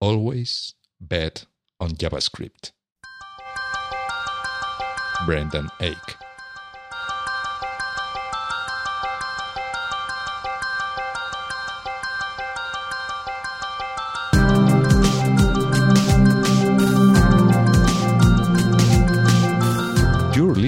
always 0.00 0.74
bet 1.00 1.46
on 1.80 1.90
JavaScript. 1.90 2.72
Brendan 5.26 5.68
Eich. 5.80 6.17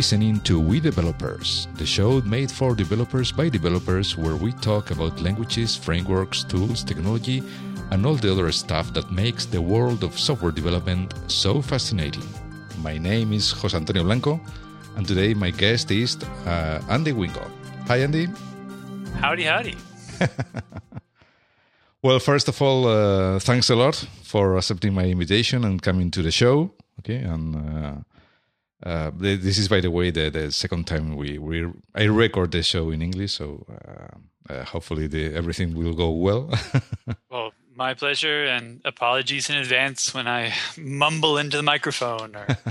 Listening 0.00 0.40
to 0.40 0.58
We 0.58 0.80
Developers, 0.80 1.68
the 1.74 1.84
show 1.84 2.22
made 2.22 2.50
for 2.50 2.74
developers 2.74 3.30
by 3.30 3.50
developers, 3.50 4.16
where 4.16 4.34
we 4.34 4.50
talk 4.52 4.90
about 4.90 5.20
languages, 5.20 5.76
frameworks, 5.76 6.42
tools, 6.42 6.82
technology, 6.82 7.42
and 7.90 8.06
all 8.06 8.14
the 8.14 8.32
other 8.32 8.50
stuff 8.50 8.94
that 8.94 9.12
makes 9.12 9.44
the 9.44 9.60
world 9.60 10.02
of 10.02 10.18
software 10.18 10.52
development 10.52 11.12
so 11.26 11.60
fascinating. 11.60 12.26
My 12.78 12.96
name 12.96 13.34
is 13.34 13.52
Jose 13.52 13.76
Antonio 13.76 14.02
Blanco, 14.04 14.40
and 14.96 15.06
today 15.06 15.34
my 15.34 15.50
guest 15.50 15.90
is 15.90 16.16
uh, 16.46 16.80
Andy 16.88 17.12
Wingo. 17.12 17.44
Hi, 17.86 17.98
Andy. 17.98 18.26
Howdy, 19.20 19.44
howdy. 19.44 19.76
Well, 22.02 22.18
first 22.18 22.48
of 22.48 22.62
all, 22.62 22.86
uh, 22.86 23.38
thanks 23.40 23.68
a 23.68 23.76
lot 23.76 23.94
for 24.22 24.56
accepting 24.56 24.94
my 24.94 25.04
invitation 25.04 25.66
and 25.66 25.82
coming 25.82 26.10
to 26.12 26.22
the 26.22 26.30
show. 26.30 26.72
Okay, 27.00 27.16
and 27.16 27.54
uh, 27.54 27.96
uh, 28.82 29.10
this 29.14 29.58
is, 29.58 29.68
by 29.68 29.80
the 29.80 29.90
way, 29.90 30.10
the, 30.10 30.30
the 30.30 30.50
second 30.50 30.86
time 30.86 31.16
we, 31.16 31.38
we 31.38 31.66
I 31.94 32.04
record 32.04 32.52
the 32.52 32.62
show 32.62 32.90
in 32.90 33.02
English, 33.02 33.32
so 33.32 33.66
uh, 33.70 34.52
uh, 34.52 34.64
hopefully 34.64 35.06
the, 35.06 35.34
everything 35.34 35.74
will 35.74 35.94
go 35.94 36.10
well. 36.10 36.50
Well, 37.30 37.52
my 37.76 37.94
pleasure, 37.94 38.44
and 38.44 38.80
apologies 38.84 39.48
in 39.48 39.56
advance 39.56 40.12
when 40.12 40.26
I 40.26 40.52
mumble 40.76 41.38
into 41.38 41.56
the 41.56 41.62
microphone 41.62 42.34
or 42.34 42.46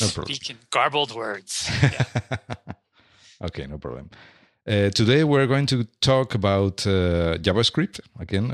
No 0.00 0.06
speak 0.08 0.50
in 0.50 0.58
garbled 0.70 1.14
words. 1.14 1.70
Yeah. 1.82 2.26
okay, 3.42 3.66
no 3.66 3.78
problem. 3.78 4.10
Uh, 4.66 4.90
today 4.90 5.22
we're 5.24 5.46
going 5.46 5.66
to 5.66 5.84
talk 6.00 6.34
about 6.34 6.86
uh, 6.86 7.38
JavaScript 7.38 8.00
again. 8.18 8.50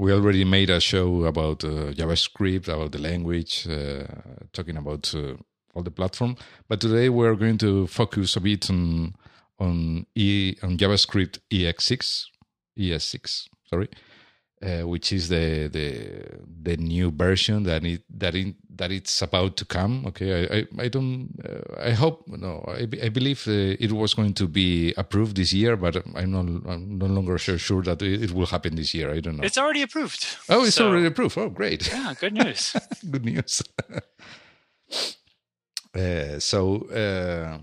We 0.00 0.14
already 0.14 0.46
made 0.46 0.70
a 0.70 0.80
show 0.80 1.26
about 1.26 1.62
uh, 1.62 1.92
JavaScript, 1.92 2.68
about 2.68 2.92
the 2.92 2.98
language, 2.98 3.68
uh, 3.68 4.04
talking 4.50 4.78
about 4.78 5.14
uh, 5.14 5.34
all 5.74 5.82
the 5.82 5.90
platform. 5.90 6.36
But 6.70 6.80
today 6.80 7.10
we're 7.10 7.34
going 7.34 7.58
to 7.58 7.86
focus 7.86 8.34
a 8.34 8.40
bit 8.40 8.70
on 8.70 9.14
on 9.58 10.06
e 10.14 10.56
on 10.62 10.78
JavaScript 10.78 11.40
EX6, 11.50 12.24
ES6, 12.78 13.48
sorry, 13.68 13.90
uh, 14.62 14.86
which 14.86 15.12
is 15.12 15.28
the 15.28 15.68
the 15.72 16.40
the 16.62 16.76
new 16.76 17.10
version 17.10 17.62
that 17.64 17.84
it 17.84 18.02
that 18.10 18.34
it 18.34 18.54
that 18.76 18.90
it's 18.90 19.22
about 19.22 19.56
to 19.56 19.64
come. 19.64 20.04
Okay, 20.06 20.30
I 20.46 20.56
I, 20.58 20.66
I 20.84 20.88
don't 20.88 21.30
uh, 21.44 21.62
I 21.88 21.90
hope 21.92 22.24
no 22.28 22.64
I, 22.68 22.86
I 23.02 23.08
believe 23.08 23.46
uh, 23.48 23.76
it 23.80 23.92
was 23.92 24.14
going 24.14 24.34
to 24.34 24.46
be 24.48 24.92
approved 24.96 25.36
this 25.36 25.52
year, 25.52 25.76
but 25.76 25.96
I'm 26.14 26.30
not 26.32 26.46
I'm 26.70 26.98
no 26.98 27.06
longer 27.06 27.38
sure 27.38 27.58
sure 27.58 27.82
that 27.82 28.02
it, 28.02 28.22
it 28.22 28.32
will 28.32 28.46
happen 28.46 28.76
this 28.76 28.92
year. 28.94 29.10
I 29.12 29.20
don't 29.20 29.36
know. 29.36 29.44
It's 29.44 29.58
already 29.58 29.82
approved. 29.82 30.26
oh, 30.48 30.64
it's 30.64 30.76
So, 30.76 30.88
already 30.88 31.06
approved. 31.06 31.38
Oh, 31.38 31.48
great. 31.48 31.88
Yeah, 31.90 32.14
good 32.20 32.34
news. 32.34 32.76
good 33.10 33.24
news. 33.24 33.62
uh, 35.94 36.38
so 36.38 36.86
uh, 36.90 37.58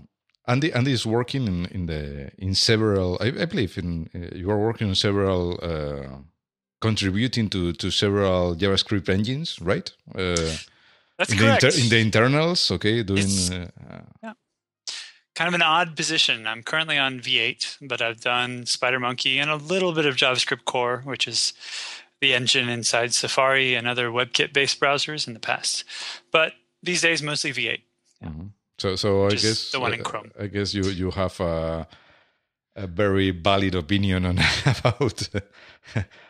Andy 0.46 0.72
Andy 0.72 0.92
is 0.92 1.06
working 1.06 1.46
in, 1.46 1.66
in 1.66 1.86
the 1.86 2.30
in 2.38 2.54
several. 2.54 3.18
I, 3.20 3.26
I 3.42 3.44
believe 3.46 3.78
in 3.78 4.08
uh, 4.14 4.36
you 4.36 4.50
are 4.50 4.58
working 4.58 4.88
on 4.88 4.94
several. 4.94 5.58
Contributing 6.80 7.48
to 7.50 7.72
to 7.72 7.90
several 7.90 8.54
JavaScript 8.54 9.08
engines, 9.08 9.58
right? 9.60 9.90
Uh, 10.14 10.36
That's 11.18 11.32
in, 11.32 11.38
correct. 11.38 11.60
the 11.62 11.66
inter- 11.68 11.80
in 11.82 11.88
the 11.88 11.98
internals, 11.98 12.70
okay, 12.70 13.02
doing. 13.02 13.26
Uh, 13.52 14.32
kind 15.34 15.48
of 15.48 15.54
an 15.54 15.62
odd 15.62 15.96
position. 15.96 16.46
I'm 16.46 16.62
currently 16.62 16.98
on 16.98 17.20
V8, 17.20 17.78
but 17.82 18.00
I've 18.02 18.20
done 18.20 18.62
SpiderMonkey 18.64 19.36
and 19.40 19.50
a 19.50 19.56
little 19.56 19.92
bit 19.92 20.06
of 20.06 20.16
JavaScript 20.16 20.64
Core, 20.64 21.02
which 21.04 21.26
is 21.28 21.52
the 22.20 22.34
engine 22.34 22.68
inside 22.68 23.14
Safari 23.14 23.74
and 23.74 23.86
other 23.86 24.08
WebKit-based 24.10 24.80
browsers 24.80 25.26
in 25.28 25.34
the 25.34 25.40
past. 25.40 25.84
But 26.32 26.52
these 26.82 27.02
days, 27.02 27.22
mostly 27.22 27.52
V8. 27.52 27.82
mhm. 28.24 28.50
So 28.78 28.94
so 28.94 29.26
I 29.26 29.30
Just 29.30 29.44
guess 29.44 29.70
the 29.72 29.80
one 29.80 29.92
in 29.94 30.00
uh, 30.00 30.04
Chrome. 30.04 30.30
I 30.38 30.46
guess 30.46 30.72
you 30.74 30.84
you 30.84 31.10
have 31.10 31.40
a 31.40 31.86
a 32.78 32.86
very 32.86 33.30
valid 33.30 33.74
opinion 33.74 34.24
on 34.24 34.38
about 34.66 35.28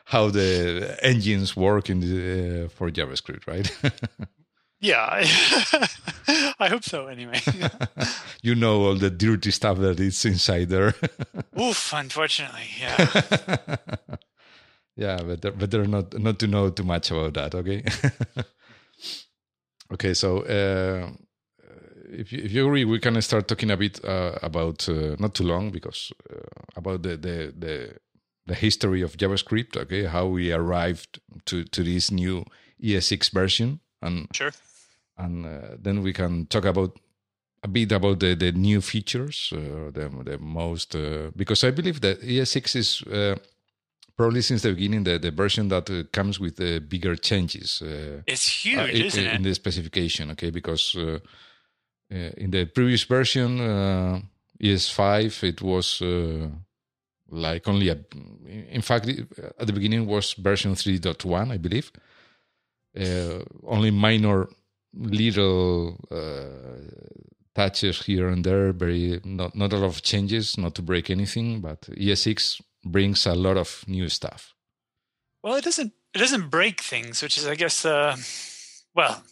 how 0.07 0.31
the 0.31 0.99
engines 1.03 1.57
work 1.57 1.91
in 1.91 2.01
the, 2.01 2.65
uh, 2.65 2.69
for 2.69 2.91
JavaScript, 2.91 3.47
right? 3.47 3.71
Yeah, 4.81 5.09
I 6.61 6.69
hope 6.69 6.85
so. 6.85 7.09
Anyway, 7.09 7.41
you 8.43 8.55
know 8.55 8.83
all 8.83 8.95
the 8.95 9.11
dirty 9.11 9.51
stuff 9.51 9.79
that 9.79 9.99
is 9.99 10.25
inside 10.25 10.69
there. 10.69 10.95
oof. 11.61 11.93
Unfortunately, 11.93 12.69
yeah. 12.79 13.57
yeah, 14.95 15.17
better 15.17 15.51
better 15.51 15.85
not 15.85 16.17
not 16.17 16.39
to 16.39 16.47
know 16.47 16.71
too 16.71 16.85
much 16.85 17.11
about 17.11 17.35
that. 17.35 17.57
Okay. 17.57 17.83
okay, 19.95 20.15
so 20.15 20.43
uh, 20.43 21.11
if 22.11 22.33
you, 22.33 22.43
if 22.45 22.53
you 22.53 22.67
agree, 22.67 22.85
we 22.85 22.99
can 22.99 23.21
start 23.23 23.49
talking 23.49 23.71
a 23.71 23.77
bit 23.77 24.05
uh, 24.05 24.39
about 24.43 24.89
uh, 24.89 25.17
not 25.19 25.35
too 25.35 25.45
long 25.45 25.71
because 25.71 26.13
uh, 26.31 26.37
about 26.77 27.03
the, 27.03 27.17
the 27.17 27.53
the 27.59 27.95
the 28.47 28.55
history 28.55 29.03
of 29.03 29.17
JavaScript. 29.17 29.77
Okay, 29.77 30.05
how 30.05 30.27
we 30.27 30.53
arrived 30.53 31.21
to 31.45 31.65
to 31.65 31.83
this 31.83 32.11
new 32.11 32.45
ES6 32.83 33.31
version, 33.33 33.81
and 34.01 34.29
Sure. 34.33 34.53
and 35.17 35.47
uh, 35.47 35.77
then 35.83 36.03
we 36.03 36.13
can 36.13 36.47
talk 36.47 36.65
about 36.65 36.99
a 37.63 37.69
bit 37.69 37.93
about 37.93 38.21
the, 38.21 38.35
the 38.37 38.53
new 38.53 38.81
features, 38.81 39.53
uh, 39.53 39.91
the 39.93 40.09
the 40.25 40.39
most 40.39 40.95
uh, 40.95 41.31
because 41.37 41.65
I 41.67 41.71
believe 41.73 42.01
that 42.01 42.21
ES6 42.23 42.77
is 42.77 43.03
uh, 43.03 43.35
probably 44.17 44.43
since 44.43 44.63
the 44.63 44.73
beginning 44.75 45.05
the, 45.05 45.19
the 45.19 45.31
version 45.31 45.69
that 45.69 45.91
uh, 45.91 46.03
comes 46.13 46.39
with 46.41 46.57
the 46.57 46.81
bigger 46.81 47.17
changes. 47.17 47.83
Uh, 47.83 48.23
It's 48.27 48.65
huge, 48.65 48.79
uh, 48.79 48.83
i- 48.85 49.07
isn't 49.07 49.27
it? 49.27 49.35
in 49.35 49.43
the 49.43 49.55
specification, 49.55 50.31
okay? 50.31 50.51
Because 50.51 50.95
in 52.11 52.51
the 52.51 52.67
previous 52.67 53.05
version, 53.05 53.61
uh, 53.61 54.21
ES5, 54.63 55.43
it 55.45 55.63
was 55.63 56.03
uh, 56.03 56.49
like 57.31 57.69
only 57.69 57.89
a. 57.89 57.99
In 58.71 58.83
fact, 58.83 59.09
at 59.59 59.67
the 59.67 59.73
beginning 59.73 60.07
was 60.07 60.33
version 60.35 60.75
3.1, 60.75 61.53
I 61.53 61.57
believe. 61.59 61.93
Uh, 62.99 63.45
only 63.67 63.91
minor 63.91 64.49
little 64.95 65.97
uh, 66.11 66.81
touches 67.55 68.03
here 68.03 68.29
and 68.29 68.45
there. 68.45 68.73
Very 68.73 69.21
not 69.25 69.55
not 69.55 69.73
a 69.73 69.77
lot 69.77 69.87
of 69.87 70.03
changes, 70.03 70.57
not 70.57 70.75
to 70.77 70.83
break 70.83 71.11
anything. 71.11 71.61
But 71.61 71.83
ES6 71.83 72.61
brings 72.85 73.27
a 73.27 73.35
lot 73.35 73.57
of 73.57 73.85
new 73.87 74.09
stuff. 74.09 74.55
Well, 75.43 75.57
it 75.57 75.65
doesn't. 75.65 75.93
It 76.15 76.19
doesn't 76.19 76.49
break 76.49 76.81
things, 76.81 77.23
which 77.23 77.37
is, 77.37 77.47
I 77.47 77.55
guess, 77.55 77.85
uh, 77.85 78.17
well, 78.95 79.23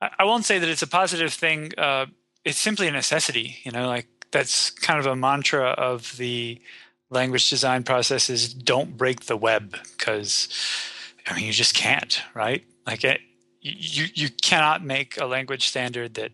I, 0.00 0.24
won't 0.24 0.44
say 0.44 0.58
that 0.58 0.68
it's 0.68 0.82
a 0.82 0.86
positive 0.86 1.32
thing. 1.32 1.72
Uh, 1.76 2.06
it's 2.44 2.58
simply 2.58 2.88
a 2.88 2.92
necessity. 2.92 3.56
You 3.64 3.72
know, 3.72 3.86
like 3.88 4.06
that's 4.30 4.70
kind 4.70 4.98
of 5.00 5.06
a 5.06 5.16
mantra 5.16 5.70
of 5.70 6.16
the 6.16 6.60
language 7.10 7.48
design 7.48 7.82
process 7.82 8.28
is 8.28 8.52
don't 8.52 8.96
break 8.96 9.26
the 9.26 9.36
web 9.36 9.76
because 9.96 10.48
I 11.26 11.34
mean 11.34 11.46
you 11.46 11.52
just 11.52 11.74
can't, 11.74 12.22
right? 12.34 12.64
Like 12.86 13.04
it, 13.04 13.20
you 13.60 14.06
you 14.14 14.28
cannot 14.30 14.84
make 14.84 15.20
a 15.20 15.26
language 15.26 15.68
standard 15.68 16.14
that 16.14 16.32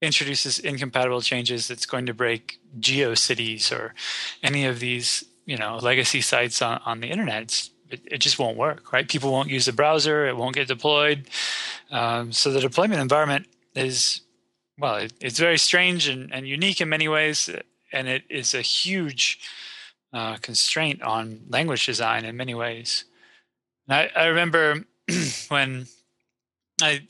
introduces 0.00 0.58
incompatible 0.58 1.20
changes 1.20 1.66
that's 1.66 1.86
going 1.86 2.06
to 2.06 2.14
break 2.14 2.60
GeoCities 2.78 3.72
or 3.72 3.94
any 4.42 4.64
of 4.64 4.80
these 4.80 5.24
you 5.44 5.56
know 5.56 5.78
legacy 5.78 6.20
sites 6.20 6.62
on, 6.62 6.80
on 6.84 7.00
the 7.00 7.08
internet. 7.08 7.42
It's, 7.42 7.70
it, 7.90 8.00
it 8.04 8.18
just 8.18 8.38
won't 8.38 8.56
work, 8.56 8.92
right? 8.92 9.08
People 9.08 9.32
won't 9.32 9.48
use 9.48 9.66
the 9.66 9.72
browser. 9.72 10.26
It 10.26 10.36
won't 10.36 10.54
get 10.54 10.68
deployed. 10.68 11.28
Um, 11.90 12.32
so 12.32 12.50
the 12.50 12.60
deployment 12.60 13.00
environment 13.00 13.46
is 13.74 14.22
well, 14.78 14.96
it, 14.96 15.12
it's 15.20 15.38
very 15.38 15.58
strange 15.58 16.06
and, 16.08 16.32
and 16.32 16.46
unique 16.46 16.80
in 16.80 16.88
many 16.88 17.08
ways, 17.08 17.50
and 17.92 18.08
it 18.08 18.22
is 18.30 18.54
a 18.54 18.62
huge 18.62 19.40
uh, 20.12 20.36
constraint 20.36 21.02
on 21.02 21.40
language 21.48 21.84
design 21.84 22.24
in 22.24 22.36
many 22.36 22.54
ways. 22.54 23.04
I, 23.88 24.10
I 24.14 24.26
remember 24.26 24.84
when 25.48 25.86
I, 26.80 27.02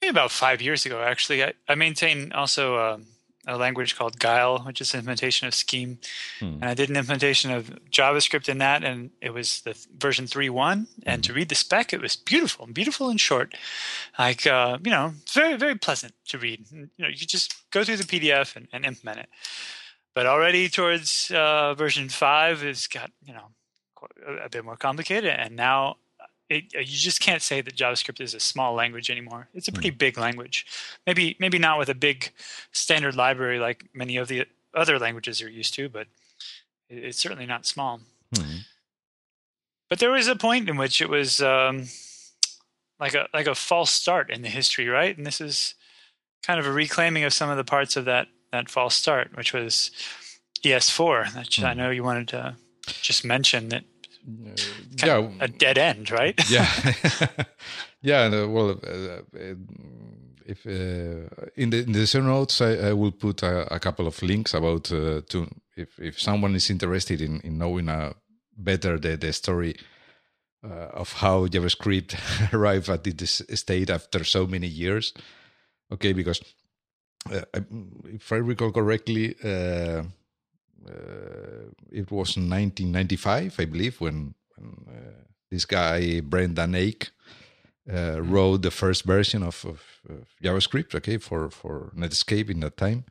maybe 0.00 0.10
about 0.10 0.30
five 0.30 0.62
years 0.62 0.86
ago, 0.86 1.02
actually, 1.02 1.42
I, 1.42 1.54
I 1.68 1.74
maintain 1.74 2.32
also 2.32 2.76
a, 2.76 3.00
a 3.46 3.56
language 3.56 3.96
called 3.96 4.18
Guile, 4.18 4.60
which 4.60 4.80
is 4.80 4.92
an 4.92 5.00
implementation 5.00 5.46
of 5.46 5.54
Scheme. 5.54 5.98
Hmm. 6.40 6.58
And 6.60 6.64
I 6.64 6.74
did 6.74 6.90
an 6.90 6.96
implementation 6.96 7.50
of 7.52 7.70
JavaScript 7.90 8.48
in 8.48 8.58
that, 8.58 8.82
and 8.82 9.10
it 9.20 9.30
was 9.30 9.60
the 9.60 9.74
th- 9.74 9.86
version 9.96 10.26
3.1. 10.26 10.86
And 11.04 11.22
to 11.24 11.32
read 11.32 11.48
the 11.48 11.54
spec, 11.54 11.92
it 11.92 12.00
was 12.00 12.16
beautiful, 12.16 12.66
beautiful 12.66 13.08
and 13.08 13.20
short. 13.20 13.54
Like, 14.18 14.46
uh, 14.46 14.78
you 14.82 14.90
know, 14.90 15.14
very, 15.32 15.56
very 15.56 15.76
pleasant 15.76 16.14
to 16.28 16.38
read. 16.38 16.66
You 16.70 16.88
know, 16.98 17.08
you 17.08 17.26
just 17.26 17.70
go 17.70 17.84
through 17.84 17.98
the 17.98 18.04
PDF 18.04 18.56
and, 18.56 18.68
and 18.72 18.84
implement 18.84 19.20
it. 19.20 19.28
But 20.14 20.26
already 20.26 20.68
towards 20.68 21.30
uh, 21.30 21.74
version 21.74 22.08
5, 22.08 22.62
it's 22.64 22.86
got, 22.86 23.10
you 23.22 23.34
know, 23.34 23.50
a 24.42 24.48
bit 24.48 24.64
more 24.64 24.76
complicated. 24.76 25.30
And 25.30 25.56
now 25.56 25.96
it, 26.48 26.72
you 26.74 26.84
just 26.84 27.20
can't 27.20 27.42
say 27.42 27.60
that 27.60 27.76
JavaScript 27.76 28.20
is 28.20 28.34
a 28.34 28.40
small 28.40 28.74
language 28.74 29.10
anymore. 29.10 29.48
It's 29.54 29.68
a 29.68 29.72
pretty 29.72 29.90
mm. 29.90 29.98
big 29.98 30.16
language. 30.16 30.66
Maybe 31.06 31.36
maybe 31.40 31.58
not 31.58 31.78
with 31.78 31.88
a 31.88 31.94
big 31.94 32.30
standard 32.72 33.16
library 33.16 33.58
like 33.58 33.88
many 33.92 34.16
of 34.16 34.28
the 34.28 34.46
other 34.74 34.98
languages 34.98 35.42
are 35.42 35.50
used 35.50 35.74
to, 35.74 35.88
but 35.88 36.06
it, 36.88 37.04
it's 37.04 37.18
certainly 37.18 37.46
not 37.46 37.66
small. 37.66 38.00
Mm. 38.34 38.60
But 39.88 39.98
there 39.98 40.10
was 40.10 40.28
a 40.28 40.36
point 40.36 40.68
in 40.68 40.76
which 40.76 41.00
it 41.00 41.08
was 41.08 41.40
um, 41.40 41.86
like 43.00 43.14
a 43.14 43.28
like 43.32 43.46
a 43.46 43.54
false 43.54 43.90
start 43.90 44.30
in 44.30 44.42
the 44.42 44.48
history, 44.48 44.88
right? 44.88 45.16
And 45.16 45.26
this 45.26 45.40
is 45.40 45.74
kind 46.42 46.60
of 46.60 46.66
a 46.66 46.72
reclaiming 46.72 47.24
of 47.24 47.32
some 47.32 47.50
of 47.50 47.56
the 47.56 47.64
parts 47.64 47.96
of 47.96 48.04
that 48.04 48.28
that 48.52 48.70
false 48.70 48.94
start, 48.94 49.36
which 49.36 49.52
was 49.52 49.90
ES4. 50.62 51.32
That 51.34 51.46
mm. 51.46 51.64
I 51.64 51.74
know 51.74 51.90
you 51.90 52.04
wanted 52.04 52.28
to 52.28 52.56
just 52.86 53.24
mention 53.24 53.68
that 53.70 53.82
uh, 53.82 53.95
yeah, 55.04 55.28
a 55.40 55.48
dead 55.48 55.78
end, 55.78 56.10
right? 56.10 56.38
yeah, 56.50 56.66
yeah. 58.02 58.22
Uh, 58.22 58.48
well, 58.48 58.70
uh, 58.70 59.54
if 60.46 60.66
uh, 60.66 61.28
in 61.56 61.70
the 61.70 61.82
in 61.82 61.92
the 61.92 62.06
show 62.06 62.20
notes, 62.20 62.60
I, 62.60 62.88
I 62.88 62.92
will 62.92 63.12
put 63.12 63.42
a, 63.42 63.72
a, 63.74 63.78
couple 63.78 64.06
of 64.06 64.20
links 64.22 64.54
about 64.54 64.90
uh, 64.92 65.20
to 65.28 65.48
if 65.76 65.98
if 65.98 66.20
someone 66.20 66.54
is 66.54 66.70
interested 66.70 67.20
in, 67.20 67.40
in 67.40 67.58
knowing 67.58 67.88
uh, 67.88 68.12
better 68.56 68.98
the 68.98 69.16
the 69.16 69.32
story 69.32 69.76
of 70.62 71.12
how 71.12 71.46
JavaScript 71.46 72.16
arrived 72.52 72.88
at 72.88 73.04
this 73.04 73.40
state 73.54 73.88
after 73.88 74.24
so 74.24 74.48
many 74.48 74.66
years. 74.66 75.12
Okay, 75.92 76.12
because 76.12 76.40
if 77.30 78.32
I 78.32 78.36
recall 78.36 78.72
correctly 78.72 79.36
uh, 79.44 80.02
it 81.90 82.10
was 82.10 82.36
1995, 82.36 83.56
I 83.58 83.64
believe, 83.64 84.00
when, 84.00 84.34
when 84.56 84.86
uh, 84.88 85.24
this 85.50 85.64
guy 85.64 86.20
Brendan 86.20 86.72
Eich 86.72 87.10
uh, 87.88 87.92
mm-hmm. 87.92 88.32
wrote 88.32 88.62
the 88.62 88.70
first 88.70 89.04
version 89.04 89.42
of, 89.42 89.64
of, 89.64 89.82
of, 90.08 90.28
JavaScript. 90.42 90.94
Okay, 90.94 91.18
for 91.18 91.50
for 91.50 91.92
Netscape 91.96 92.50
in 92.50 92.60
that 92.60 92.76
time. 92.76 93.04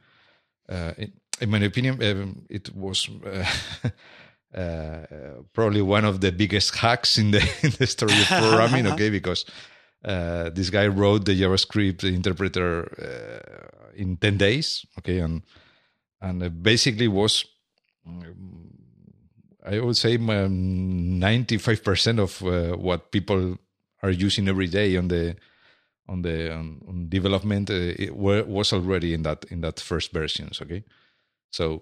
In, 0.69 1.13
in, 1.39 1.49
my 1.49 1.59
opinion, 1.59 2.01
um, 2.03 2.45
it 2.49 2.73
was. 2.75 3.09
Uh, 4.55 5.41
probably 5.51 5.81
one 5.81 6.05
of 6.05 6.21
the 6.21 6.31
biggest 6.31 6.77
hacks 6.77 7.17
in 7.17 7.31
the 7.31 7.39
in 7.61 7.71
the 7.71 7.85
story 7.85 8.13
of 8.13 8.27
programming. 8.27 8.87
okay, 8.87 9.09
because 9.09 9.43
uh, 10.05 10.49
this 10.51 10.69
guy 10.69 10.87
wrote 10.87 11.25
the 11.25 11.41
JavaScript 11.41 12.05
interpreter 12.05 12.87
uh, 12.97 13.91
in 13.95 14.15
ten 14.15 14.37
days. 14.37 14.85
Okay, 14.97 15.19
and 15.19 15.43
and 16.21 16.63
basically 16.63 17.09
was 17.09 17.43
I 19.65 19.79
would 19.79 19.97
say 19.97 20.17
ninety-five 20.17 21.83
percent 21.83 22.19
of 22.19 22.41
uh, 22.43 22.75
what 22.75 23.11
people 23.11 23.57
are 24.03 24.11
using 24.11 24.47
every 24.47 24.67
day 24.67 24.95
on 24.97 25.07
the 25.07 25.35
on 26.07 26.21
the 26.21 26.53
on, 26.53 26.81
on 26.87 27.09
development 27.09 27.69
uh, 27.71 27.93
were, 28.13 28.43
was 28.43 28.71
already 28.73 29.13
in 29.13 29.23
that 29.23 29.45
in 29.49 29.61
that 29.61 29.79
first 29.79 30.13
versions. 30.13 30.61
Okay, 30.61 30.83
so 31.51 31.81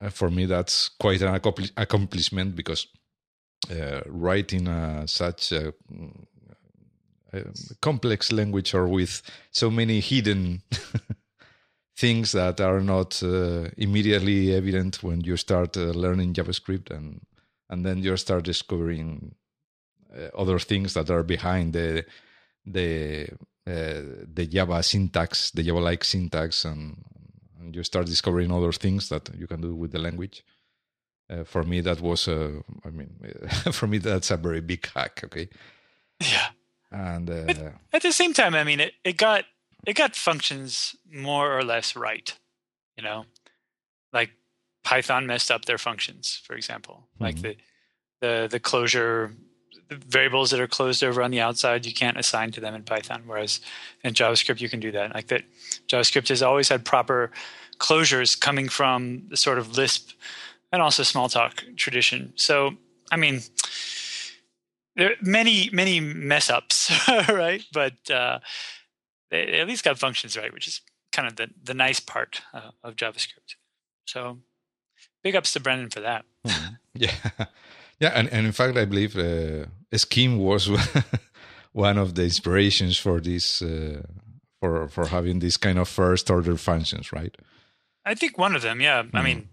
uh, 0.00 0.10
for 0.10 0.30
me 0.30 0.46
that's 0.46 0.88
quite 0.88 1.22
an 1.22 1.34
accomplishment 1.76 2.54
because 2.54 2.86
uh, 3.70 4.00
writing 4.06 4.66
such 5.06 5.50
a, 5.52 5.72
a 7.32 7.42
complex 7.80 8.30
language 8.30 8.74
or 8.74 8.86
with 8.86 9.22
so 9.50 9.70
many 9.70 10.00
hidden 10.00 10.62
things 11.96 12.32
that 12.32 12.60
are 12.60 12.80
not 12.80 13.22
uh, 13.22 13.68
immediately 13.76 14.54
evident 14.54 15.02
when 15.02 15.20
you 15.20 15.36
start 15.36 15.76
uh, 15.76 15.92
learning 15.92 16.34
JavaScript, 16.34 16.90
and 16.90 17.20
and 17.70 17.84
then 17.84 18.02
you 18.02 18.16
start 18.16 18.44
discovering 18.44 19.34
uh, 20.16 20.28
other 20.36 20.58
things 20.58 20.94
that 20.94 21.10
are 21.10 21.22
behind 21.22 21.72
the 21.72 22.04
the 22.66 23.28
uh, 23.66 24.02
the 24.34 24.46
Java 24.46 24.82
syntax, 24.82 25.50
the 25.52 25.62
Java-like 25.62 26.04
syntax, 26.04 26.66
and, 26.66 27.02
and, 27.58 27.74
you 27.74 27.82
start 27.82 28.04
discovering 28.04 28.52
other 28.52 28.72
things 28.72 29.08
that 29.08 29.30
you 29.34 29.46
can 29.46 29.62
do 29.62 29.74
with 29.74 29.90
the 29.90 29.98
language. 29.98 30.44
Uh, 31.30 31.44
for 31.44 31.62
me, 31.62 31.80
that 31.80 31.98
was 32.02 32.28
a, 32.28 32.62
I 32.84 32.90
mean, 32.90 33.08
for 33.72 33.86
me, 33.86 33.96
that's 33.96 34.30
a 34.30 34.36
very 34.36 34.60
big 34.60 34.86
hack. 34.94 35.22
Okay. 35.24 35.48
Yeah. 36.20 36.48
And 36.90 37.30
uh, 37.30 37.70
at 37.90 38.02
the 38.02 38.12
same 38.12 38.34
time, 38.34 38.54
I 38.54 38.64
mean, 38.64 38.80
it, 38.80 38.92
it 39.02 39.16
got 39.16 39.44
it 39.86 39.94
got 39.94 40.16
functions 40.16 40.96
more 41.10 41.56
or 41.56 41.64
less 41.64 41.96
right. 41.96 42.36
You 42.96 43.02
know, 43.02 43.24
like 44.12 44.30
Python 44.84 45.26
messed 45.26 45.50
up 45.50 45.64
their 45.64 45.78
functions, 45.78 46.40
for 46.44 46.54
example. 46.54 47.08
Mm-hmm. 47.14 47.24
Like 47.24 47.42
the 47.42 47.56
the 48.20 48.48
the 48.50 48.60
closure 48.60 49.32
the 49.88 49.96
variables 49.96 50.50
that 50.50 50.60
are 50.60 50.66
closed 50.66 51.04
over 51.04 51.22
on 51.22 51.30
the 51.30 51.40
outside 51.40 51.84
you 51.84 51.92
can't 51.92 52.16
assign 52.16 52.50
to 52.52 52.60
them 52.60 52.74
in 52.74 52.82
Python, 52.82 53.22
whereas 53.26 53.60
in 54.02 54.14
JavaScript 54.14 54.60
you 54.60 54.68
can 54.68 54.80
do 54.80 54.92
that. 54.92 55.14
Like 55.14 55.26
that, 55.28 55.42
JavaScript 55.88 56.28
has 56.28 56.42
always 56.42 56.68
had 56.68 56.84
proper 56.84 57.30
closures 57.78 58.38
coming 58.38 58.68
from 58.68 59.24
the 59.28 59.36
sort 59.36 59.58
of 59.58 59.76
Lisp 59.76 60.12
and 60.72 60.80
also 60.80 61.02
Smalltalk 61.02 61.76
tradition. 61.76 62.32
So 62.36 62.72
I 63.10 63.16
mean, 63.16 63.40
there 64.96 65.10
are 65.10 65.16
many 65.22 65.70
many 65.72 66.00
mess 66.00 66.50
ups, 66.50 66.90
right? 67.28 67.64
But 67.72 68.10
uh, 68.10 68.38
they 69.34 69.60
at 69.60 69.66
least 69.66 69.84
got 69.84 69.98
functions 69.98 70.36
right, 70.36 70.52
which 70.52 70.68
is 70.68 70.80
kind 71.12 71.26
of 71.26 71.36
the, 71.36 71.48
the 71.62 71.74
nice 71.74 72.00
part 72.00 72.42
uh, 72.52 72.70
of 72.82 72.96
JavaScript. 72.96 73.56
So 74.06 74.38
big 75.22 75.34
ups 75.34 75.52
to 75.52 75.60
Brendan 75.60 75.90
for 75.90 76.00
that. 76.00 76.24
Yeah. 76.96 77.10
Yeah. 77.98 78.12
And, 78.14 78.28
and 78.28 78.46
in 78.46 78.52
fact, 78.52 78.76
I 78.76 78.84
believe 78.84 79.18
uh, 79.18 79.66
Scheme 79.96 80.38
was 80.38 80.70
one 81.72 81.98
of 81.98 82.14
the 82.14 82.22
inspirations 82.22 82.96
for 82.96 83.18
this, 83.18 83.60
uh, 83.62 84.02
for, 84.60 84.86
for 84.88 85.06
having 85.06 85.40
these 85.40 85.56
kind 85.56 85.80
of 85.80 85.88
first 85.88 86.30
order 86.30 86.56
functions, 86.56 87.12
right? 87.12 87.36
I 88.04 88.14
think 88.14 88.38
one 88.38 88.54
of 88.54 88.62
them, 88.62 88.80
yeah. 88.80 89.02
Mm. 89.02 89.10
I 89.12 89.16
mm-hmm. 89.16 89.24
mean, 89.24 89.48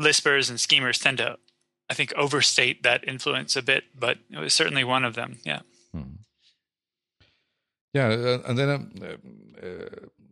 Lispers 0.00 0.48
and 0.48 0.58
schemers 0.58 0.98
tend 0.98 1.18
to, 1.18 1.36
I 1.90 1.92
think, 1.92 2.14
overstate 2.14 2.82
that 2.82 3.06
influence 3.06 3.54
a 3.56 3.62
bit, 3.62 3.84
but 3.94 4.16
it 4.30 4.38
was 4.38 4.54
certainly 4.54 4.84
one 4.84 5.04
of 5.04 5.14
them, 5.14 5.36
yeah. 5.44 5.60
Mm. 5.94 6.23
Yeah, 7.94 8.08
uh, 8.08 8.38
and 8.48 8.58
then 8.58 8.70
um, 8.70 8.90
uh, 9.00 9.66
uh, 9.66 9.86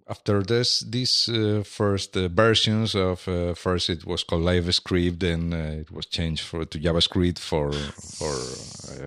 after 0.09 0.43
this, 0.43 0.81
these 0.81 1.29
uh, 1.29 1.62
first 1.64 2.17
uh, 2.17 2.26
versions 2.29 2.97
of 2.97 3.26
uh, 3.29 3.55
first 3.55 3.88
it 3.88 4.05
was 4.05 4.25
called 4.25 4.43
LiveScript, 4.43 5.20
then 5.20 5.53
it 5.53 5.91
was 5.93 6.06
changed 6.06 6.43
for 6.43 6.64
to 6.64 6.79
JavaScript 6.79 7.38
for 7.38 7.73
for 7.73 8.37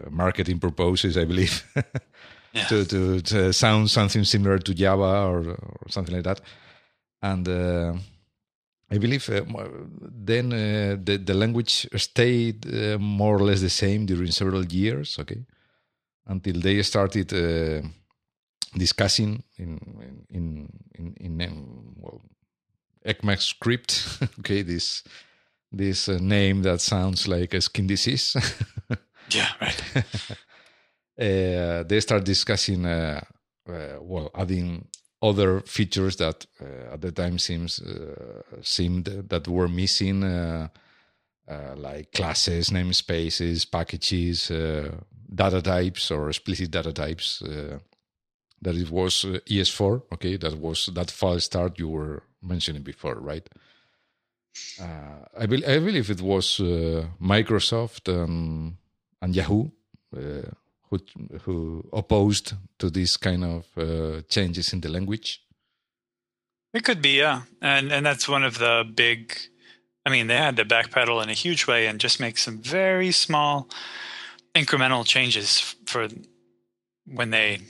marketing 0.10 0.60
purposes, 0.60 1.18
I 1.18 1.25
believe, 1.25 1.66
yeah. 2.54 2.64
to, 2.68 2.85
to, 2.85 3.21
to 3.21 3.52
sound 3.52 3.92
something 3.92 4.24
similar 4.24 4.57
to 4.59 4.74
Java 4.74 5.28
or, 5.28 5.50
or 5.50 5.90
something 5.90 6.16
like 6.16 6.24
that, 6.24 6.42
and. 7.21 8.02
I 8.92 9.00
believe 9.00 9.28
uh, 9.30 9.42
then 10.00 10.54
uh, 10.54 10.95
the 11.04 11.18
the 11.18 11.33
language 11.33 11.88
stayed 11.95 12.68
uh, 12.68 13.00
more 13.00 13.35
or 13.35 13.40
less 13.40 13.59
the 13.59 13.69
same 13.69 14.06
during 14.06 14.30
several 14.30 14.64
years. 14.64 15.18
Okay, 15.18 15.44
until 16.28 16.62
they 16.62 16.83
started 16.83 17.33
discussing 18.78 19.44
in 19.58 19.80
in 20.30 20.70
in, 20.98 21.16
in, 21.20 21.42
in 21.42 21.96
well 21.98 22.22
ECMAScript. 23.06 24.22
okay, 24.40 24.62
this 24.62 25.04
this 25.72 26.10
uh, 26.10 26.18
name 26.22 26.62
that 26.64 26.82
sounds 26.82 27.28
like 27.28 27.54
a 27.54 27.62
skin 27.62 27.88
disease. 27.88 28.36
yeah, 29.30 29.50
right. 29.62 29.84
uh, 31.20 31.84
they 31.84 32.00
start 32.00 32.24
discussing, 32.24 32.86
uh, 32.86 33.22
uh, 33.70 33.98
well, 34.02 34.32
adding 34.36 34.88
other 35.22 35.62
features 35.62 36.16
that 36.18 36.46
uh, 36.62 36.94
at 36.94 37.02
the 37.02 37.12
time 37.12 37.38
seems 37.40 37.82
uh, 37.82 38.42
seemed 38.62 39.06
that 39.06 39.48
were 39.48 39.68
missing, 39.68 40.22
like 41.76 42.12
classes, 42.12 42.70
namespaces, 42.70 43.70
packages, 43.70 44.48
data 45.34 45.62
types, 45.62 46.12
or 46.12 46.30
explicit 46.30 46.72
data 46.72 46.94
types 46.94 47.44
that 48.62 48.76
it 48.76 48.90
was 48.90 49.26
uh, 49.26 49.40
ES4. 49.47 50.04
Okay, 50.14 50.38
that 50.38 50.57
was 50.57 50.90
that 50.94 51.12
file 51.12 51.40
start 51.40 51.80
you 51.80 51.90
were 51.90 52.24
mentioning 52.42 52.83
before, 52.83 53.16
right? 53.16 53.47
Uh, 54.80 55.26
I, 55.38 55.45
be- 55.47 55.66
I 55.66 55.80
believe 55.80 56.09
it 56.09 56.21
was 56.21 56.59
uh, 56.59 57.06
Microsoft 57.21 58.07
and, 58.07 58.78
and 59.21 59.35
Yahoo 59.35 59.69
uh, 60.16 60.50
who 60.90 61.00
who 61.42 61.90
opposed 61.92 62.54
to 62.78 62.90
this 62.90 63.18
kind 63.18 63.44
of 63.44 63.66
uh, 63.78 64.21
changes 64.30 64.74
in 64.74 64.81
the 64.81 64.90
language. 64.90 65.42
It 66.74 66.83
could 66.83 67.02
be, 67.02 67.18
yeah, 67.18 67.42
and 67.62 67.92
and 67.92 68.06
that's 68.06 68.28
one 68.30 68.44
of 68.44 68.57
the 68.57 68.83
big. 68.95 69.38
I 70.06 70.12
mean, 70.12 70.28
they 70.28 70.38
had 70.38 70.56
to 70.57 70.66
backpedal 70.66 71.24
in 71.24 71.30
a 71.30 71.33
huge 71.33 71.66
way 71.66 71.88
and 71.88 72.00
just 72.00 72.19
make 72.19 72.38
some 72.38 72.59
very 72.59 73.12
small, 73.12 73.68
incremental 74.54 75.04
changes 75.04 75.76
for 75.88 76.07
when 77.06 77.31
they 77.31 77.62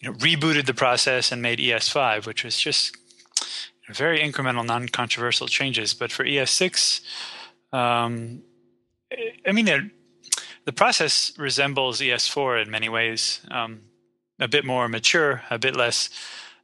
you 0.00 0.10
know, 0.10 0.16
rebooted 0.18 0.66
the 0.66 0.74
process 0.74 1.32
and 1.32 1.40
made 1.42 1.58
ES5, 1.58 2.26
which 2.26 2.44
was 2.44 2.58
just 2.58 2.96
very 3.88 4.18
incremental, 4.18 4.64
non-controversial 4.64 5.46
changes. 5.46 5.94
But 5.94 6.12
for 6.12 6.24
ES6, 6.24 7.00
um, 7.72 8.42
I 9.46 9.52
mean, 9.52 9.90
the 10.64 10.72
process 10.72 11.32
resembles 11.38 12.00
ES4 12.00 12.64
in 12.64 12.70
many 12.70 12.88
ways. 12.88 13.40
Um, 13.50 13.82
a 14.38 14.48
bit 14.48 14.64
more 14.64 14.88
mature, 14.88 15.42
a 15.50 15.58
bit 15.58 15.76
less 15.76 16.10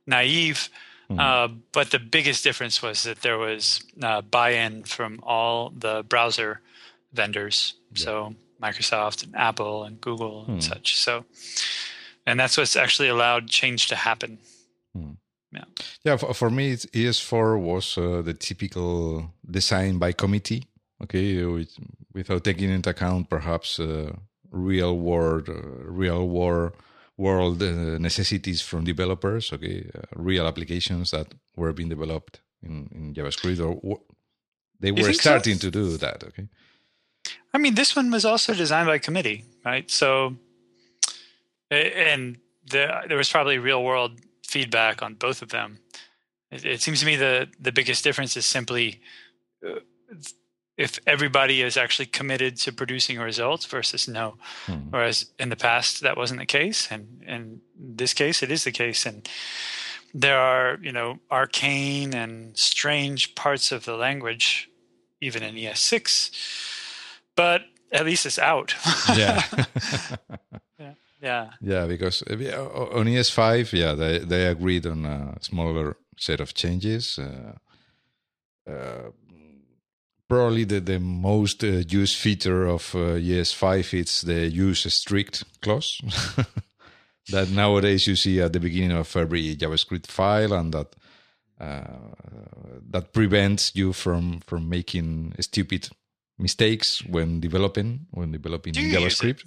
naive. 0.07 0.69
Mm-hmm. 1.11 1.21
Uh, 1.21 1.49
but 1.73 1.91
the 1.91 1.99
biggest 1.99 2.45
difference 2.45 2.83
was 2.83 3.05
that 3.05 3.23
there 3.23 3.39
was 3.39 3.83
uh, 4.03 4.21
buy-in 4.23 4.85
from 4.85 5.21
all 5.23 5.71
the 5.71 6.05
browser 6.09 6.61
vendors, 7.12 7.75
yeah. 7.93 8.05
so 8.05 8.35
Microsoft 8.62 9.25
and 9.25 9.35
Apple 9.37 9.85
and 9.85 10.01
Google 10.01 10.45
and 10.47 10.61
mm. 10.61 10.62
such. 10.62 10.97
So, 10.97 11.25
and 12.26 12.38
that's 12.38 12.57
what's 12.57 12.76
actually 12.76 13.09
allowed 13.09 13.49
change 13.49 13.88
to 13.88 13.97
happen. 13.97 14.38
Mm. 14.97 15.17
Yeah, 15.52 15.64
yeah. 16.05 16.17
For, 16.17 16.35
for 16.35 16.50
me, 16.50 16.76
ES4 16.76 17.61
was 17.61 17.99
uh, 17.99 18.23
the 18.23 18.35
typical 18.35 19.33
design 19.50 19.99
by 19.99 20.12
committee. 20.12 20.64
Okay, 21.02 21.45
with, 21.45 21.76
without 22.14 22.45
taking 22.45 22.71
into 22.71 22.91
account 22.91 23.29
perhaps 23.29 23.81
uh, 23.81 24.12
real 24.50 24.97
world, 24.97 25.49
uh, 25.49 25.61
real 25.85 26.29
world 26.29 26.73
world 27.17 27.62
uh, 27.62 27.99
necessities 27.99 28.61
from 28.62 28.85
developers. 28.85 29.52
Okay, 29.52 29.91
uh, 29.95 30.02
real 30.17 30.47
applications 30.47 31.11
that 31.11 31.35
were 31.57 31.73
being 31.73 31.88
developed 31.88 32.41
in, 32.62 32.88
in 32.95 33.14
JavaScript, 33.14 33.61
or 33.61 34.00
they 34.81 34.93
were 34.93 35.12
starting 35.12 35.57
so? 35.57 35.67
to 35.67 35.71
do 35.71 35.97
that. 35.99 36.25
Okay. 36.25 36.49
I 37.55 37.59
mean, 37.59 37.75
this 37.75 37.95
one 37.95 38.11
was 38.11 38.25
also 38.25 38.55
designed 38.55 38.87
by 38.87 38.99
committee, 38.99 39.45
right? 39.64 39.91
So, 39.91 40.37
and 41.75 42.38
the, 42.71 43.02
there 43.09 43.17
was 43.17 43.31
probably 43.31 43.59
real 43.59 43.83
world 43.83 44.21
feedback 44.47 45.02
on 45.02 45.14
both 45.14 45.43
of 45.43 45.50
them. 45.50 45.79
It, 46.50 46.64
it 46.64 46.83
seems 46.83 47.00
to 47.00 47.07
me 47.07 47.17
the 47.17 47.49
the 47.59 47.73
biggest 47.73 48.05
difference 48.05 48.37
is 48.37 48.45
simply 48.45 49.00
uh, 49.67 49.81
if 50.76 50.99
everybody 51.07 51.62
is 51.62 51.76
actually 51.76 52.07
committed 52.07 52.57
to 52.57 52.73
producing 52.73 53.19
results 53.19 53.67
versus 53.67 54.09
no. 54.09 54.37
Hmm. 54.67 54.91
Whereas 54.91 55.26
in 55.38 55.49
the 55.49 55.57
past 55.57 56.02
that 56.02 56.17
wasn't 56.17 56.41
the 56.41 56.47
case, 56.47 56.88
and 56.91 57.23
in 57.26 57.61
this 57.79 58.14
case 58.14 58.43
it 58.43 58.50
is 58.50 58.64
the 58.64 58.73
case, 58.73 59.07
and 59.07 59.29
there 60.14 60.38
are 60.38 60.79
you 60.83 60.93
know 60.93 61.19
arcane 61.31 62.14
and 62.14 62.57
strange 62.57 63.35
parts 63.35 63.73
of 63.73 63.85
the 63.85 63.97
language, 63.97 64.69
even 65.21 65.43
in 65.43 65.55
ES6, 65.55 66.31
but 67.37 67.62
at 67.91 68.07
least 68.07 68.26
it's 68.26 68.38
out. 68.38 68.75
yeah. 69.14 69.43
yeah. 71.23 71.50
Yeah. 71.61 71.87
Because 71.87 72.23
on 72.23 73.07
ES5, 73.07 73.73
yeah, 73.73 73.95
they, 73.95 74.19
they 74.19 74.47
agreed 74.47 74.87
on 74.87 75.07
a 75.07 75.38
smaller 75.41 75.97
set 76.19 76.41
of 76.41 76.55
changes. 76.55 77.19
Uh, 77.19 78.71
uh, 78.71 79.11
probably 80.29 80.64
the, 80.64 80.81
the 80.81 80.99
most 80.99 81.62
uh, 81.62 81.83
used 81.88 82.17
feature 82.17 82.67
of 82.67 82.95
uh, 82.95 83.19
ES5 83.19 83.95
is 83.95 84.23
the 84.23 84.49
use 84.49 84.93
strict 84.93 85.45
clause 85.61 86.00
that 87.29 87.50
nowadays 87.50 88.07
you 88.07 88.17
see 88.17 88.41
at 88.41 88.52
the 88.52 88.61
beginning 88.61 88.93
of 88.93 89.14
every 89.17 89.57
JavaScript 89.57 90.07
file 90.07 90.52
and 90.52 90.73
that 90.73 90.97
uh, 91.61 91.85
that 92.91 93.12
prevents 93.12 93.73
you 93.76 93.93
from 93.93 94.41
from 94.41 94.69
making 94.69 95.33
stupid 95.38 95.88
mistakes 96.38 97.05
when 97.05 97.38
developing 97.38 98.07
when 98.11 98.33
developing 98.33 98.73
JavaScript. 98.73 99.45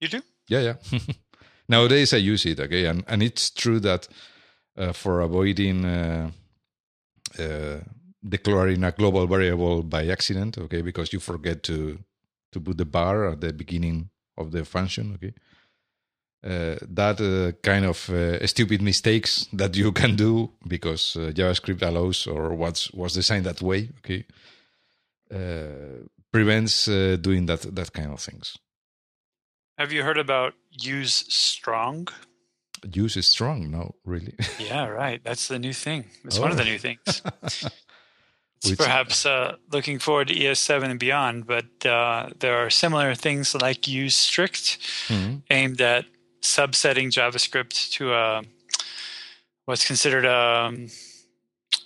You 0.00 0.08
do? 0.08 0.20
Yeah, 0.48 0.60
yeah. 0.60 0.98
nowadays 1.68 2.12
I 2.14 2.18
use 2.18 2.46
it, 2.46 2.60
okay, 2.60 2.86
and 2.86 3.04
and 3.06 3.22
it's 3.22 3.50
true 3.50 3.80
that 3.80 4.08
uh, 4.76 4.92
for 4.92 5.20
avoiding 5.20 5.84
uh, 5.84 6.30
uh, 7.38 7.80
declaring 8.26 8.84
a 8.84 8.92
global 8.92 9.26
variable 9.26 9.82
by 9.82 10.06
accident, 10.06 10.58
okay, 10.58 10.82
because 10.82 11.12
you 11.12 11.20
forget 11.20 11.62
to 11.64 11.98
to 12.52 12.60
put 12.60 12.78
the 12.78 12.84
var 12.84 13.32
at 13.32 13.40
the 13.40 13.52
beginning 13.52 14.10
of 14.36 14.52
the 14.52 14.64
function, 14.64 15.14
okay. 15.14 15.34
Uh, 16.44 16.76
that 16.88 17.20
uh, 17.20 17.50
kind 17.62 17.84
of 17.84 18.08
uh, 18.10 18.46
stupid 18.46 18.80
mistakes 18.80 19.48
that 19.52 19.76
you 19.76 19.90
can 19.90 20.14
do 20.14 20.48
because 20.68 21.16
uh, 21.16 21.32
JavaScript 21.34 21.82
allows 21.82 22.28
or 22.28 22.54
was 22.54 22.92
was 22.92 23.14
designed 23.14 23.44
that 23.44 23.60
way, 23.60 23.90
okay, 23.98 24.24
uh, 25.34 26.06
prevents 26.30 26.86
uh, 26.86 27.16
doing 27.20 27.46
that 27.46 27.62
that 27.74 27.92
kind 27.92 28.12
of 28.12 28.20
things. 28.20 28.56
Have 29.78 29.92
you 29.92 30.02
heard 30.02 30.18
about 30.18 30.54
use 30.72 31.24
strong? 31.28 32.08
Use 32.92 33.16
is 33.16 33.30
strong, 33.30 33.70
no, 33.70 33.94
really. 34.04 34.34
yeah, 34.58 34.88
right. 34.88 35.22
That's 35.22 35.46
the 35.46 35.58
new 35.58 35.72
thing. 35.72 36.06
It's 36.24 36.38
oh. 36.38 36.42
one 36.42 36.50
of 36.50 36.56
the 36.56 36.64
new 36.64 36.78
things. 36.78 37.22
It's 38.64 38.74
perhaps 38.74 39.24
uh, 39.24 39.54
looking 39.70 40.00
forward 40.00 40.26
to 40.28 40.34
ES7 40.34 40.90
and 40.90 40.98
beyond, 40.98 41.46
but 41.46 41.86
uh, 41.86 42.30
there 42.40 42.56
are 42.56 42.70
similar 42.70 43.14
things 43.14 43.54
like 43.54 43.86
use 43.86 44.16
strict 44.16 44.80
mm-hmm. 45.06 45.36
aimed 45.48 45.80
at 45.80 46.06
subsetting 46.42 47.12
JavaScript 47.12 47.92
to 47.92 48.12
a 48.14 48.42
what's 49.66 49.86
considered 49.86 50.24
a, 50.24 50.66
um, 50.66 50.88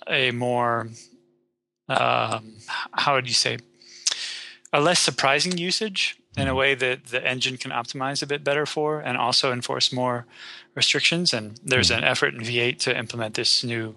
a 0.07 0.31
more 0.31 0.89
um, 1.89 2.55
how 2.91 3.13
would 3.13 3.27
you 3.27 3.35
say 3.35 3.59
a 4.71 4.81
less 4.81 4.99
surprising 4.99 5.55
usage 5.55 6.17
in 6.35 6.43
a 6.43 6.49
mm-hmm. 6.49 6.57
way 6.57 6.75
that 6.75 7.05
the 7.05 7.25
engine 7.25 7.57
can 7.57 7.71
optimize 7.71 8.23
a 8.23 8.27
bit 8.27 8.43
better 8.43 8.65
for 8.65 8.99
and 8.99 9.17
also 9.17 9.51
enforce 9.51 9.93
more 9.93 10.25
restrictions. 10.75 11.33
And 11.33 11.59
there's 11.63 11.89
mm-hmm. 11.89 11.99
an 11.99 12.03
effort 12.03 12.33
in 12.33 12.41
V8 12.41 12.79
to 12.79 12.97
implement 12.97 13.35
this 13.35 13.63
new 13.63 13.95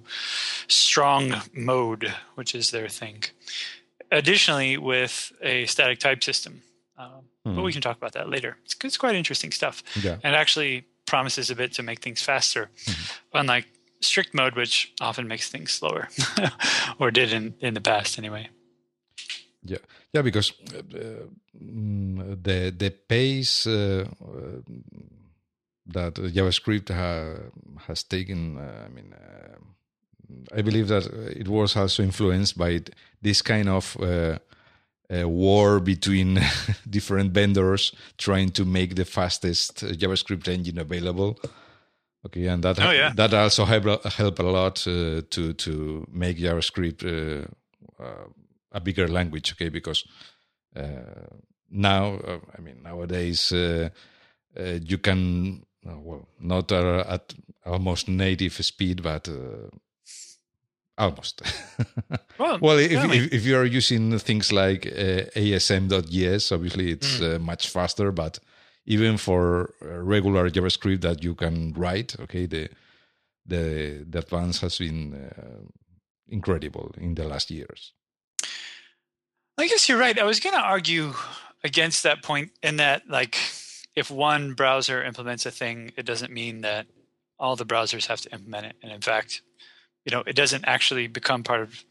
strong 0.69 1.35
mode, 1.55 2.13
which 2.35 2.55
is 2.55 2.71
their 2.71 2.89
thing. 2.89 3.25
Additionally, 4.13 4.77
with 4.77 5.33
a 5.43 5.67
static 5.67 5.99
type 5.99 6.23
system. 6.23 6.63
Um, 6.99 7.09
mm-hmm. 7.09 7.57
But 7.57 7.63
we 7.63 7.71
mm-hmm. 7.71 7.77
can 7.77 7.83
talk 7.83 7.97
about 7.97 8.13
that 8.13 8.29
later. 8.29 8.59
It's, 8.65 8.77
it's 8.85 8.97
quite 8.97 9.17
interesting 9.17 9.51
stuff. 9.51 9.83
Yeah. 10.01 10.19
And 10.23 10.37
actually 10.37 10.85
promises 11.07 11.51
a 11.51 11.57
bit 11.57 11.73
to 11.75 11.83
make 11.83 12.01
things 12.01 12.21
faster, 12.21 12.71
mm-hmm. 12.85 13.39
unlike 13.39 13.67
strict 14.01 14.35
mode, 14.35 14.57
which 14.57 14.93
often 15.01 15.27
makes 15.27 15.49
things 15.49 15.73
slower, 15.73 16.09
or 16.99 17.11
did 17.11 17.33
in, 17.33 17.55
in 17.61 17.75
the 17.75 17.81
past 17.81 18.19
anyway. 18.19 18.49
Yeah, 19.65 19.79
yeah, 20.13 20.23
because 20.23 20.53
uh, 20.75 21.27
mm, 21.55 22.43
the 22.43 22.75
the 22.77 22.91
pace 22.91 23.67
uh, 23.67 24.05
that 25.87 26.15
JavaScript 26.15 26.91
ha, 26.91 27.39
has 27.87 28.03
taken, 28.05 28.59
uh, 28.59 28.87
I 28.87 28.89
mean, 28.89 29.13
uh, 29.13 30.57
I 30.57 30.63
believe 30.63 30.89
that 30.89 31.07
it 31.37 31.49
was 31.49 31.77
also 31.77 32.03
influenced 32.03 32.59
by 32.59 32.83
this 33.23 33.43
kind 33.43 33.69
of 33.69 33.97
uh, 34.01 34.39
war 35.29 35.81
between 35.81 36.41
different 36.91 37.33
vendors 37.33 37.93
trying 38.19 38.51
to 38.51 38.65
make 38.65 38.95
the 38.95 39.05
fastest 39.05 39.85
JavaScript 39.85 40.49
engine 40.49 40.79
available. 40.79 41.39
Okay, 42.25 42.47
and 42.47 42.63
that 42.65 42.81
oh, 42.81 42.91
yeah. 42.91 43.13
that 43.15 43.33
also 43.35 43.65
helped 43.65 44.05
help 44.15 44.39
a 44.41 44.43
lot 44.43 44.87
uh, 44.89 45.23
to 45.31 45.53
to 45.53 46.07
make 46.11 46.39
JavaScript 46.39 47.05
a 48.77 48.81
bigger 48.81 49.09
language. 49.09 49.53
Okay, 49.53 49.71
because 49.71 50.05
now, 51.71 52.19
I 52.57 52.61
mean, 52.61 52.83
nowadays 52.83 53.51
you 53.51 54.99
can 54.99 55.67
uh, 55.89 55.99
well, 55.99 56.29
not 56.41 56.73
uh, 56.73 57.05
at 57.09 57.35
almost 57.65 58.09
native 58.09 58.53
speed, 58.65 59.03
but 59.03 59.29
uh, 59.29 59.69
almost. 60.99 61.43
well, 62.39 62.59
well 62.61 62.79
if, 62.79 62.93
if, 62.93 63.33
if, 63.33 63.45
you're 63.45 63.65
using 63.65 64.19
things 64.19 64.53
like 64.53 64.87
uh, 64.87 65.31
ASM.js, 65.37 66.53
obviously 66.53 66.91
it's 66.91 67.19
mm. 67.19 67.37
uh, 67.37 67.39
much 67.39 67.69
faster. 67.69 68.11
But 68.11 68.39
even 68.87 69.17
for 69.17 69.75
regular 69.81 70.51
JavaScript 70.51 71.03
that 71.03 71.23
you 71.23 71.35
can 71.35 71.73
write, 71.75 72.17
okay, 72.21 72.47
the 72.47 72.69
the 73.45 74.05
the 74.09 74.19
advance 74.19 74.61
has 74.61 74.79
been 74.79 75.15
uh, 75.15 75.63
incredible 76.29 76.95
in 76.99 77.15
the 77.15 77.25
last 77.25 77.51
years. 77.51 77.93
I 79.59 79.69
guess 79.69 79.89
you're 79.89 79.99
right. 79.99 80.19
I 80.19 80.25
was 80.25 80.41
going 80.41 80.55
to 80.55 80.61
argue 80.61 81.15
against 81.65 82.03
that 82.03 82.23
point 82.23 82.51
in 82.63 82.77
that, 82.77 83.09
like 83.09 83.37
if 83.95 84.11
one 84.11 84.53
browser 84.53 85.03
implements 85.03 85.47
a 85.47 85.51
thing, 85.51 85.93
it 85.97 86.05
doesn't 86.05 86.33
mean 86.33 86.61
that 86.61 86.87
all 87.39 87.57
the 87.57 87.65
browsers 87.65 88.07
have 88.07 88.21
to 88.23 88.33
implement 88.33 88.67
it. 88.67 88.77
And 88.83 88.93
in 88.93 89.01
fact, 89.01 89.43
you 90.05 90.13
know, 90.15 90.23
it 90.27 90.37
doesn't 90.37 90.65
actually 90.67 91.07
become 91.07 91.43
part 91.43 91.61
of 91.63 91.85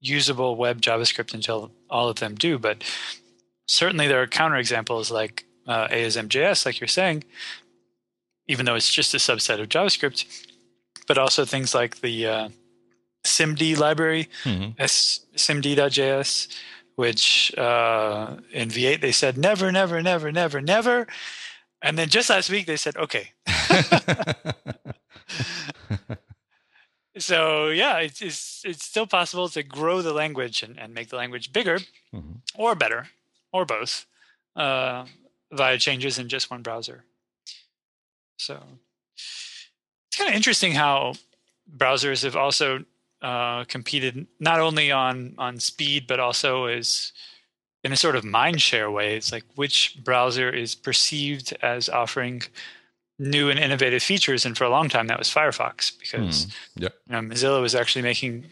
usable 0.00 0.56
web 0.56 0.80
JavaScript 0.80 1.34
until 1.34 1.72
all 1.90 2.08
of 2.08 2.16
them 2.16 2.34
do. 2.34 2.58
But 2.58 2.84
certainly 3.66 4.06
there 4.06 4.22
are 4.22 4.26
counterexamples 4.26 5.10
like 5.10 5.44
uh, 5.66 5.88
ASM.js, 5.88 6.64
like 6.64 6.80
you're 6.80 6.88
saying, 6.88 7.24
even 8.46 8.66
though 8.66 8.74
it's 8.74 8.92
just 8.92 9.14
a 9.14 9.18
subset 9.18 9.60
of 9.60 9.68
JavaScript, 9.68 10.46
but 11.06 11.18
also 11.18 11.44
things 11.44 11.74
like 11.74 12.00
the 12.00 12.26
uh, 12.26 12.48
SIMD 13.24 13.78
library, 13.78 14.28
mm-hmm. 14.44 14.80
SIMD.js, 14.82 16.48
which 16.96 17.54
uh, 17.56 18.36
in 18.52 18.68
V8 18.68 19.00
they 19.00 19.12
said 19.12 19.36
never, 19.36 19.72
never, 19.72 20.02
never, 20.02 20.32
never, 20.32 20.60
never. 20.60 21.06
And 21.82 21.98
then 21.98 22.08
just 22.08 22.30
last 22.30 22.50
week 22.50 22.66
they 22.66 22.76
said, 22.76 22.96
okay. 22.96 23.32
so 27.18 27.68
yeah, 27.68 27.98
it's, 27.98 28.22
it's, 28.22 28.62
it's 28.64 28.84
still 28.84 29.06
possible 29.06 29.48
to 29.50 29.62
grow 29.62 30.02
the 30.02 30.12
language 30.12 30.62
and, 30.62 30.78
and 30.78 30.94
make 30.94 31.08
the 31.08 31.16
language 31.16 31.52
bigger 31.52 31.78
mm-hmm. 32.14 32.38
or 32.54 32.74
better 32.74 33.08
or 33.52 33.64
both. 33.64 34.06
uh, 34.56 35.04
via 35.52 35.78
changes 35.78 36.18
in 36.18 36.28
just 36.28 36.50
one 36.50 36.62
browser. 36.62 37.04
So 38.38 38.60
it's 39.16 40.16
kind 40.16 40.28
of 40.28 40.36
interesting 40.36 40.72
how 40.72 41.14
browsers 41.76 42.24
have 42.24 42.36
also 42.36 42.84
uh, 43.24 43.64
competed 43.64 44.26
not 44.38 44.60
only 44.60 44.92
on 44.92 45.34
on 45.38 45.58
speed 45.58 46.06
but 46.06 46.20
also 46.20 46.66
as 46.66 47.12
in 47.82 47.92
a 47.92 47.96
sort 47.96 48.16
of 48.16 48.24
mind 48.24 48.60
share 48.60 48.90
way. 48.90 49.16
It's 49.16 49.32
like 49.32 49.44
which 49.54 49.98
browser 50.04 50.50
is 50.50 50.74
perceived 50.74 51.56
as 51.62 51.88
offering 51.88 52.42
new 53.18 53.48
and 53.48 53.58
innovative 53.58 54.02
features, 54.02 54.44
and 54.44 54.56
for 54.56 54.64
a 54.64 54.70
long 54.70 54.88
time 54.88 55.06
that 55.06 55.18
was 55.18 55.28
Firefox 55.28 55.92
because 55.98 56.46
Mm, 56.46 56.52
yeah. 56.76 56.88
you 57.06 57.12
know, 57.12 57.34
Mozilla 57.34 57.60
was 57.60 57.74
actually 57.74 58.02
making 58.02 58.44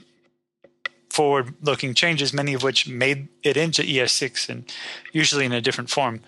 forward-looking 1.10 1.92
changes, 1.92 2.32
many 2.32 2.54
of 2.54 2.62
which 2.62 2.88
made 2.88 3.28
it 3.42 3.58
into 3.58 3.82
ES6 3.82 4.48
and 4.48 4.72
usually 5.12 5.44
in 5.44 5.52
a 5.52 5.60
different 5.60 5.90
form. 5.90 6.20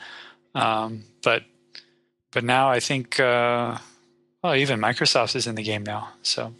Um, 0.54 1.04
but 1.22 1.44
but 2.30 2.44
now 2.44 2.68
I 2.68 2.80
think 2.80 3.18
uh, 3.18 3.78
well, 4.42 4.54
even 4.54 4.80
Microsoft 4.80 5.34
is 5.34 5.46
in 5.46 5.54
the 5.54 5.62
game 5.62 5.84
now, 5.84 6.10
so 6.22 6.52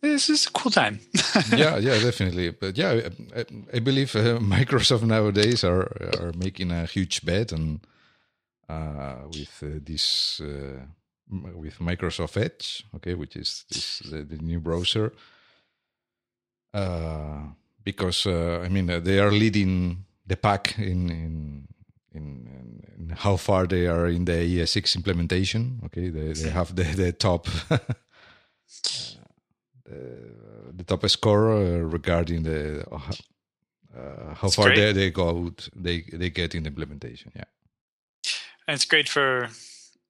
this 0.00 0.30
is 0.30 0.46
a 0.46 0.50
cool 0.50 0.70
time. 0.70 1.00
yeah, 1.56 1.76
yeah, 1.76 1.98
definitely. 1.98 2.50
But 2.50 2.76
yeah, 2.78 3.08
I, 3.36 3.44
I 3.74 3.78
believe 3.80 4.14
uh, 4.16 4.38
Microsoft 4.58 5.02
nowadays 5.02 5.64
are 5.64 5.88
are 6.20 6.32
making 6.36 6.70
a 6.72 6.86
huge 6.86 7.24
bet 7.24 7.52
on 7.52 7.80
uh, 8.68 9.16
with 9.28 9.62
uh, 9.62 9.78
this 9.82 10.40
uh, 10.40 10.80
with 11.54 11.78
Microsoft 11.78 12.36
Edge, 12.36 12.84
okay, 12.94 13.14
which 13.14 13.36
is 13.36 13.64
this 13.70 14.00
the, 14.00 14.22
the 14.22 14.38
new 14.38 14.60
browser. 14.60 15.12
Uh, 16.72 17.48
because 17.84 18.26
uh, 18.26 18.60
I 18.64 18.68
mean 18.68 18.88
uh, 18.90 19.00
they 19.00 19.18
are 19.18 19.32
leading 19.32 20.04
the 20.26 20.36
pack 20.36 20.78
in 20.78 21.10
in, 21.10 21.68
in 22.14 22.84
in 22.98 23.10
how 23.16 23.36
far 23.36 23.66
they 23.66 23.86
are 23.86 24.06
in 24.06 24.24
the 24.24 24.32
ES6 24.32 24.96
implementation. 24.96 25.80
Okay, 25.86 26.10
they 26.10 26.32
they 26.32 26.50
have 26.58 26.74
the 26.74 26.84
the 26.84 27.12
top. 27.12 27.48
The, 29.90 30.72
the 30.76 30.84
top 30.84 31.08
score 31.08 31.52
uh, 31.52 31.78
regarding 31.96 32.42
the 32.44 32.84
uh, 32.90 32.96
uh, 33.96 34.34
how 34.34 34.46
It's 34.46 34.54
far 34.56 34.66
great. 34.66 34.76
they, 34.76 34.92
they 34.92 35.10
go 35.10 35.52
they 35.74 36.04
they 36.12 36.30
get 36.30 36.54
in 36.54 36.62
the 36.62 36.68
implementation 36.68 37.32
yeah 37.34 37.44
and 38.68 38.74
it's 38.76 38.84
great 38.84 39.08
for 39.08 39.48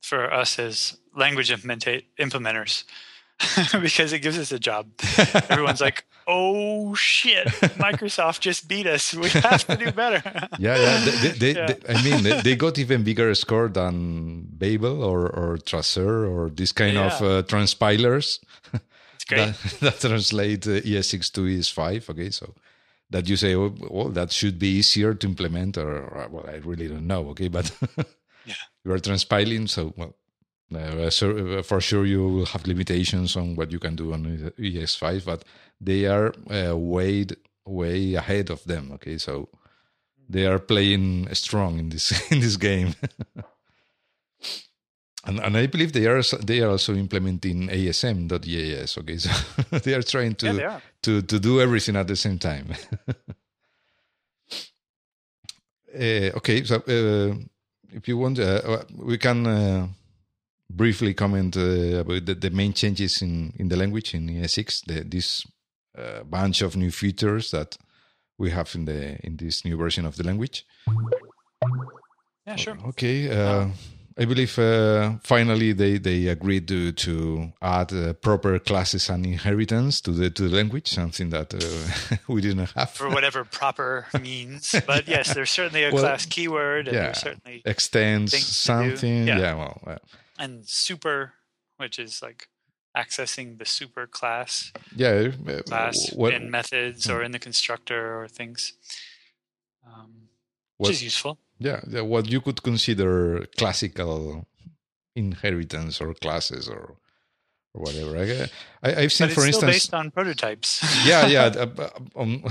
for 0.02 0.32
us 0.32 0.58
as 0.58 0.99
language 1.16 1.50
implementa- 1.50 2.04
implementers 2.18 2.84
because 3.80 4.12
it 4.12 4.18
gives 4.20 4.38
us 4.38 4.52
a 4.52 4.58
job. 4.58 4.87
Everyone's 5.49 5.80
like, 5.80 6.04
"Oh 6.26 6.94
shit, 6.94 7.46
Microsoft 7.80 8.40
just 8.40 8.68
beat 8.68 8.87
us. 8.87 9.14
We 9.14 9.30
have 9.30 9.64
to 9.66 9.76
do 9.76 9.90
better." 9.92 10.20
yeah 10.58 10.76
yeah 10.76 11.04
they, 11.22 11.28
they, 11.42 11.54
Yeah. 11.54 11.66
they- 11.72 11.94
i 11.94 12.02
mean 12.04 12.22
they, 12.44 12.54
got 12.56 12.78
even 12.78 13.02
bigger 13.02 13.34
score 13.34 13.68
than 13.68 14.42
babel 14.58 15.02
or 15.02 15.20
or 15.40 15.56
Traceur 15.58 16.28
or 16.28 16.50
this 16.50 16.72
kind 16.72 16.99
of 16.99 17.12
uh, 17.22 17.42
transpilers 17.49 18.40
Great. 19.30 19.54
that, 19.54 19.80
that 19.80 20.00
translate 20.00 20.66
uh, 20.66 20.80
es6 20.82 21.32
to 21.32 21.40
es5 21.42 22.10
okay 22.10 22.30
so 22.30 22.54
that 23.10 23.28
you 23.28 23.37
say 23.37 23.54
oh, 23.54 23.75
well 23.90 24.08
that 24.10 24.30
should 24.32 24.58
be 24.58 24.68
easier 24.78 25.14
to 25.14 25.26
implement 25.26 25.78
or, 25.78 25.90
or 26.14 26.28
well 26.30 26.46
i 26.49 26.56
really 26.56 26.88
don't 26.88 27.06
know 27.06 27.28
okay 27.30 27.49
but 27.49 27.70
Yeah. 28.46 28.54
you 28.84 28.92
are 28.92 28.99
transpiling 28.99 29.68
so 29.68 29.92
well 29.96 30.14
uh, 30.75 31.10
so, 31.10 31.58
uh, 31.58 31.62
for 31.62 31.80
sure 31.80 32.06
you 32.06 32.26
will 32.26 32.46
have 32.46 32.66
limitations 32.66 33.37
on 33.37 33.54
what 33.56 33.70
you 33.72 33.78
can 33.78 33.96
do 33.96 34.12
on 34.12 34.52
es5 34.58 35.25
but 35.25 35.44
they 35.80 36.06
are 36.06 36.32
uh, 36.50 36.76
way 36.76 37.26
way 37.66 38.14
ahead 38.14 38.50
of 38.50 38.64
them 38.64 38.90
okay 38.92 39.18
so 39.18 39.49
they 40.28 40.46
are 40.46 40.58
playing 40.58 41.28
strong 41.34 41.78
in 41.78 41.88
this 41.90 42.12
in 42.32 42.40
this 42.40 42.56
game 42.56 42.94
and, 45.26 45.40
and 45.40 45.56
I 45.56 45.66
believe 45.66 45.92
they 45.92 46.06
are 46.06 46.22
they 46.44 46.60
are 46.60 46.70
also 46.70 46.94
implementing 46.94 47.68
ASM.js. 47.68 48.99
Okay, 48.99 49.18
so 49.18 49.78
they 49.78 49.95
are 49.95 50.02
trying 50.02 50.34
to 50.36 50.54
yeah, 50.54 50.75
are. 50.75 50.82
to 51.02 51.23
to 51.23 51.38
do 51.38 51.60
everything 51.60 51.97
at 51.97 52.06
the 52.06 52.16
same 52.16 52.38
time. 52.38 52.73
uh, 55.95 56.30
okay, 56.38 56.64
so 56.64 56.76
uh, 56.76 57.34
if 57.92 58.08
you 58.08 58.16
want, 58.16 58.38
uh, 58.38 58.82
we 58.97 59.18
can 59.18 59.47
uh, 59.47 59.86
briefly 60.71 61.12
comment 61.12 61.56
uh, 61.56 62.00
about 62.00 62.25
the, 62.25 62.34
the 62.34 62.50
main 62.50 62.73
changes 62.73 63.21
in 63.21 63.52
in 63.58 63.68
the 63.68 63.76
language 63.76 64.14
in 64.14 64.26
ES6. 64.28 64.86
The, 64.86 65.04
this 65.04 65.47
uh, 65.99 66.23
bunch 66.25 66.62
of 66.62 66.76
new 66.76 66.90
features 66.90 67.50
that 67.50 67.76
we 68.38 68.50
have 68.50 68.75
in 68.75 68.86
the 68.86 69.18
in 69.23 69.36
this 69.36 69.64
new 69.66 69.76
version 69.76 70.06
of 70.06 70.16
the 70.16 70.25
language. 70.25 70.64
Yeah, 72.47 72.56
sure. 72.56 72.78
Okay. 72.88 73.28
Uh, 73.28 73.68
I 74.18 74.25
believe 74.25 74.58
uh, 74.58 75.12
finally 75.23 75.73
they, 75.73 75.99
they 75.99 76.26
agreed 76.26 76.66
to 76.68 76.92
to 76.92 77.52
add 77.62 77.92
uh, 77.92 78.12
proper 78.14 78.58
classes 78.58 79.08
and 79.08 79.25
inheritance 79.25 80.00
to 80.02 80.10
the 80.10 80.30
to 80.30 80.49
the 80.49 80.56
language, 80.56 80.88
something 80.88 81.30
that 81.30 81.54
uh, 81.54 82.16
we 82.32 82.40
didn't 82.40 82.70
have. 82.73 82.90
For 82.90 83.08
whatever 83.08 83.44
proper 83.44 84.06
means, 84.20 84.75
but 84.86 85.06
yes, 85.08 85.32
there's 85.34 85.50
certainly 85.50 85.84
a 85.84 85.92
Well, 85.92 86.02
class 86.02 86.26
keyword, 86.26 86.88
and 86.88 86.94
yeah. 86.94 87.02
there's 87.04 87.18
certainly 87.18 87.62
Extends 87.64 88.32
things 88.32 88.44
to 88.44 88.50
do. 88.50 88.54
something. 88.54 89.26
Yeah. 89.26 89.38
Yeah. 89.38 89.54
Well. 89.54 89.80
Uh, 89.86 89.96
and 90.38 90.66
super, 90.66 91.34
which 91.76 91.99
is 91.99 92.20
like 92.23 92.49
accessing 92.96 93.58
the 93.58 93.64
super 93.64 94.06
class 94.06 94.73
yeah. 94.94 95.30
uh, 95.49 95.62
class 95.62 96.12
what, 96.12 96.34
in 96.34 96.50
methods 96.50 97.08
or 97.08 97.23
in 97.23 97.30
the 97.30 97.38
constructor 97.38 98.20
or 98.20 98.26
things, 98.26 98.73
um, 99.86 100.28
which 100.78 100.88
what, 100.88 100.90
is 100.90 101.02
useful. 101.02 101.38
Yeah, 101.60 102.00
what 102.00 102.28
you 102.28 102.40
could 102.40 102.62
consider 102.62 103.46
classical 103.56 104.46
inheritance 105.14 106.00
or 106.00 106.14
classes 106.14 106.68
or 106.68 106.96
or 107.75 107.82
whatever. 107.82 108.16
I, 108.18 108.88
I, 108.88 109.02
I've 109.02 109.12
seen, 109.12 109.28
But 109.28 109.30
it's 109.30 109.34
for 109.34 109.40
still 109.42 109.46
instance, 109.46 109.73
based 109.73 109.94
on 109.94 110.10
prototypes. 110.10 110.82
yeah, 111.06 111.26
yeah. 111.26 111.44
uh, 111.78 111.88
um, 112.16 112.42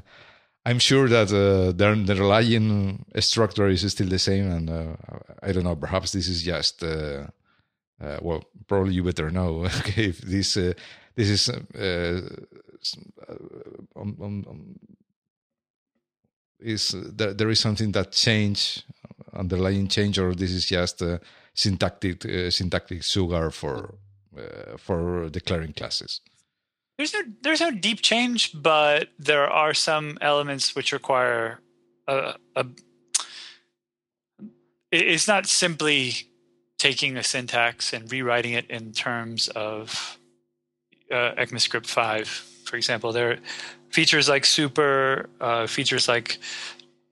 I'm 0.64 0.78
sure 0.78 1.08
that 1.08 1.28
uh, 1.32 1.72
the, 1.72 2.02
the 2.06 2.14
relying 2.14 3.04
structure 3.18 3.68
is 3.68 3.90
still 3.90 4.06
the 4.06 4.20
same, 4.20 4.48
and 4.48 4.70
uh, 4.70 4.94
I 5.42 5.50
don't 5.50 5.64
know. 5.64 5.74
Perhaps 5.74 6.12
this 6.12 6.28
is 6.28 6.44
just 6.44 6.84
uh, 6.84 7.26
uh, 8.00 8.18
well, 8.20 8.44
probably 8.68 8.94
you 8.94 9.02
better 9.02 9.30
know. 9.30 9.64
Okay, 9.80 10.06
if 10.06 10.18
this 10.20 10.56
uh, 10.56 10.74
this 11.16 11.28
is 11.28 11.48
uh, 11.48 12.20
uh, 13.28 13.34
um, 14.00 14.16
um, 14.20 14.46
um, 14.48 14.76
is 16.62 16.94
there, 16.96 17.34
there 17.34 17.50
is 17.50 17.60
something 17.60 17.92
that 17.92 18.12
change 18.12 18.82
underlying 19.34 19.88
change, 19.88 20.18
or 20.18 20.34
this 20.34 20.50
is 20.50 20.66
just 20.66 21.02
uh, 21.02 21.18
syntactic 21.54 22.24
uh, 22.24 22.50
syntactic 22.50 23.02
sugar 23.02 23.50
for 23.50 23.94
uh, 24.36 24.76
for 24.76 25.28
declaring 25.28 25.72
classes. 25.72 26.20
There's 26.98 27.14
no 27.14 27.22
there's 27.42 27.60
no 27.60 27.70
deep 27.70 28.02
change, 28.02 28.52
but 28.54 29.08
there 29.18 29.48
are 29.48 29.74
some 29.74 30.18
elements 30.20 30.74
which 30.76 30.92
require 30.92 31.60
a, 32.06 32.34
a 32.56 32.66
it's 34.90 35.26
not 35.26 35.46
simply 35.46 36.28
taking 36.78 37.16
a 37.16 37.22
syntax 37.22 37.92
and 37.92 38.10
rewriting 38.12 38.52
it 38.52 38.68
in 38.68 38.92
terms 38.92 39.48
of 39.48 40.18
uh, 41.10 41.32
ECMAScript 41.38 41.86
5, 41.86 42.28
for 42.28 42.76
example. 42.76 43.12
There 43.12 43.38
features 43.92 44.28
like 44.28 44.44
super, 44.44 45.28
uh, 45.40 45.66
features 45.66 46.08
like 46.08 46.38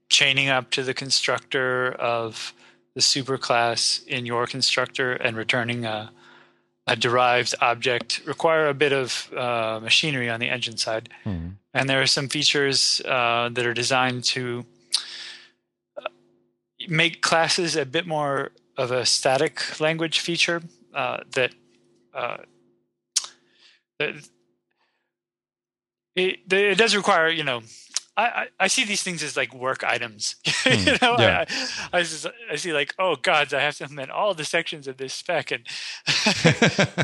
chaining 0.08 0.48
up 0.48 0.70
to 0.70 0.82
the 0.82 0.94
constructor 0.94 1.92
of 1.92 2.52
the 2.94 3.00
superclass 3.00 4.04
in 4.06 4.26
your 4.26 4.46
constructor 4.46 5.12
and 5.12 5.36
returning 5.36 5.84
a, 5.84 6.10
a 6.86 6.96
derived 6.96 7.54
object 7.60 8.20
require 8.26 8.66
a 8.68 8.74
bit 8.74 8.92
of 8.92 9.32
uh, 9.36 9.78
machinery 9.80 10.28
on 10.28 10.40
the 10.40 10.48
engine 10.48 10.76
side. 10.76 11.08
Mhm. 11.24 11.54
And 11.72 11.88
there 11.88 12.02
are 12.02 12.06
some 12.06 12.28
features 12.28 13.00
uh, 13.04 13.48
that 13.50 13.64
are 13.64 13.74
designed 13.74 14.24
to 14.24 14.66
uh, 15.96 16.08
make 16.88 17.22
classes 17.22 17.76
a 17.76 17.84
bit 17.84 18.06
more 18.06 18.50
of 18.76 18.90
a 18.90 19.06
static 19.06 19.78
language 19.78 20.18
feature 20.18 20.62
uh, 20.94 21.18
that 21.32 21.52
uh, 22.12 22.38
that 23.98 24.14
it, 26.16 26.40
it 26.52 26.78
does 26.78 26.94
require 26.96 27.28
you 27.28 27.44
know 27.44 27.62
I, 28.16 28.48
I, 28.58 28.66
see 28.66 28.84
these 28.84 29.02
things 29.02 29.22
as 29.22 29.34
like 29.36 29.54
work 29.54 29.82
items 29.82 30.34
you 30.66 30.92
know 31.00 31.14
Hmm. 31.16 31.22
yeah. 31.22 31.44
I, 31.92 31.98
I, 31.98 32.02
just, 32.02 32.26
I 32.50 32.56
see 32.56 32.72
like 32.72 32.94
oh 32.98 33.16
gods, 33.16 33.54
i 33.54 33.60
have 33.60 33.76
to 33.76 33.84
implement 33.84 34.10
all 34.10 34.34
the 34.34 34.44
sections 34.44 34.86
of 34.88 34.96
this 34.98 35.14
spec 35.14 35.50
and 35.52 35.62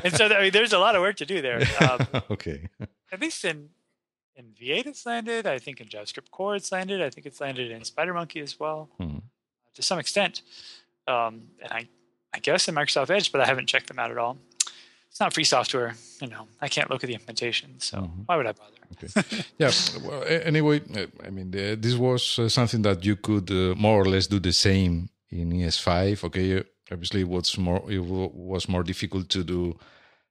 and 0.05 0.14
so 0.14 0.27
I 0.27 0.42
mean, 0.42 0.53
there's 0.53 0.73
a 0.75 0.79
lot 0.79 0.95
of 0.95 1.01
work 1.01 1.16
to 1.16 1.27
do 1.27 1.40
there 1.40 1.62
um, 1.81 2.07
okay. 2.31 2.69
at 3.12 3.21
least 3.21 3.45
in 3.45 3.71
in 4.35 4.47
V8 4.61 4.87
it's 4.87 5.07
landed. 5.07 5.47
I 5.47 5.59
think 5.59 5.81
in 5.81 5.88
JavaScript 5.88 6.31
Core 6.31 6.57
it's 6.57 6.71
landed. 6.71 7.01
I 7.01 7.09
think 7.09 7.25
it's 7.27 7.40
landed 7.40 7.71
in 7.71 7.81
SpiderMonkey 7.83 8.42
as 8.42 8.61
well, 8.61 8.90
Mhm. 9.01 9.23
to 9.75 9.83
some 9.83 9.99
extent. 9.99 10.42
Um, 11.09 11.45
and 11.62 11.73
I, 11.73 11.88
I 12.35 12.38
guess 12.40 12.69
in 12.69 12.75
Microsoft 12.75 13.09
Edge, 13.09 13.33
but 13.33 13.40
I 13.40 13.47
haven't 13.47 13.66
checked 13.66 13.87
them 13.87 13.99
out 13.99 14.11
at 14.11 14.19
all. 14.19 14.37
It's 15.16 15.20
not 15.20 15.33
free 15.33 15.44
software. 15.44 15.94
You 16.20 16.29
know, 16.29 16.46
I 16.61 16.68
can't 16.68 16.90
look 16.90 17.02
at 17.02 17.07
the 17.07 17.14
implementation, 17.14 17.70
so 17.81 17.96
Mm-hmm. 17.96 18.22
why 18.26 18.37
would 18.37 18.46
I 18.46 18.52
bother? 18.52 18.81
Okay. 18.92 19.09
yeah. 19.59 19.70
Well, 20.05 20.22
anyway, 20.44 20.81
uh, 20.94 21.07
I 21.26 21.31
mean, 21.31 21.48
uh, 21.55 21.74
this 21.79 21.94
was 21.94 22.38
uh, 22.38 22.48
something 22.50 22.83
that 22.83 23.02
you 23.05 23.16
could 23.16 23.50
uh, 23.50 23.74
more 23.76 24.02
or 24.02 24.05
less 24.05 24.26
do 24.26 24.38
the 24.38 24.52
same 24.52 25.09
in 25.31 25.52
ES5. 25.52 26.24
Okay. 26.24 26.62
Obviously, 26.92 27.24
what's 27.24 27.57
more, 27.57 27.83
it 27.90 27.98
wa- 28.00 28.29
was 28.35 28.68
more 28.68 28.83
difficult 28.85 29.29
to 29.31 29.42
do 29.42 29.79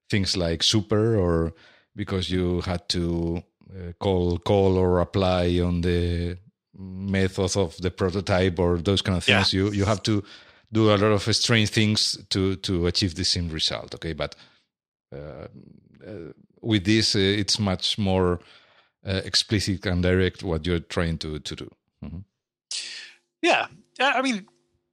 things 0.10 0.38
like 0.38 0.62
super, 0.64 1.18
or 1.18 1.54
because 1.96 2.30
you 2.30 2.62
had 2.62 2.88
to 2.90 3.42
uh, 3.72 3.92
call 4.00 4.38
call 4.38 4.78
or 4.78 5.00
apply 5.02 5.60
on 5.62 5.82
the 5.82 6.38
method 6.78 7.58
of 7.58 7.76
the 7.82 7.90
prototype 7.90 8.60
or 8.60 8.78
those 8.78 9.02
kind 9.02 9.18
of 9.18 9.24
things. 9.24 9.52
Yeah. 9.54 9.60
You 9.64 9.72
you 9.74 9.86
have 9.86 10.02
to 10.04 10.22
do 10.72 10.90
a 10.90 10.98
lot 10.98 11.12
of 11.12 11.36
strange 11.36 11.70
things 11.72 12.18
to 12.30 12.56
to 12.56 12.86
achieve 12.88 13.14
the 13.16 13.24
same 13.26 13.50
result. 13.54 13.96
Okay, 13.96 14.14
but 14.14 14.36
with 16.62 16.86
this, 16.86 17.16
uh, 17.16 17.20
it's 17.20 17.60
much 17.60 17.98
more 17.98 18.40
uh, 19.06 19.22
explicit 19.24 19.86
and 19.86 20.02
direct 20.04 20.44
what 20.44 20.66
you're 20.66 20.80
trying 20.80 21.18
to 21.20 21.40
to 21.40 21.56
do. 21.56 21.70
Mhm. 22.04 22.24
Yeah. 23.42 23.68
I 24.00 24.22
mean, 24.22 24.48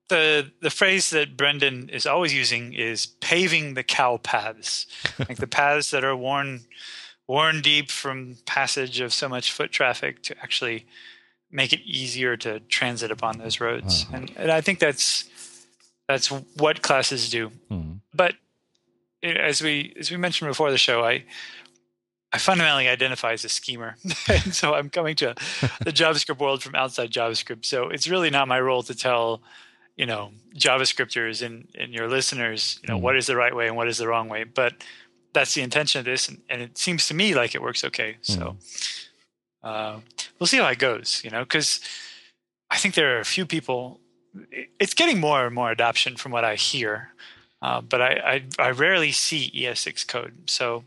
the 0.08 0.52
the 0.60 0.70
phrase 0.70 1.10
that 1.10 1.36
Brendan 1.36 1.88
is 1.88 2.06
always 2.06 2.34
using 2.34 2.74
is 2.74 3.06
paving 3.06 3.74
the 3.74 3.82
cow 3.82 4.18
paths, 4.18 4.86
like 5.18 5.38
the 5.38 5.46
paths 5.46 5.90
that 5.90 6.04
are 6.04 6.16
worn 6.16 6.60
worn 7.26 7.62
deep 7.62 7.90
from 7.90 8.36
passage 8.44 9.00
of 9.00 9.12
so 9.12 9.28
much 9.28 9.52
foot 9.52 9.70
traffic 9.72 10.22
to 10.24 10.34
actually 10.42 10.86
make 11.50 11.72
it 11.72 11.80
easier 11.84 12.36
to 12.36 12.60
transit 12.60 13.10
upon 13.10 13.38
those 13.38 13.60
roads. 13.60 14.04
Uh-huh. 14.04 14.16
And, 14.16 14.32
and 14.36 14.50
I 14.50 14.60
think 14.60 14.78
that's 14.78 15.24
that's 16.08 16.28
what 16.30 16.82
classes 16.82 17.30
do. 17.30 17.50
Mhm. 17.70 18.00
But 18.12 18.34
as 19.22 19.62
we 19.62 19.94
as 19.98 20.10
we 20.10 20.16
mentioned 20.16 20.48
before 20.50 20.70
the 20.70 20.78
show, 20.78 21.04
I 21.04 21.24
I 22.32 22.38
fundamentally 22.38 22.88
identify 22.88 23.32
as 23.32 23.44
a 23.44 23.48
schemer, 23.48 23.96
and 24.28 24.54
so 24.54 24.74
I'm 24.74 24.88
coming 24.90 25.14
to 25.16 25.34
the 25.84 25.92
JavaScript 26.00 26.38
world 26.38 26.62
from 26.62 26.74
outside 26.74 27.10
JavaScript. 27.10 27.64
So 27.66 27.88
it's 27.88 28.08
really 28.08 28.30
not 28.30 28.48
my 28.48 28.58
role 28.60 28.82
to 28.84 28.94
tell, 28.94 29.42
you 29.96 30.06
know, 30.06 30.32
JavaScripters 30.56 31.44
and, 31.44 31.68
and 31.78 31.92
your 31.92 32.08
listeners, 32.08 32.80
you 32.82 32.88
know, 32.88 32.98
Mhm. 32.98 33.02
what 33.02 33.16
is 33.16 33.26
the 33.26 33.36
right 33.36 33.54
way 33.54 33.66
and 33.68 33.76
what 33.76 33.86
is 33.88 33.98
the 33.98 34.08
wrong 34.08 34.28
way. 34.30 34.44
But 34.44 34.72
that's 35.34 35.52
the 35.54 35.60
intention 35.62 35.98
of 35.98 36.04
this, 36.06 36.26
and, 36.28 36.40
and 36.48 36.62
it 36.62 36.78
seems 36.78 37.06
to 37.08 37.14
me 37.14 37.34
like 37.34 37.54
it 37.54 37.60
works 37.62 37.84
okay. 37.84 38.16
So 38.22 38.56
uh, 39.62 40.00
we'll 40.38 40.46
see 40.46 40.56
how 40.58 40.68
it 40.68 40.78
goes, 40.78 41.20
you 41.24 41.30
know, 41.30 41.40
because 41.44 41.80
I 42.70 42.78
think 42.78 42.94
there 42.94 43.16
are 43.16 43.20
a 43.20 43.24
few 43.24 43.44
people. 43.46 44.00
It's 44.80 44.94
getting 44.94 45.20
more 45.20 45.44
and 45.44 45.54
more 45.54 45.70
adoption 45.70 46.16
from 46.16 46.32
what 46.32 46.44
I 46.44 46.54
hear, 46.54 47.12
uh, 47.62 47.80
but 47.80 48.00
I, 48.02 48.42
I 48.58 48.66
I 48.68 48.70
rarely 48.72 49.12
see 49.12 49.50
ES6 49.54 50.06
code. 50.08 50.50
So 50.50 50.84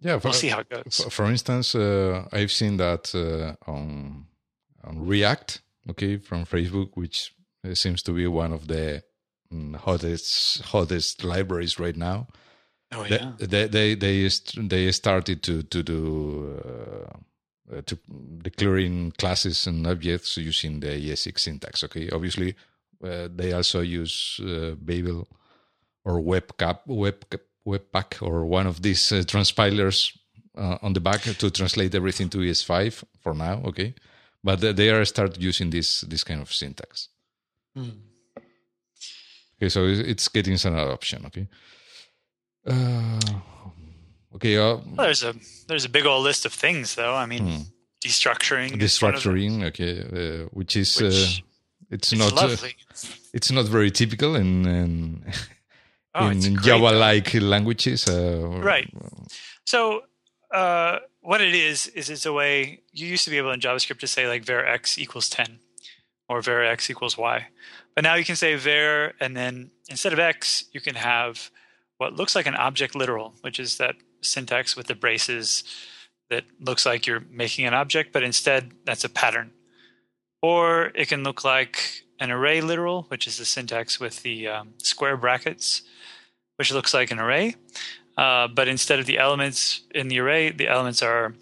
Yeah, 0.00 0.18
for, 0.20 0.28
we'll 0.28 0.34
see 0.34 0.48
how 0.50 0.60
it 0.60 0.68
goes. 0.68 1.00
for, 1.04 1.10
for 1.10 1.24
instance, 1.30 1.74
uh, 1.74 2.28
I've 2.32 2.52
seen 2.52 2.76
that 2.76 3.14
uh, 3.14 3.70
on 3.70 4.26
on 4.84 5.06
React, 5.08 5.62
okay, 5.90 6.18
from 6.18 6.44
Facebook, 6.44 6.90
which 6.94 7.34
uh, 7.64 7.74
seems 7.74 8.02
to 8.02 8.12
be 8.12 8.26
one 8.26 8.52
of 8.54 8.66
the 8.68 9.02
mm, 9.52 9.74
hottest 9.76 10.62
hottest 10.72 11.24
libraries 11.24 11.78
right 11.80 11.96
now. 11.96 12.26
Oh 12.92 13.02
They- 13.08 13.18
yeah. 13.18 13.32
they 13.38 13.68
they 13.68 13.94
they 13.96 14.28
st- 14.28 14.68
they 14.70 14.92
started 14.92 15.42
to 15.42 15.62
to 15.62 15.82
do 15.82 16.60
uh, 16.64 17.76
uh, 17.76 17.82
to 17.86 17.98
declaring 18.42 19.12
classes 19.18 19.66
and 19.66 19.86
objects 19.86 20.36
using 20.36 20.80
the 20.80 20.88
ES6 20.88 21.40
syntax. 21.40 21.82
Okay, 21.84 22.08
obviously 22.12 22.54
uh, 23.02 23.28
they 23.34 23.52
also 23.52 23.80
use 23.80 24.40
uh, 24.42 24.76
Babel 24.78 25.26
or 26.06 26.20
WebCap 26.22 26.78
Web 26.86 27.18
Webpack 27.66 28.22
or 28.22 28.46
one 28.46 28.68
of 28.68 28.80
these 28.80 29.10
uh, 29.12 29.22
transpilers 29.24 30.16
uh, 30.56 30.78
on 30.82 30.92
the 30.92 31.00
back 31.00 31.22
to 31.22 31.50
translate 31.50 31.94
everything 31.94 32.30
to 32.30 32.38
ES5 32.38 33.04
for 33.22 33.34
now. 33.34 33.60
Okay, 33.66 33.94
but 34.44 34.60
they- 34.60 34.90
are 34.90 35.04
start 35.04 35.38
using 35.40 35.70
this 35.70 36.04
this 36.10 36.24
kind 36.24 36.40
of 36.40 36.48
syntax. 36.52 37.08
Hmm. 37.74 37.90
Okay, 39.58 39.68
so 39.70 39.86
it's 39.86 40.00
it's 40.12 40.28
getting 40.28 40.56
some 40.58 40.76
adoption. 40.78 41.26
Okay. 41.26 41.48
Uh, 42.66 43.18
okay. 44.34 44.56
Uh, 44.58 44.76
Well, 44.96 45.06
there's 45.06 45.24
a 45.24 45.34
there's 45.68 45.84
a 45.84 45.88
big 45.88 46.06
old 46.06 46.24
list 46.24 46.46
of 46.46 46.52
things 46.52 46.94
though. 46.94 47.14
I 47.22 47.26
mean, 47.26 47.42
Hmm. 47.42 47.62
destructuring, 48.04 48.80
is 48.82 49.02
one 49.02 49.14
of 49.14 49.22
them, 49.22 49.34
destructuring. 49.34 49.64
Okay, 49.64 49.92
uh, 50.00 50.48
which 50.52 50.76
is 50.76 50.96
uh, 51.00 51.04
which 51.04 51.42
it's 51.90 52.12
is 52.12 52.18
not 52.18 52.32
uh, 52.42 52.56
it's 53.32 53.50
not 53.50 53.66
very 53.70 53.90
typical 53.90 54.36
in 54.36 54.66
in, 54.66 55.24
oh, 56.18 56.30
in. 56.30 56.56
Java-like 56.62 57.34
languages. 57.34 58.08
Uh, 58.08 58.60
Right. 58.62 58.88
So 59.64 60.02
uh, 60.52 60.98
what 61.20 61.40
it 61.40 61.54
is 61.54 61.88
is 61.88 62.08
it's 62.08 62.26
a 62.26 62.32
way 62.32 62.82
you 62.92 63.06
used 63.06 63.24
to 63.24 63.30
be 63.30 63.38
able 63.38 63.52
in 63.52 63.60
JavaScript 63.60 64.00
to 64.00 64.06
say 64.06 64.28
like 64.28 64.44
var 64.44 64.64
x 64.64 64.98
equals 64.98 65.28
ten 65.28 65.58
or 66.28 66.40
var 66.40 66.62
x 66.62 66.88
equals 66.90 67.18
y, 67.18 67.48
but 67.94 68.04
now 68.04 68.14
you 68.14 68.24
can 68.24 68.36
say 68.36 68.54
var 68.54 69.12
and 69.20 69.36
then 69.36 69.70
instead 69.88 70.12
of 70.12 70.18
x 70.18 70.64
you 70.72 70.80
can 70.80 70.94
have 70.94 71.50
what 71.98 72.14
looks 72.14 72.34
like 72.34 72.46
an 72.46 72.54
object 72.54 72.94
literal, 72.94 73.34
which 73.40 73.58
is 73.58 73.78
that 73.78 73.96
syntax 74.20 74.76
with 74.76 74.86
the 74.86 74.94
braces 74.94 75.64
that 76.30 76.44
looks 76.60 76.84
like 76.84 77.06
you're 77.06 77.24
making 77.30 77.66
an 77.66 77.74
object, 77.74 78.12
but 78.12 78.22
instead 78.22 78.72
that's 78.84 79.04
a 79.04 79.08
pattern. 79.08 79.52
Or 80.42 80.92
it 80.94 81.08
can 81.08 81.24
look 81.24 81.44
like 81.44 82.04
an 82.20 82.30
array 82.30 82.60
literal, 82.60 83.02
which 83.08 83.26
is 83.26 83.38
the 83.38 83.44
syntax 83.44 84.00
with 84.00 84.22
the 84.22 84.48
um, 84.48 84.74
square 84.78 85.16
brackets, 85.16 85.82
which 86.56 86.72
looks 86.72 86.94
like 86.94 87.10
an 87.10 87.18
array. 87.18 87.54
Uh, 88.16 88.48
but 88.48 88.68
instead 88.68 88.98
of 88.98 89.06
the 89.06 89.18
elements 89.18 89.82
in 89.94 90.08
the 90.08 90.18
array, 90.18 90.50
the 90.50 90.68
elements 90.68 91.02
are 91.02 91.34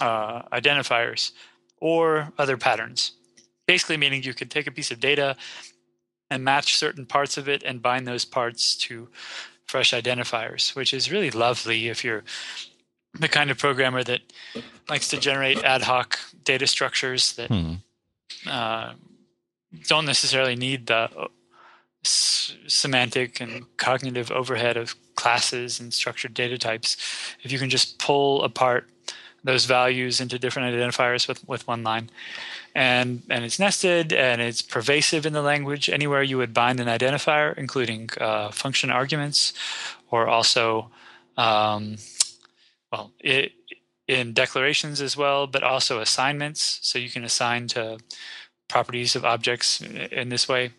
uh, 0.00 0.42
identifiers 0.52 1.32
or 1.80 2.32
other 2.38 2.56
patterns. 2.56 3.12
Basically, 3.66 3.96
meaning 3.96 4.22
you 4.22 4.34
could 4.34 4.50
take 4.50 4.66
a 4.68 4.70
piece 4.70 4.92
of 4.92 5.00
data 5.00 5.36
and 6.30 6.44
match 6.44 6.76
certain 6.76 7.06
parts 7.06 7.36
of 7.36 7.48
it 7.48 7.62
and 7.64 7.82
bind 7.82 8.06
those 8.06 8.24
parts 8.24 8.76
to 8.76 9.08
fresh 9.66 9.92
identifiers, 9.92 10.76
which 10.76 10.94
is 10.94 11.10
really 11.10 11.30
lovely 11.30 11.88
if 11.88 12.04
you're 12.04 12.22
the 13.18 13.28
kind 13.28 13.50
of 13.50 13.58
programmer 13.58 14.04
that 14.04 14.20
likes 14.88 15.08
to 15.08 15.18
generate 15.18 15.62
ad 15.64 15.82
hoc 15.82 16.18
data 16.44 16.66
structures 16.66 17.32
that 17.34 17.48
Hmm. 17.48 17.74
uh, 18.46 18.94
don't 19.88 20.06
necessarily 20.06 20.56
need 20.56 20.86
the 20.86 21.10
uh, 21.16 21.28
s- 22.04 22.56
semantic 22.66 23.40
and 23.40 23.64
cognitive 23.76 24.30
overhead 24.30 24.76
of 24.76 24.94
classes 25.14 25.80
and 25.80 25.92
structured 25.92 26.34
data 26.34 26.58
types. 26.58 26.96
If 27.42 27.52
you 27.52 27.58
can 27.58 27.70
just 27.70 27.98
pull 27.98 28.42
apart 28.44 28.88
those 29.44 29.64
values 29.64 30.20
into 30.20 30.38
different 30.38 30.74
identifiers 30.74 31.28
with, 31.28 31.46
with 31.48 31.66
one 31.68 31.82
line, 31.82 32.10
and 32.74 33.22
and 33.30 33.44
it's 33.44 33.58
nested 33.58 34.12
and 34.12 34.42
it's 34.42 34.60
pervasive 34.60 35.24
in 35.24 35.32
the 35.32 35.42
language 35.42 35.88
anywhere 35.88 36.22
you 36.22 36.36
would 36.36 36.52
bind 36.52 36.80
an 36.80 36.88
identifier, 36.88 37.56
including 37.56 38.10
uh, 38.20 38.50
function 38.50 38.90
arguments, 38.90 39.52
or 40.10 40.28
also 40.28 40.90
um, 41.36 41.96
well 42.92 43.12
it, 43.20 43.52
in 44.08 44.32
declarations 44.32 45.00
as 45.00 45.16
well, 45.16 45.46
but 45.46 45.62
also 45.62 46.00
assignments. 46.00 46.78
So 46.82 46.98
you 46.98 47.10
can 47.10 47.24
assign 47.24 47.68
to 47.68 47.98
properties 48.68 49.14
of 49.16 49.24
objects 49.24 49.80
in 49.80 50.28
this 50.28 50.48
way. 50.48 50.70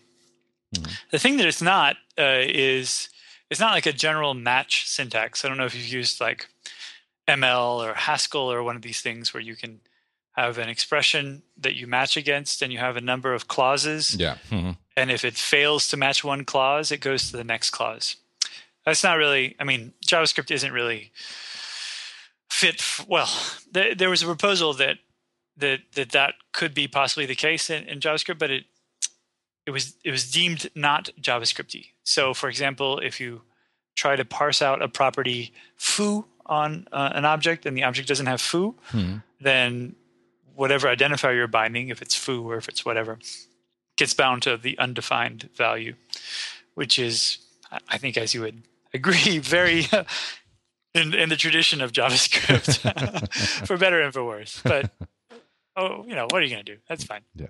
Mhm. 0.76 0.92
The 1.12 1.20
thing 1.20 1.38
that 1.38 1.48
it's 1.48 1.62
not 1.62 1.96
uh, 2.18 2.42
is 2.44 3.10
it's 3.50 3.60
not 3.60 3.72
like 3.74 3.86
a 3.86 3.94
general 3.94 4.34
match 4.34 4.86
syntax. 4.88 5.44
I 5.44 5.48
don't 5.48 5.58
know 5.58 5.66
if 5.66 5.74
you've 5.76 5.88
used 5.88 6.20
like 6.20 6.48
ML 7.28 7.82
or 7.84 7.94
Haskell 7.94 8.52
or 8.52 8.64
one 8.64 8.76
of 8.76 8.82
these 8.82 9.02
things 9.02 9.34
where 9.34 9.42
you 9.42 9.56
can 9.56 9.80
have 10.34 10.58
an 10.58 10.70
expression 10.70 11.42
that 11.58 11.76
you 11.76 11.88
match 11.88 12.16
against 12.18 12.62
and 12.62 12.72
you 12.72 12.80
have 12.80 12.96
a 12.98 13.02
number 13.02 13.34
of 13.34 13.48
clauses 13.48 14.16
Yeah. 14.16 14.38
Mhm. 14.52 14.78
and 14.96 15.10
if 15.12 15.24
it 15.26 15.36
fails 15.36 15.88
to 15.88 15.98
match 15.98 16.24
one 16.24 16.46
clause, 16.46 16.92
it 16.92 17.00
goes 17.00 17.32
to 17.32 17.38
the 17.38 17.44
next 17.44 17.72
clause. 17.72 18.18
That's 18.86 19.04
not 19.04 19.18
really. 19.18 19.56
I 19.60 19.64
mean, 19.64 19.94
JavaScript 20.06 20.52
isn't 20.52 20.72
really 20.72 21.12
fit. 22.50 22.76
f 22.80 23.06
well, 23.08 23.30
there, 23.72 23.96
there 23.96 24.10
was 24.10 24.22
a 24.22 24.26
proposal 24.26 24.74
that 24.76 25.00
that 25.58 25.80
that 25.96 26.12
that 26.12 26.34
could 26.54 26.74
be 26.74 26.88
possibly 26.88 27.26
the 27.26 27.36
case 27.36 27.70
in, 27.70 27.84
in 27.86 28.00
JavaScript, 28.00 28.40
but 28.40 28.52
it 28.52 28.66
it 29.66 29.72
was 29.72 29.96
it 30.04 30.12
was 30.12 30.30
deemed 30.32 30.70
not 30.76 31.10
JavaScripty. 31.22 31.88
So, 32.04 32.34
for 32.34 32.48
example, 32.50 33.00
if 33.00 33.20
you 33.20 33.42
try 33.96 34.16
to 34.16 34.24
parse 34.26 34.62
out 34.62 34.82
a 34.82 34.88
property 34.88 35.52
foo 35.76 36.26
on 36.46 36.88
uh, 36.92 37.12
an 37.14 37.26
object 37.26 37.66
and 37.66 37.76
the 37.76 37.84
object 37.84 38.08
doesn't 38.08 38.28
have 38.28 38.40
foo, 38.40 38.76
Hmm. 38.90 39.18
then 39.42 39.96
whatever 40.56 40.88
identifier 40.88 41.36
you're 41.36 41.48
binding, 41.48 41.90
if 41.90 42.02
it's 42.02 42.16
foo 42.16 42.50
or 42.50 42.58
if 42.58 42.68
it's 42.70 42.86
whatever, 42.86 43.20
gets 43.98 44.14
bound 44.14 44.42
to 44.44 44.56
the 44.58 44.78
undefined 44.80 45.50
value, 45.56 45.96
which 46.76 46.98
is, 46.98 47.40
I- 47.90 47.98
think, 47.98 48.18
as 48.18 48.34
you 48.34 48.42
would 48.42 48.64
agree, 48.94 49.40
very 49.58 49.86
in, 50.94 51.14
in 51.14 51.30
the 51.30 51.36
tradition 51.36 51.82
of 51.82 51.92
JavaScript, 51.92 53.66
for 53.68 53.78
better 53.78 54.00
and 54.02 54.14
for 54.14 54.24
worse. 54.24 54.62
But 54.64 54.92
oh, 55.78 56.04
you 56.08 56.16
know, 56.16 56.28
what 56.30 56.42
are 56.42 56.46
you 56.46 56.50
going 56.50 56.66
to 56.66 56.76
do? 56.76 56.80
That's 56.90 57.04
fine. 57.04 57.22
Yeah, 57.36 57.48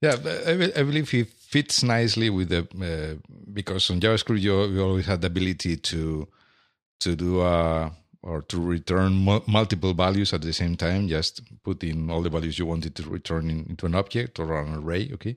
Yeah, 0.00 0.12
I, 0.12 0.82
believe 0.82 1.12
it 1.14 1.28
fits 1.28 1.82
nicely 1.82 2.30
with 2.30 2.48
the 2.48 2.62
uh, 2.62 3.30
because 3.52 3.90
on 3.90 4.00
JavaScript 4.00 4.40
you, 4.40 4.64
you 4.64 4.82
always 4.82 5.06
had 5.06 5.20
the 5.20 5.28
ability 5.28 5.76
to 5.76 6.26
to 7.00 7.14
do 7.14 7.42
a 7.42 7.92
or 8.22 8.42
to 8.42 8.60
return 8.60 9.12
mu- 9.14 9.40
multiple 9.46 9.94
values 9.94 10.32
at 10.32 10.42
the 10.42 10.52
same 10.52 10.76
time. 10.76 11.06
Just 11.08 11.42
put 11.62 11.84
in 11.84 12.10
all 12.10 12.22
the 12.22 12.30
values 12.30 12.58
you 12.58 12.66
wanted 12.66 12.96
to 12.96 13.08
return 13.08 13.48
in, 13.48 13.66
into 13.68 13.86
an 13.86 13.94
object 13.94 14.40
or 14.40 14.60
an 14.60 14.74
array. 14.74 15.10
Okay. 15.14 15.36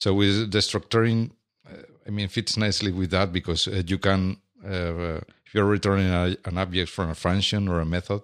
So 0.00 0.14
with 0.14 0.52
the 0.52 0.58
structuring, 0.58 1.32
uh, 1.68 1.82
I 2.06 2.10
mean, 2.10 2.28
fits 2.28 2.56
nicely 2.56 2.92
with 2.92 3.10
that 3.10 3.32
because 3.32 3.66
uh, 3.66 3.82
you 3.86 3.98
can, 3.98 4.36
uh, 4.64 5.20
if 5.44 5.54
you're 5.54 5.64
returning 5.64 6.08
a, 6.08 6.36
an 6.44 6.56
object 6.56 6.90
from 6.90 7.10
a 7.10 7.14
function 7.14 7.68
or 7.68 7.80
a 7.80 7.86
method, 7.86 8.22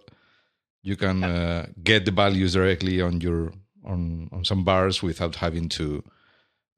you 0.83 0.97
can 0.97 1.25
uh, 1.25 1.67
get 1.83 2.05
the 2.05 2.11
values 2.11 2.55
directly 2.55 3.01
on 3.01 3.21
your 3.21 3.53
on 3.85 4.29
on 4.33 4.45
some 4.45 4.65
bars 4.65 5.03
without 5.03 5.37
having 5.37 5.69
to 5.69 6.03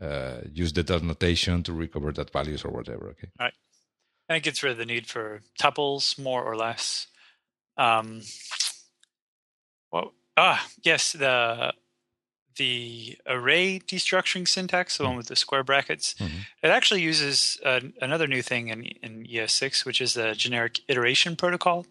uh, 0.01 0.41
use 0.53 0.73
the 0.73 0.83
dot 0.83 1.03
notation 1.03 1.62
to 1.62 1.73
recover 1.73 2.12
that 2.12 2.33
values 2.33 2.65
or 2.65 2.71
whatever. 2.71 3.09
Okay. 3.11 3.29
Right. 3.38 3.55
And 4.29 4.37
it 4.37 4.43
gets 4.43 4.62
rid 4.62 4.73
of 4.73 4.79
the 4.79 4.87
need 4.87 5.07
for 5.07 5.43
tuples, 5.61 6.19
more 6.19 6.43
or 6.43 6.57
less. 6.57 7.07
Um, 7.77 8.23
well, 9.93 10.15
ah, 10.37 10.67
yes, 10.83 11.12
the 11.12 11.73
the 12.57 13.17
array 13.27 13.79
destructuring 13.81 14.47
syntax, 14.47 14.99
the 14.99 15.05
one 15.05 15.17
with 15.17 15.29
the 15.29 15.37
square 15.37 15.62
brackets, 15.65 16.15
Mhm. 16.15 16.47
it 16.62 16.69
actually 16.69 17.03
uses 17.03 17.59
uh, 17.65 17.81
another 18.01 18.27
new 18.27 18.43
thing 18.43 18.69
in, 18.69 18.85
in 19.03 19.25
ES6, 19.27 19.85
which 19.85 20.01
is 20.01 20.15
the 20.15 20.35
generic 20.35 20.81
iteration 20.88 21.37
protocol. 21.37 21.87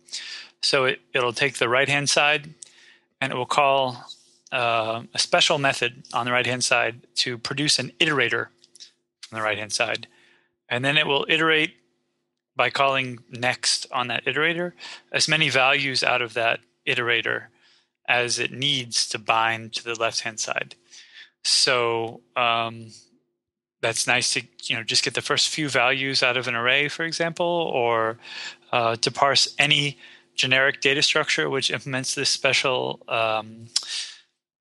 So 0.62 0.86
it, 0.86 1.02
it'll 1.14 1.34
take 1.34 1.56
the 1.58 1.70
right 1.70 1.90
hand 1.90 2.10
side 2.10 2.54
and 3.20 3.32
it 3.32 3.36
will 3.36 3.46
call 3.48 4.06
uh, 4.52 5.04
a 5.14 5.20
special 5.20 5.58
method 5.58 6.04
on 6.14 6.26
the 6.26 6.32
right 6.32 6.46
hand 6.46 6.64
side 6.64 7.08
to 7.16 7.38
produce 7.38 7.80
an 7.80 7.92
iterator 8.00 8.48
on 9.32 9.38
the 9.40 9.42
right 9.42 9.58
hand 9.58 9.72
side. 9.72 10.08
And 10.70 10.84
then 10.84 10.98
it 10.98 11.08
will 11.08 11.26
iterate 11.30 11.76
by 12.56 12.70
calling 12.70 13.20
next 13.30 13.88
on 13.92 14.08
that 14.10 14.26
iterator 14.26 14.74
as 15.12 15.28
many 15.28 15.50
values 15.50 16.04
out 16.04 16.22
of 16.22 16.34
that 16.34 16.60
iterator 16.86 17.46
as 18.12 18.40
it 18.40 18.52
needs 18.52 19.08
to 19.08 19.18
bind 19.18 19.72
to 19.72 19.84
the 19.86 19.96
left 19.96 20.20
hand 20.20 20.38
side. 20.38 20.76
So 21.44 22.20
um, 22.36 22.88
that's 23.82 24.06
nice 24.06 24.34
to 24.34 24.42
you 24.64 24.76
know 24.76 24.84
just 24.84 25.04
get 25.04 25.14
the 25.14 25.22
first 25.22 25.48
few 25.48 25.70
values 25.70 26.22
out 26.22 26.36
of 26.36 26.48
an 26.50 26.56
array, 26.56 26.90
for 26.90 27.04
example, 27.04 27.46
or 27.46 28.18
uh, 28.74 28.98
to 28.98 29.10
parse 29.12 29.56
any 29.58 29.98
generic 30.36 30.82
data 30.82 31.02
structure 31.02 31.50
which 31.50 31.72
implements 31.72 32.14
this 32.14 32.30
special 32.30 33.00
um, 33.08 33.68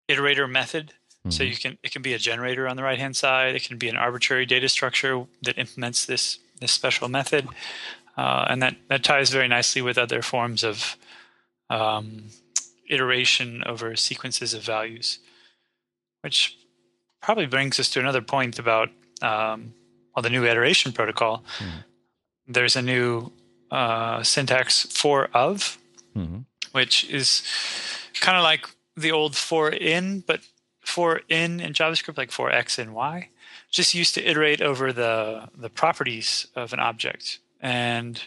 iterator 0.08 0.48
method. 0.48 0.94
So 1.28 1.42
you 1.42 1.56
can 1.56 1.76
it 1.82 1.92
can 1.92 2.02
be 2.02 2.14
a 2.14 2.18
generator 2.18 2.66
on 2.66 2.76
the 2.76 2.82
right 2.82 2.98
hand 2.98 3.14
side. 3.14 3.54
It 3.54 3.64
can 3.64 3.76
be 3.76 3.90
an 3.90 3.96
arbitrary 3.96 4.46
data 4.46 4.68
structure 4.68 5.26
that 5.42 5.58
implements 5.58 6.06
this 6.06 6.38
this 6.60 6.72
special 6.72 7.08
method, 7.08 7.46
uh, 8.16 8.46
and 8.48 8.62
that 8.62 8.76
that 8.88 9.02
ties 9.04 9.28
very 9.28 9.48
nicely 9.48 9.82
with 9.82 9.98
other 9.98 10.22
forms 10.22 10.64
of 10.64 10.96
um, 11.68 12.30
iteration 12.90 13.62
over 13.66 13.96
sequences 13.96 14.54
of 14.54 14.62
values, 14.62 15.18
which 16.22 16.56
probably 17.22 17.46
brings 17.46 17.78
us 17.80 17.88
to 17.90 18.00
another 18.00 18.22
point 18.22 18.58
about 18.58 18.88
um, 19.22 19.72
well, 20.14 20.22
the 20.22 20.30
new 20.30 20.44
iteration 20.44 20.92
protocol. 20.92 21.44
There's 22.46 22.76
a 22.76 22.82
new 22.82 23.32
uh, 23.70 24.22
syntax 24.22 24.82
for 24.86 25.28
of, 25.34 25.78
Mhm. 26.16 26.44
which 26.72 27.04
is 27.04 27.42
kind 28.20 28.36
of 28.36 28.42
like 28.42 28.66
the 28.96 29.12
old 29.12 29.36
for 29.36 29.70
in, 29.70 30.20
but 30.26 30.40
for 30.80 31.20
in 31.28 31.60
in 31.60 31.72
JavaScript, 31.72 32.16
like 32.18 32.32
for 32.32 32.50
x 32.50 32.78
and 32.78 32.92
y, 32.94 33.28
just 33.70 33.94
used 33.94 34.14
to 34.14 34.22
iterate 34.28 34.60
over 34.60 34.92
the 34.92 35.48
the 35.54 35.70
properties 35.70 36.46
of 36.56 36.72
an 36.72 36.80
object, 36.80 37.38
and 37.60 38.22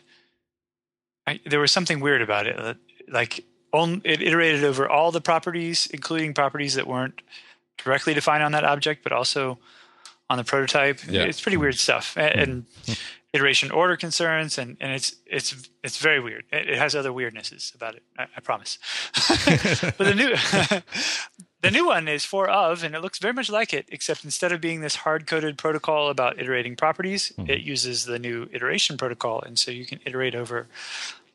I, 1.28 1.40
there 1.46 1.60
was 1.60 1.72
something 1.72 2.00
weird 2.00 2.22
about 2.22 2.48
it. 2.48 2.78
Like 3.10 3.44
on, 3.74 4.02
it 4.04 4.22
iterated 4.22 4.64
over 4.64 4.88
all 4.88 5.12
the 5.12 5.22
properties, 5.22 5.88
including 5.88 6.34
properties 6.34 6.76
that 6.76 6.88
weren't 6.88 7.22
directly 7.78 8.14
defined 8.14 8.44
on 8.44 8.52
that 8.52 8.64
object, 8.64 9.04
but 9.04 9.12
also 9.12 9.58
on 10.30 10.38
the 10.38 10.44
prototype. 10.44 11.00
Yeah. 11.08 11.24
It's 11.24 11.42
pretty 11.42 11.58
weird 11.58 11.78
stuff, 11.78 12.16
and, 12.16 12.66
mm-hmm. 12.66 12.92
and 12.92 12.98
iteration 13.34 13.72
order 13.72 13.98
concerns, 13.98 14.58
and, 14.58 14.78
and 14.80 14.92
it's 14.92 15.16
it's 15.26 15.70
it's 15.84 15.98
very 15.98 16.20
weird. 16.20 16.46
It, 16.52 16.70
it 16.70 16.78
has 16.78 16.96
other 16.96 17.12
weirdnesses 17.12 17.74
about 17.76 17.96
it. 17.96 18.04
I, 18.18 18.28
I 18.38 18.40
promise. 18.42 18.78
but 19.98 19.98
the 19.98 20.16
new 20.16 20.36
the 21.62 21.72
new 21.72 21.88
one 21.88 22.08
is 22.08 22.24
for 22.24 22.50
of, 22.50 22.84
and 22.84 22.96
it 22.96 23.02
looks 23.02 23.20
very 23.20 23.34
much 23.34 23.50
like 23.50 23.74
it, 23.74 23.86
except 23.90 24.24
instead 24.24 24.52
of 24.52 24.62
being 24.62 24.82
this 24.82 24.98
hard 24.98 25.26
coded 25.26 25.58
protocol 25.58 26.10
about 26.10 26.40
iterating 26.40 26.76
properties, 26.76 27.34
mm-hmm. 27.38 27.50
it 27.50 27.62
uses 27.62 28.06
the 28.06 28.20
new 28.20 28.48
iteration 28.54 28.98
protocol, 28.98 29.42
and 29.42 29.58
so 29.58 29.72
you 29.72 29.86
can 29.86 30.00
iterate 30.06 30.36
over 30.36 30.68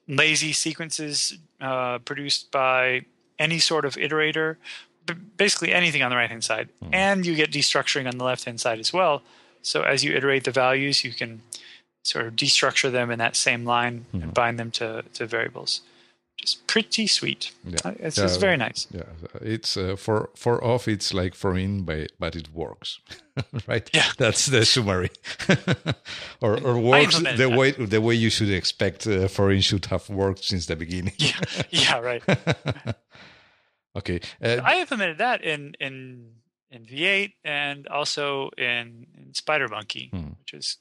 lazy 0.09 0.53
sequences 0.53 1.39
uh, 1.61 1.99
produced 1.99 2.51
by 2.51 3.03
any 3.39 3.59
sort 3.59 3.85
of 3.85 3.95
iterator, 3.95 4.57
basically 5.37 5.73
anything 5.73 6.03
on 6.03 6.11
the 6.11 6.17
right 6.17 6.31
hand 6.31 6.43
side, 6.45 6.69
and 6.93 7.25
you 7.27 7.35
get 7.35 7.53
destructuring 7.53 8.07
on 8.11 8.19
the 8.19 8.25
left 8.25 8.45
hand 8.45 8.61
side 8.61 8.79
as 8.81 8.93
well. 8.93 9.23
So 9.63 9.83
as 9.83 10.03
you 10.03 10.15
iterate 10.15 10.45
the 10.45 10.51
values, 10.51 11.05
you 11.05 11.13
can 11.13 11.43
sort 12.03 12.27
of 12.27 12.35
destructure 12.35 12.91
them 12.91 13.11
in 13.11 13.19
that 13.19 13.37
same 13.37 13.65
line 13.65 14.07
and 14.23 14.33
bind 14.35 14.59
them 14.59 14.71
to, 14.73 15.05
to 15.15 15.27
variables. 15.27 15.83
Just 16.41 16.67
pretty 16.69 17.07
sweet. 17.09 17.53
Yeah. 17.65 17.79
Uh, 17.85 17.93
It's, 17.99 18.17
Yeah. 18.19 18.25
it's 18.27 18.37
very 18.37 18.57
nice. 18.57 18.87
Yeah, 18.91 19.03
it's 19.43 19.77
uh, 19.77 19.97
for 19.97 20.31
for 20.37 20.63
of. 20.63 20.87
It's 20.89 21.13
like 21.13 21.35
for 21.35 21.57
in, 21.59 21.85
but 21.85 22.13
but 22.19 22.37
it 22.37 22.49
works, 22.55 23.01
right? 23.69 23.91
Yeah. 23.93 24.13
that's 24.19 24.47
the 24.47 24.65
summary, 24.65 25.11
or 26.41 26.57
or 26.63 26.79
works 26.79 27.19
the 27.37 27.49
way 27.49 27.73
the 27.73 28.01
way 28.01 28.15
you 28.15 28.31
should 28.31 28.51
expect 28.51 29.07
uh, 29.07 29.29
for 29.29 29.51
in 29.53 29.61
should 29.63 29.87
have 29.87 30.09
worked 30.09 30.45
since 30.45 30.67
the 30.67 30.77
beginning. 30.77 31.15
Yeah, 31.19 31.41
yeah, 31.71 31.99
right. 31.99 32.23
okay, 33.97 34.21
uh, 34.43 34.61
I 34.65 34.81
implemented 34.81 35.19
that 35.19 35.43
in 35.43 35.75
in 35.81 36.35
in 36.71 36.85
V8 36.85 37.33
and 37.45 37.87
also 37.89 38.51
in, 38.59 39.07
in 39.17 39.35
Spider 39.35 39.69
Monkey, 39.69 40.11
Hmm. 40.13 40.33
which 40.41 40.53
is 40.55 40.79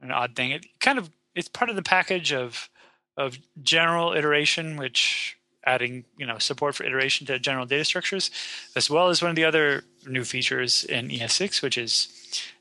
an 0.00 0.10
odd 0.12 0.36
thing. 0.36 0.50
It 0.52 0.66
kind 0.80 0.98
of 0.98 1.10
it's 1.34 1.48
part 1.48 1.70
of 1.70 1.76
the 1.76 1.82
package 1.82 2.32
of 2.32 2.68
of 3.16 3.38
general 3.62 4.12
iteration, 4.12 4.76
which 4.76 5.36
adding 5.66 6.04
you 6.18 6.26
know 6.26 6.38
support 6.38 6.74
for 6.74 6.84
iteration 6.84 7.26
to 7.26 7.38
general 7.38 7.66
data 7.66 7.84
structures, 7.84 8.30
as 8.76 8.90
well 8.90 9.08
as 9.08 9.22
one 9.22 9.30
of 9.30 9.36
the 9.36 9.44
other 9.44 9.84
new 10.06 10.24
features 10.24 10.84
in 10.84 11.08
ES6, 11.08 11.62
which 11.62 11.78
is 11.78 12.08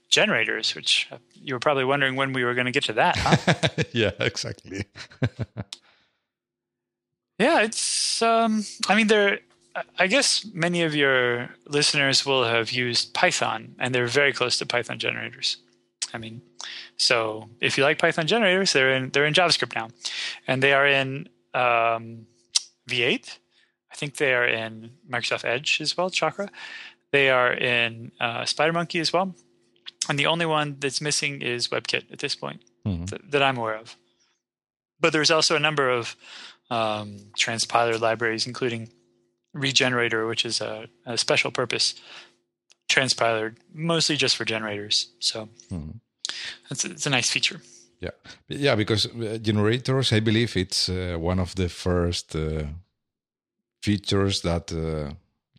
generators. 0.09 0.75
Which 0.75 1.07
uh, 1.11 1.17
you 1.33 1.55
were 1.55 1.59
probably 1.59 1.85
wondering 1.85 2.15
when 2.15 2.33
we 2.33 2.43
were 2.43 2.53
going 2.53 2.65
to 2.65 2.71
get 2.71 2.85
to 2.85 2.93
that. 2.93 3.17
Huh? 3.17 3.83
yeah, 3.91 4.11
exactly. 4.19 4.85
Yeah, 7.39 7.61
it's. 7.61 8.21
Um, 8.21 8.63
I 8.87 8.95
mean, 8.95 9.07
there. 9.07 9.39
I 9.97 10.05
guess 10.07 10.45
many 10.53 10.83
of 10.83 10.93
your 10.93 11.49
listeners 11.65 12.25
will 12.25 12.43
have 12.43 12.71
used 12.71 13.13
Python, 13.13 13.75
and 13.79 13.93
they're 13.93 14.07
very 14.07 14.31
close 14.31 14.57
to 14.59 14.65
Python 14.65 14.99
generators. 14.99 15.57
I 16.13 16.19
mean, 16.19 16.41
so 16.97 17.49
if 17.59 17.77
you 17.77 17.83
like 17.83 17.97
Python 17.99 18.27
generators, 18.27 18.73
they're 18.73 18.93
in 18.93 19.09
they're 19.11 19.25
in 19.25 19.33
JavaScript 19.33 19.75
now, 19.75 19.89
and 20.47 20.61
they 20.63 20.73
are 20.73 20.87
in 20.87 21.29
um, 21.53 22.27
V8. 22.89 23.37
I 23.91 23.95
think 23.95 24.17
they 24.17 24.33
are 24.33 24.47
in 24.47 24.91
Microsoft 25.09 25.45
Edge 25.45 25.79
as 25.81 25.95
well, 25.95 26.09
Chakra. 26.09 26.49
They 27.11 27.29
are 27.29 27.53
in 27.53 28.11
uh, 28.19 28.41
SpiderMonkey 28.41 28.99
as 28.99 29.13
well, 29.13 29.35
and 30.09 30.17
the 30.17 30.25
only 30.25 30.45
one 30.47 30.77
that's 30.79 30.99
missing 31.01 31.41
is 31.41 31.67
WebKit 31.67 32.11
at 32.11 32.19
this 32.19 32.35
point 32.35 32.61
Mhm. 32.85 33.07
th- 33.09 33.21
that 33.29 33.43
I'm 33.43 33.57
aware 33.57 33.77
of. 33.77 33.95
But 34.99 35.13
there's 35.13 35.29
also 35.31 35.55
a 35.55 35.59
number 35.59 35.89
of 35.89 36.15
um, 36.71 37.31
transpiler 37.37 37.99
libraries, 37.99 38.47
including 38.47 38.89
Regenerator, 39.53 40.25
which 40.25 40.43
is 40.45 40.59
a, 40.61 40.87
a 41.05 41.17
special 41.17 41.51
purpose 41.51 41.93
transpiler, 42.89 43.55
mostly 43.73 44.15
just 44.15 44.35
for 44.35 44.45
generators. 44.45 45.11
So 45.19 45.49
Mhm. 45.71 45.99
It's, 46.69 46.85
it's 46.85 47.05
a 47.05 47.09
nice 47.09 47.29
feature. 47.29 47.61
Yeah, 47.99 48.11
yeah, 48.49 48.75
because 48.75 49.05
uh, 49.05 49.37
generators, 49.41 50.11
I 50.11 50.19
believe 50.19 50.57
it's 50.57 50.89
uh, 50.89 51.15
one 51.17 51.39
of 51.39 51.55
the 51.55 51.69
first 51.69 52.35
uh, 52.35 52.63
features 53.81 54.41
that 54.41 54.71
uh, 54.73 55.13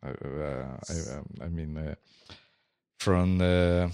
uh, 0.07 0.77
I, 0.89 1.17
um, 1.17 1.27
I 1.41 1.49
mean, 1.49 1.79
uh, 1.79 1.95
from 2.99 3.41
uh, 3.41 3.89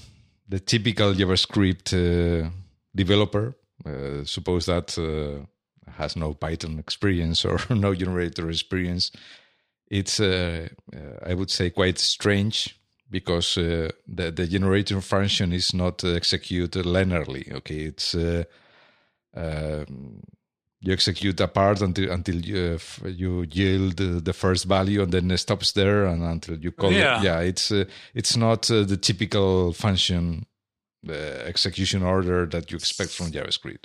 the 0.49 0.61
typical 0.65 1.15
JavaScript 1.15 1.93
uh, 1.93 2.51
developer, 2.95 3.55
uh, 3.87 4.25
suppose 4.25 4.67
that 4.67 4.99
uh, 4.99 5.47
has 5.93 6.17
no 6.17 6.35
Python 6.35 6.79
experience 6.79 7.45
or 7.49 7.59
no 7.71 7.95
generator 7.95 8.51
experience, 8.51 9.13
it's 9.89 10.21
uh, 10.21 10.69
uh, 10.95 11.31
I 11.31 11.35
would 11.35 11.51
say 11.51 11.71
quite 11.71 11.99
strange 11.99 12.80
because 13.11 13.59
uh, 13.59 13.91
the 14.07 14.31
the 14.31 14.47
generator 14.47 15.01
function 15.01 15.53
is 15.53 15.75
not 15.75 16.05
executed 16.05 16.85
linearly. 16.87 17.53
Okay, 17.53 17.81
it's 17.91 18.15
uh, 18.15 18.45
um, 19.37 20.21
you 20.83 20.93
execute 20.93 21.39
a 21.41 21.49
part 21.49 21.83
until 21.83 22.11
until 22.11 22.37
you, 22.37 22.79
uh, 23.05 23.09
you 23.09 23.43
yield 23.53 23.97
the 24.25 24.33
first 24.33 24.65
value 24.65 25.03
and 25.03 25.13
then 25.13 25.31
it 25.31 25.39
stops 25.39 25.73
there 25.73 26.07
and 26.07 26.23
until 26.23 26.57
you 26.59 26.73
call 26.73 26.93
Yeah. 26.93 27.21
it. 27.21 27.25
Yeah, 27.25 27.41
it's 27.41 27.71
uh, 27.71 27.85
it's 28.15 28.37
not 28.37 28.71
uh, 28.71 28.85
the 28.85 28.97
typical 28.97 29.73
function 29.73 30.47
uh, 31.09 31.13
execution 31.13 32.03
order 32.03 32.47
that 32.47 32.71
you 32.71 32.77
expect 32.77 33.11
from 33.11 33.31
JavaScript. 33.31 33.85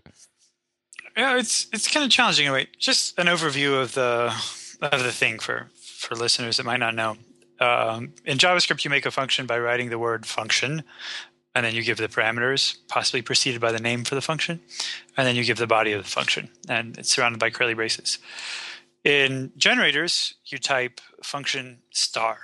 Yeah, 1.17 1.37
it's 1.37 1.67
it's 1.73 1.87
kind 1.87 2.05
of 2.05 2.11
challenging. 2.11 2.47
Anyway, 2.47 2.67
just 2.79 3.17
an 3.19 3.27
overview 3.27 3.81
of 3.81 3.93
the 3.93 4.33
of 4.81 5.03
the 5.03 5.11
thing 5.11 5.39
for 5.39 5.67
for 6.07 6.15
listeners 6.15 6.57
that 6.57 6.65
might 6.65 6.79
not 6.79 6.93
know. 6.95 7.17
Um, 7.59 8.13
in 8.25 8.37
JavaScript, 8.37 8.83
you 8.83 8.89
make 8.89 9.05
a 9.05 9.11
function 9.11 9.45
by 9.45 9.59
writing 9.59 9.89
the 9.89 9.99
word 9.99 10.25
function, 10.25 10.83
and 11.53 11.65
then 11.65 11.73
you 11.73 11.83
give 11.83 11.97
the 11.97 12.07
parameters, 12.07 12.77
possibly 12.87 13.21
preceded 13.21 13.61
by 13.61 13.71
the 13.71 13.79
name 13.79 14.03
for 14.03 14.15
the 14.15 14.21
function, 14.21 14.59
and 15.15 15.25
then 15.25 15.35
you 15.35 15.43
give 15.43 15.57
the 15.57 15.67
body 15.67 15.93
of 15.93 16.03
the 16.03 16.09
function, 16.09 16.49
and 16.67 16.97
it's 16.97 17.11
surrounded 17.11 17.39
by 17.39 17.49
curly 17.49 17.73
braces. 17.73 18.19
In 19.03 19.51
generators, 19.55 20.33
you 20.45 20.57
type 20.57 20.99
function 21.23 21.79
star 21.91 22.37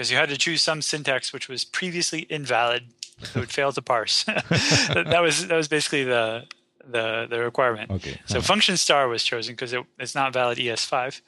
because 0.00 0.10
you 0.10 0.16
had 0.16 0.30
to 0.30 0.38
choose 0.38 0.62
some 0.62 0.80
syntax 0.80 1.30
which 1.30 1.46
was 1.46 1.62
previously 1.62 2.20
invalid, 2.30 2.84
it 3.20 3.34
would 3.34 3.50
fail 3.50 3.70
to 3.70 3.82
parse. 3.82 4.24
that 4.24 5.18
was 5.20 5.46
that 5.46 5.54
was 5.54 5.68
basically 5.68 6.04
the 6.04 6.46
the 6.86 7.26
the 7.28 7.38
requirement. 7.38 7.90
Okay. 7.90 8.18
So 8.24 8.40
function 8.40 8.78
star 8.78 9.08
was 9.08 9.22
chosen 9.22 9.54
because 9.54 9.74
it, 9.74 9.84
it's 9.98 10.14
not 10.14 10.32
valid 10.32 10.56
ES5. 10.56 11.20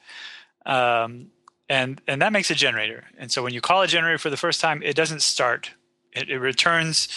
Um, 0.65 1.27
and 1.73 2.01
and 2.07 2.21
that 2.21 2.31
makes 2.31 2.51
a 2.51 2.55
generator. 2.55 3.05
And 3.17 3.31
so 3.31 3.41
when 3.41 3.53
you 3.53 3.61
call 3.61 3.81
a 3.81 3.87
generator 3.87 4.19
for 4.19 4.29
the 4.29 4.37
first 4.37 4.61
time, 4.61 4.83
it 4.83 4.95
doesn't 4.95 5.23
start. 5.23 5.71
It, 6.11 6.29
it 6.29 6.37
returns 6.37 7.07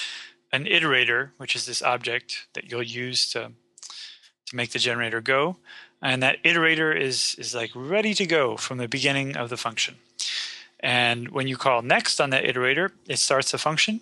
an 0.50 0.64
iterator, 0.64 1.30
which 1.36 1.54
is 1.54 1.66
this 1.66 1.82
object 1.82 2.46
that 2.54 2.70
you'll 2.70 2.82
use 2.82 3.28
to 3.32 3.52
to 4.46 4.56
make 4.56 4.70
the 4.70 4.78
generator 4.78 5.20
go. 5.20 5.56
And 6.00 6.22
that 6.22 6.42
iterator 6.42 6.98
is 6.98 7.36
is 7.38 7.54
like 7.54 7.70
ready 7.74 8.14
to 8.14 8.26
go 8.26 8.56
from 8.56 8.78
the 8.78 8.88
beginning 8.88 9.36
of 9.36 9.50
the 9.50 9.58
function. 9.58 9.96
And 10.80 11.28
when 11.28 11.48
you 11.48 11.56
call 11.56 11.82
next 11.82 12.20
on 12.20 12.30
that 12.30 12.44
iterator, 12.44 12.92
it 13.06 13.18
starts 13.18 13.50
the 13.50 13.58
function 13.58 14.00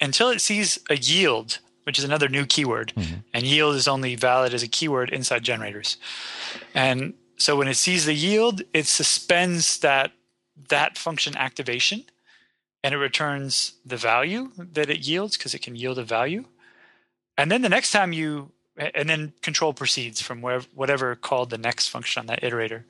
until 0.00 0.30
it 0.30 0.40
sees 0.40 0.78
a 0.88 0.96
yield, 0.96 1.58
which 1.84 1.98
is 1.98 2.04
another 2.04 2.28
new 2.28 2.46
keyword. 2.46 2.92
Mm-hmm. 2.96 3.20
And 3.34 3.42
yield 3.44 3.74
is 3.74 3.88
only 3.88 4.14
valid 4.16 4.54
as 4.54 4.62
a 4.62 4.68
keyword 4.68 5.10
inside 5.10 5.42
generators. 5.42 5.98
And 6.74 7.14
so 7.40 7.56
when 7.56 7.68
it 7.68 7.76
sees 7.76 8.04
the 8.04 8.12
yield, 8.12 8.62
it 8.74 8.86
suspends 8.86 9.78
that 9.78 10.12
that 10.68 10.98
function 10.98 11.34
activation 11.38 12.04
and 12.84 12.94
it 12.94 12.98
returns 12.98 13.72
the 13.84 13.96
value 13.96 14.50
that 14.58 14.90
it 14.90 15.06
yields 15.06 15.38
because 15.38 15.54
it 15.54 15.62
can 15.62 15.74
yield 15.74 15.98
a 15.98 16.04
value. 16.04 16.44
And 17.38 17.50
then 17.50 17.62
the 17.62 17.70
next 17.70 17.92
time 17.92 18.12
you 18.12 18.52
and 18.76 19.08
then 19.08 19.32
control 19.40 19.72
proceeds 19.72 20.20
from 20.20 20.42
wherever, 20.42 20.66
whatever 20.74 21.16
called 21.16 21.48
the 21.48 21.56
next 21.56 21.88
function 21.88 22.20
on 22.20 22.26
that 22.26 22.42
iterator. 22.42 22.84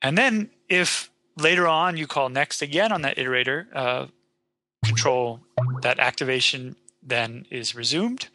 And 0.00 0.16
then 0.16 0.50
if 0.68 1.10
later 1.36 1.66
on 1.66 1.96
you 1.96 2.06
call 2.06 2.28
next 2.28 2.62
again 2.62 2.92
on 2.92 3.02
that 3.02 3.16
iterator, 3.16 3.66
uh, 3.74 4.06
control 4.84 5.40
that 5.82 5.98
activation 5.98 6.76
then 7.02 7.46
is 7.50 7.74
resumed 7.74 8.28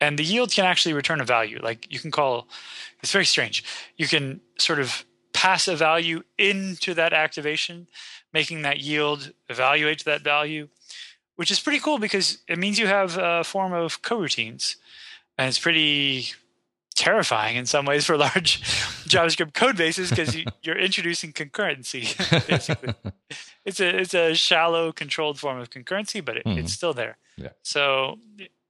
and 0.00 0.18
the 0.18 0.24
yield 0.24 0.50
can 0.50 0.64
actually 0.64 0.92
return 0.92 1.20
a 1.20 1.24
value 1.24 1.58
like 1.62 1.90
you 1.92 1.98
can 1.98 2.10
call 2.10 2.46
it's 3.06 3.12
very 3.12 3.24
strange 3.24 3.64
you 3.96 4.08
can 4.08 4.40
sort 4.58 4.80
of 4.80 5.04
pass 5.32 5.68
a 5.68 5.76
value 5.76 6.22
into 6.38 6.94
that 6.94 7.12
activation 7.12 7.86
making 8.32 8.62
that 8.62 8.80
yield 8.80 9.32
evaluate 9.48 9.98
to 10.00 10.04
that 10.04 10.22
value 10.22 10.68
which 11.36 11.50
is 11.50 11.60
pretty 11.60 11.78
cool 11.78 11.98
because 11.98 12.38
it 12.48 12.58
means 12.58 12.78
you 12.78 12.86
have 12.86 13.16
a 13.16 13.44
form 13.44 13.72
of 13.72 14.02
coroutines 14.02 14.76
and 15.38 15.48
it's 15.48 15.58
pretty 15.58 16.26
terrifying 16.96 17.56
in 17.56 17.66
some 17.66 17.84
ways 17.84 18.04
for 18.04 18.16
large 18.26 18.60
javascript 19.06 19.54
code 19.54 19.76
bases 19.76 20.10
because 20.10 20.34
you, 20.34 20.44
are 20.66 20.78
introducing 20.78 21.32
concurrency 21.32 22.16
basically 22.48 22.92
it's 23.64 23.78
a 23.78 24.00
it's 24.00 24.14
a 24.14 24.34
shallow 24.34 24.90
controlled 24.90 25.38
form 25.38 25.60
of 25.60 25.70
concurrency 25.70 26.24
but 26.24 26.38
it, 26.38 26.44
mm-hmm. 26.44 26.58
it's 26.58 26.72
still 26.72 26.94
there 26.94 27.18
yeah. 27.36 27.50
so 27.62 28.18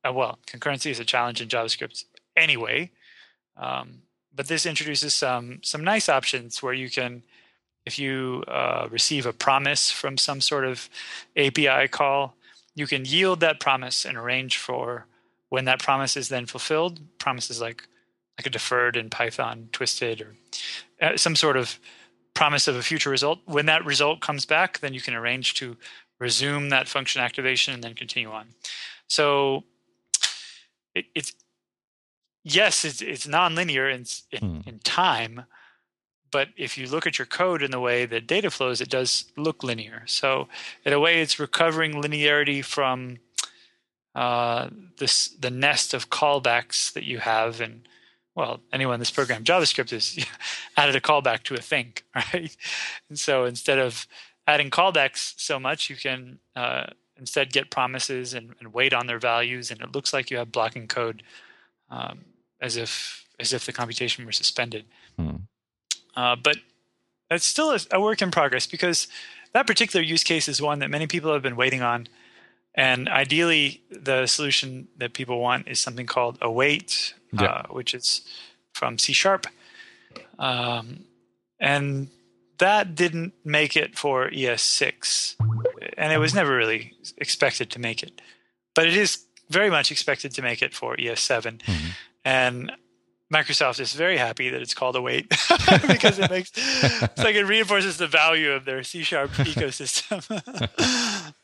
uh, 0.07 0.13
well, 0.13 0.39
concurrency 0.47 0.91
is 0.91 1.01
a 1.01 1.05
challenge 1.05 1.41
in 1.41 1.49
JavaScript 1.49 2.05
anyway. 2.37 2.91
Um, 3.57 4.03
but 4.37 4.49
this 4.49 4.67
introduces 4.67 5.15
some 5.15 5.61
some 5.63 5.83
nice 5.83 6.09
options 6.09 6.63
where 6.63 6.75
you 6.75 6.91
can, 6.91 7.23
if 7.87 7.99
you 7.99 8.45
uh, 8.47 8.87
receive 8.91 9.27
a 9.27 9.33
promise 9.33 9.91
from 9.91 10.19
some 10.19 10.41
sort 10.41 10.65
of 10.65 10.89
API 11.37 11.89
call, 11.89 12.37
you 12.75 12.87
can 12.87 13.05
yield 13.05 13.41
that 13.41 13.59
promise 13.59 14.05
and 14.05 14.17
arrange 14.17 14.59
for 14.59 15.07
when 15.49 15.65
that 15.65 15.83
promise 15.83 16.17
is 16.17 16.29
then 16.29 16.47
fulfilled. 16.47 17.01
Promises 17.19 17.61
like 17.61 17.89
like 18.39 18.47
a 18.47 18.51
deferred 18.51 18.97
in 18.97 19.09
Python, 19.09 19.71
twisted, 19.73 20.21
or 20.21 20.35
uh, 21.01 21.17
some 21.17 21.35
sort 21.35 21.57
of 21.57 21.81
promise 22.35 22.69
of 22.69 22.77
a 22.77 22.83
future 22.83 23.09
result. 23.09 23.39
When 23.47 23.65
that 23.67 23.87
result 23.87 24.21
comes 24.21 24.45
back, 24.45 24.81
then 24.81 24.93
you 24.93 25.01
can 25.01 25.15
arrange 25.15 25.55
to 25.55 25.77
resume 26.19 26.69
that 26.69 26.87
function 26.87 27.23
activation 27.23 27.73
and 27.73 27.83
then 27.83 27.95
continue 27.95 28.31
on. 28.31 28.49
So 29.09 29.65
it, 30.95 31.07
it's 31.15 31.33
yes, 32.47 32.85
it's 32.85 33.03
it's 33.03 33.27
nonlinear 33.27 33.93
in 33.93 34.05
in, 34.31 34.61
hmm. 34.61 34.69
in 34.69 34.79
time, 34.79 35.45
but 36.31 36.49
if 36.57 36.79
you 36.79 36.87
look 36.87 37.07
at 37.07 37.19
your 37.19 37.27
code 37.27 37.63
in 37.63 37.71
the 37.71 37.81
way 37.81 38.07
that 38.07 38.27
data 38.27 38.51
flows, 38.51 38.81
it 38.81 38.89
does 38.89 39.27
look 39.37 39.63
linear. 39.63 40.05
So 40.07 40.49
in 40.85 40.93
a 40.93 41.01
way, 41.01 41.21
it's 41.21 41.39
recovering 41.39 41.95
linearity 41.95 42.65
from 42.65 43.19
uh, 44.15 44.69
this 44.99 45.29
the 45.29 45.51
nest 45.51 45.93
of 45.93 46.09
callbacks 46.09 46.93
that 46.93 47.05
you 47.05 47.19
have 47.19 47.61
and 47.61 47.89
well, 48.35 48.61
anyone 48.71 48.95
in 48.95 49.01
this 49.01 49.11
program, 49.11 49.45
JavaScript 49.45 49.91
has 49.91 50.23
added 50.77 50.95
a 50.95 51.01
callback 51.01 51.43
to 51.45 51.55
a 51.55 51.61
thing, 51.61 51.95
right? 52.15 52.55
And 53.09 53.19
so 53.19 53.47
instead 53.47 53.79
of 53.79 54.07
adding 54.47 54.69
callbacks 54.69 55.33
so 55.39 55.59
much, 55.59 55.89
you 55.89 55.97
can 55.97 56.39
uh, 56.55 56.89
instead 57.17 57.51
get 57.51 57.71
promises 57.71 58.35
and, 58.35 58.55
and, 58.61 58.75
wait 58.75 58.93
on 58.93 59.07
their 59.07 59.19
values, 59.19 59.71
and 59.71 59.81
it 59.81 59.95
looks 59.95 60.13
like 60.13 60.31
you 60.31 60.37
have 60.37 60.53
blocking 60.53 60.87
code 60.87 61.23
um, 61.89 62.27
as 62.67 62.77
if 62.77 63.25
as 63.41 63.53
if 63.53 63.67
the 63.67 63.73
computation 63.73 64.27
were 64.27 64.33
suspended. 64.33 64.85
Hmm. 65.19 65.37
Uh, 66.17 66.37
but 66.37 66.57
it's 67.31 67.45
still 67.45 67.71
a, 67.71 67.79
a, 67.93 68.01
work 68.01 68.23
in 68.23 68.31
progress 68.31 68.67
because 68.67 69.09
that 69.53 69.67
particular 69.67 70.03
use 70.03 70.25
case 70.25 70.49
is 70.49 70.63
one 70.63 70.79
that 70.79 70.91
many 70.91 71.07
people 71.07 71.33
have 71.33 71.43
been 71.43 71.57
waiting 71.57 71.83
on. 71.83 72.09
And 72.75 73.09
ideally, 73.09 73.83
the 73.91 74.27
solution 74.27 74.89
that 74.97 75.13
people 75.13 75.41
want 75.41 75.69
is 75.69 75.81
something 75.81 76.07
called 76.07 76.39
await, 76.41 77.15
yeah. 77.33 77.45
uh, 77.45 77.63
which 77.69 77.95
is 77.95 78.23
from 78.73 78.99
C 78.99 79.13
sharp. 79.13 79.47
Um, 80.39 81.05
and 81.61 82.09
that 82.59 82.95
didn't 82.95 83.35
make 83.45 83.77
it 83.77 83.99
for 83.99 84.31
ES6 84.31 85.37
and 85.97 86.13
it 86.13 86.19
was 86.19 86.35
never 86.35 86.55
really 86.55 86.93
expected 87.19 87.71
to 87.71 87.79
make 87.79 88.03
it. 88.03 88.21
But 88.75 88.87
it 88.87 88.97
is 88.97 89.25
very 89.49 89.71
much 89.71 89.91
expected 89.91 90.33
to 90.33 90.43
make 90.43 90.63
it 90.63 90.75
for 90.75 90.97
ES7. 90.97 91.59
Mm-hmm. 91.59 91.89
And 92.27 92.73
Microsoft 93.33 93.79
is 93.79 93.93
very 93.93 94.17
happy 94.17 94.51
that 94.51 94.61
it's 94.61 94.75
called 94.75 94.97
await 94.97 95.29
because 95.87 96.19
it 96.19 96.29
makes 96.29 96.51
it's 96.57 97.19
like 97.19 97.37
it 97.37 97.45
reinforces 97.45 97.99
the 97.99 98.09
value 98.09 98.51
of 98.51 98.65
their 98.65 98.83
C 98.83 99.05
sharp 99.05 99.31
ecosystem. 99.53 100.21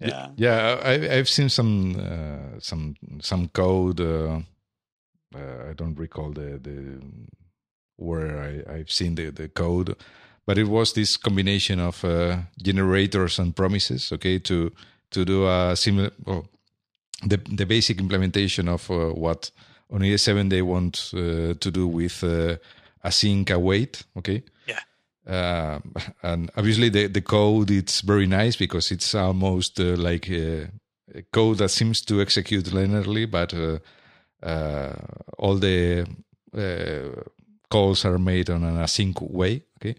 yeah, 0.00 0.30
yeah. 0.36 0.80
I, 0.82 0.98
have 1.16 1.28
seen 1.28 1.48
some 1.48 1.96
uh, 2.00 2.58
some 2.58 2.96
some 3.20 3.48
code. 3.48 4.00
Uh, 4.00 4.40
uh, 5.36 5.70
I 5.70 5.72
don't 5.74 5.96
recall 5.96 6.32
the 6.32 6.58
the 6.58 7.00
where 7.96 8.42
I, 8.42 8.78
I've 8.78 8.90
seen 8.90 9.14
the 9.14 9.30
the 9.30 9.48
code, 9.48 9.94
but 10.46 10.58
it 10.58 10.66
was 10.66 10.94
this 10.94 11.16
combination 11.16 11.78
of 11.78 12.04
uh, 12.04 12.38
generators 12.60 13.38
and 13.38 13.54
promises 13.54 14.10
okay 14.12 14.40
to 14.40 14.72
to 15.12 15.24
do 15.24 15.46
a 15.46 15.76
similar 15.76 16.10
well, 16.26 16.48
the 17.24 17.36
the 17.36 17.66
basic 17.66 18.00
implementation 18.00 18.68
of 18.68 18.90
uh, 18.90 19.10
what 19.10 19.52
on 19.90 20.00
ES7 20.00 20.50
they 20.50 20.62
want 20.62 21.10
uh, 21.14 21.54
to 21.54 21.70
do 21.70 21.86
with 21.86 22.22
uh, 22.24 22.56
async 23.04 23.50
await 23.50 24.04
okay? 24.16 24.42
Yeah. 24.66 24.80
Uh, 25.26 25.80
and 26.22 26.50
obviously 26.56 26.88
the 26.88 27.06
the 27.06 27.20
code 27.22 27.70
it's 27.70 28.00
very 28.00 28.26
nice 28.26 28.56
because 28.56 28.90
it's 28.90 29.14
almost 29.14 29.80
uh, 29.80 29.96
like 29.96 30.28
a, 30.30 30.70
a, 31.14 31.22
code 31.32 31.58
that 31.58 31.70
seems 31.70 32.02
to 32.02 32.20
execute 32.20 32.66
linearly 32.66 33.30
but 33.30 33.54
all 35.38 35.54
the 35.56 36.06
calls 37.70 38.04
are 38.04 38.18
made 38.18 38.50
on 38.50 38.64
an 38.64 38.76
async 38.76 39.20
way 39.30 39.62
okay? 39.76 39.94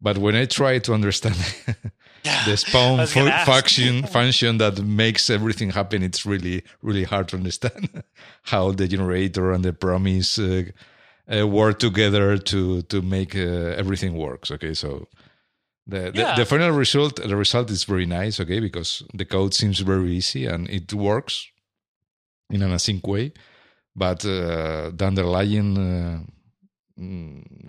But 0.00 0.18
when 0.18 0.36
I 0.36 0.44
try 0.46 0.78
to 0.78 0.94
understand 0.94 1.36
yeah, 2.28 2.44
the 2.44 2.56
spawn 2.56 3.06
function 3.46 4.04
function 4.06 4.58
that 4.58 4.82
makes 4.82 5.30
everything 5.30 5.70
happen, 5.70 6.02
it's 6.02 6.24
really 6.24 6.62
really 6.82 7.04
hard 7.04 7.28
to 7.28 7.36
understand 7.36 8.02
how 8.42 8.72
the 8.72 8.86
generator 8.88 9.52
and 9.52 9.64
the 9.64 9.72
promise 9.72 10.38
uh, 10.38 10.62
uh, 11.34 11.46
work 11.46 11.78
together 11.78 12.38
to 12.38 12.82
to 12.82 13.02
make 13.02 13.34
uh, 13.34 13.80
everything 13.82 14.14
works. 14.16 14.50
Okay, 14.50 14.74
so. 14.74 15.08
The, 15.90 16.10
the, 16.12 16.20
yeah. 16.20 16.34
the, 16.36 16.44
final 16.44 16.70
result 16.72 17.16
the 17.16 17.34
result 17.34 17.70
is 17.70 17.84
very 17.84 18.04
nice 18.04 18.38
okay 18.38 18.60
because 18.60 19.02
the 19.14 19.24
code 19.24 19.54
seems 19.54 19.80
very 19.80 20.12
easy 20.12 20.44
and 20.44 20.68
it 20.68 20.92
works 20.92 21.46
in 22.50 22.60
an 22.60 22.72
async 22.72 23.08
way 23.08 23.32
but 23.96 24.22
uh, 24.26 24.90
the 24.94 25.04
underlying 25.06 25.78
uh, 25.78 26.20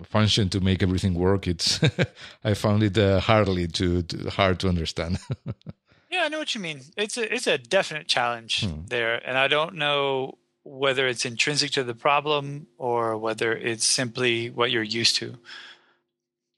function 0.04 0.48
to 0.48 0.60
make 0.60 0.82
everything 0.82 1.14
work 1.14 1.46
it's 1.46 1.80
i 2.44 2.54
found 2.54 2.82
it 2.82 2.98
uh, 2.98 3.20
hardly 3.20 3.66
to, 3.66 4.02
to, 4.02 4.28
hard 4.30 4.58
to 4.58 4.68
understand 4.68 5.18
yeah 6.10 6.22
i 6.24 6.28
know 6.28 6.38
what 6.38 6.54
you 6.54 6.60
mean 6.60 6.80
it's 6.96 7.16
a 7.16 7.32
it's 7.32 7.46
a 7.46 7.56
definite 7.56 8.08
challenge 8.08 8.64
hmm. 8.64 8.80
there 8.86 9.20
and 9.26 9.38
i 9.38 9.46
don't 9.46 9.74
know 9.74 10.36
whether 10.62 11.06
it's 11.06 11.24
intrinsic 11.24 11.70
to 11.72 11.84
the 11.84 11.94
problem 11.94 12.66
or 12.78 13.16
whether 13.16 13.52
it's 13.52 13.86
simply 13.86 14.50
what 14.50 14.70
you're 14.70 14.82
used 14.82 15.16
to. 15.16 15.36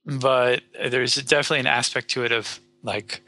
But 0.05 0.63
there's 0.89 1.15
definitely 1.15 1.61
an 1.61 1.67
aspect 1.67 2.11
to 2.11 2.25
it 2.25 2.33
of 2.33 2.59
like 2.83 3.23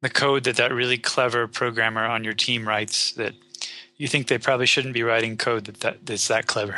the 0.00 0.08
code 0.08 0.44
that 0.44 0.56
that 0.56 0.72
really 0.72 0.96
clever 0.96 1.46
programmer 1.46 2.04
on 2.04 2.24
your 2.24 2.32
team 2.32 2.66
writes 2.66 3.12
that 3.12 3.34
you 4.00 4.08
think 4.08 4.28
they 4.28 4.38
probably 4.38 4.64
shouldn't 4.64 4.94
be 4.94 5.02
writing 5.02 5.36
code 5.36 5.66
that, 5.66 5.80
that 5.80 6.06
that's 6.06 6.28
that 6.28 6.46
clever. 6.46 6.74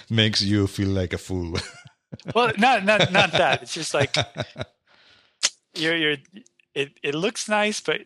Makes 0.10 0.40
you 0.40 0.66
feel 0.66 0.88
like 0.88 1.12
a 1.12 1.18
fool. 1.18 1.58
well, 2.34 2.50
not 2.56 2.86
not 2.86 3.12
not 3.12 3.32
that. 3.32 3.62
It's 3.62 3.74
just 3.74 3.92
like 3.92 4.16
you're 5.74 5.94
you're 5.94 6.16
it 6.74 6.92
it 7.02 7.14
looks 7.14 7.46
nice, 7.46 7.82
but 7.82 8.00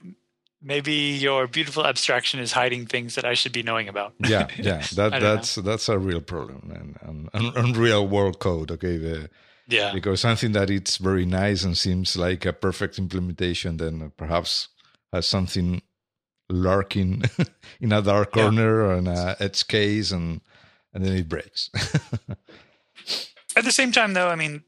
maybe 0.61 0.93
your 0.93 1.47
beautiful 1.47 1.87
abstraction 1.87 2.41
is 2.41 2.51
hiding 2.51 2.87
things 2.87 3.15
that 3.15 3.25
I 3.25 3.35
should 3.35 3.53
be 3.53 3.63
knowing 3.63 3.89
about. 3.89 4.15
yeah, 4.19 4.49
yeah, 4.57 4.83
that 4.97 5.21
that's 5.21 5.57
know. 5.57 5.63
that's 5.63 5.89
a 5.89 5.97
real 5.97 6.21
problem 6.21 6.73
and, 7.01 7.29
and, 7.33 7.57
and, 7.57 7.77
real 7.77 8.05
world 8.05 8.41
code. 8.41 8.73
Okay, 8.73 8.97
the, 8.97 9.31
yeah, 9.69 9.93
because 9.93 10.23
something 10.23 10.51
that 10.53 10.71
it's 10.71 10.97
very 10.97 11.25
nice 11.25 11.63
and 11.63 11.79
seems 11.79 12.17
like 12.17 12.45
a 12.45 12.53
perfect 12.53 12.99
implementation, 12.99 13.77
then 13.77 14.11
perhaps 14.17 14.71
has 15.13 15.27
something 15.27 15.83
lurking 16.51 17.25
in 17.81 17.93
a 17.93 18.03
dark 18.03 18.33
corner 18.33 18.83
yeah. 18.83 18.89
or 18.89 18.95
in 18.99 19.07
a 19.07 19.37
edge 19.41 19.67
case, 19.67 20.11
and 20.11 20.41
and 20.93 21.05
then 21.05 21.17
it 21.17 21.29
breaks. 21.29 21.71
At 23.57 23.65
the 23.65 23.73
same 23.73 23.93
time, 23.93 24.15
though, 24.15 24.29
I 24.29 24.37
mean, 24.37 24.63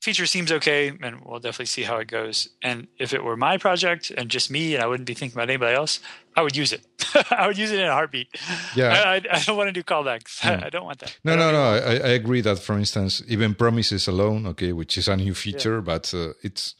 feature 0.00 0.26
seems 0.26 0.52
okay, 0.52 0.88
and 1.02 1.20
we'll 1.24 1.40
definitely 1.40 1.66
see 1.66 1.82
how 1.82 1.96
it 1.96 2.08
goes. 2.08 2.48
And 2.62 2.86
if 2.98 3.12
it 3.12 3.24
were 3.24 3.36
my 3.36 3.58
project 3.58 4.10
and 4.10 4.30
just 4.30 4.50
me, 4.50 4.74
and 4.74 4.82
I 4.82 4.86
wouldn't 4.86 5.06
be 5.06 5.14
thinking 5.14 5.36
about 5.36 5.50
anybody 5.50 5.74
else, 5.74 6.00
I 6.36 6.42
would 6.42 6.56
use 6.56 6.72
it. 6.72 6.86
I 7.30 7.46
would 7.46 7.58
use 7.58 7.72
it 7.72 7.80
in 7.80 7.86
a 7.86 7.92
heartbeat. 7.92 8.28
Yeah, 8.74 8.92
I, 9.04 9.16
I, 9.30 9.42
don't 9.44 9.56
want 9.56 9.68
to 9.68 9.72
do 9.72 9.82
callbacks. 9.82 10.44
I 10.44 10.70
don't 10.70 10.84
want 10.84 11.00
that. 11.00 11.18
No, 11.24 11.34
no, 11.36 11.50
no. 11.50 11.62
I, 11.62 11.94
I, 12.10 12.12
agree 12.20 12.40
that, 12.42 12.58
for 12.58 12.78
instance, 12.78 13.22
even 13.26 13.54
promises 13.54 14.06
alone, 14.06 14.46
okay, 14.46 14.72
which 14.72 14.96
is 14.96 15.08
a 15.08 15.16
new 15.16 15.34
feature, 15.34 15.76
yeah. 15.76 15.80
but 15.80 16.14
uh, 16.14 16.32
it's, 16.42 16.74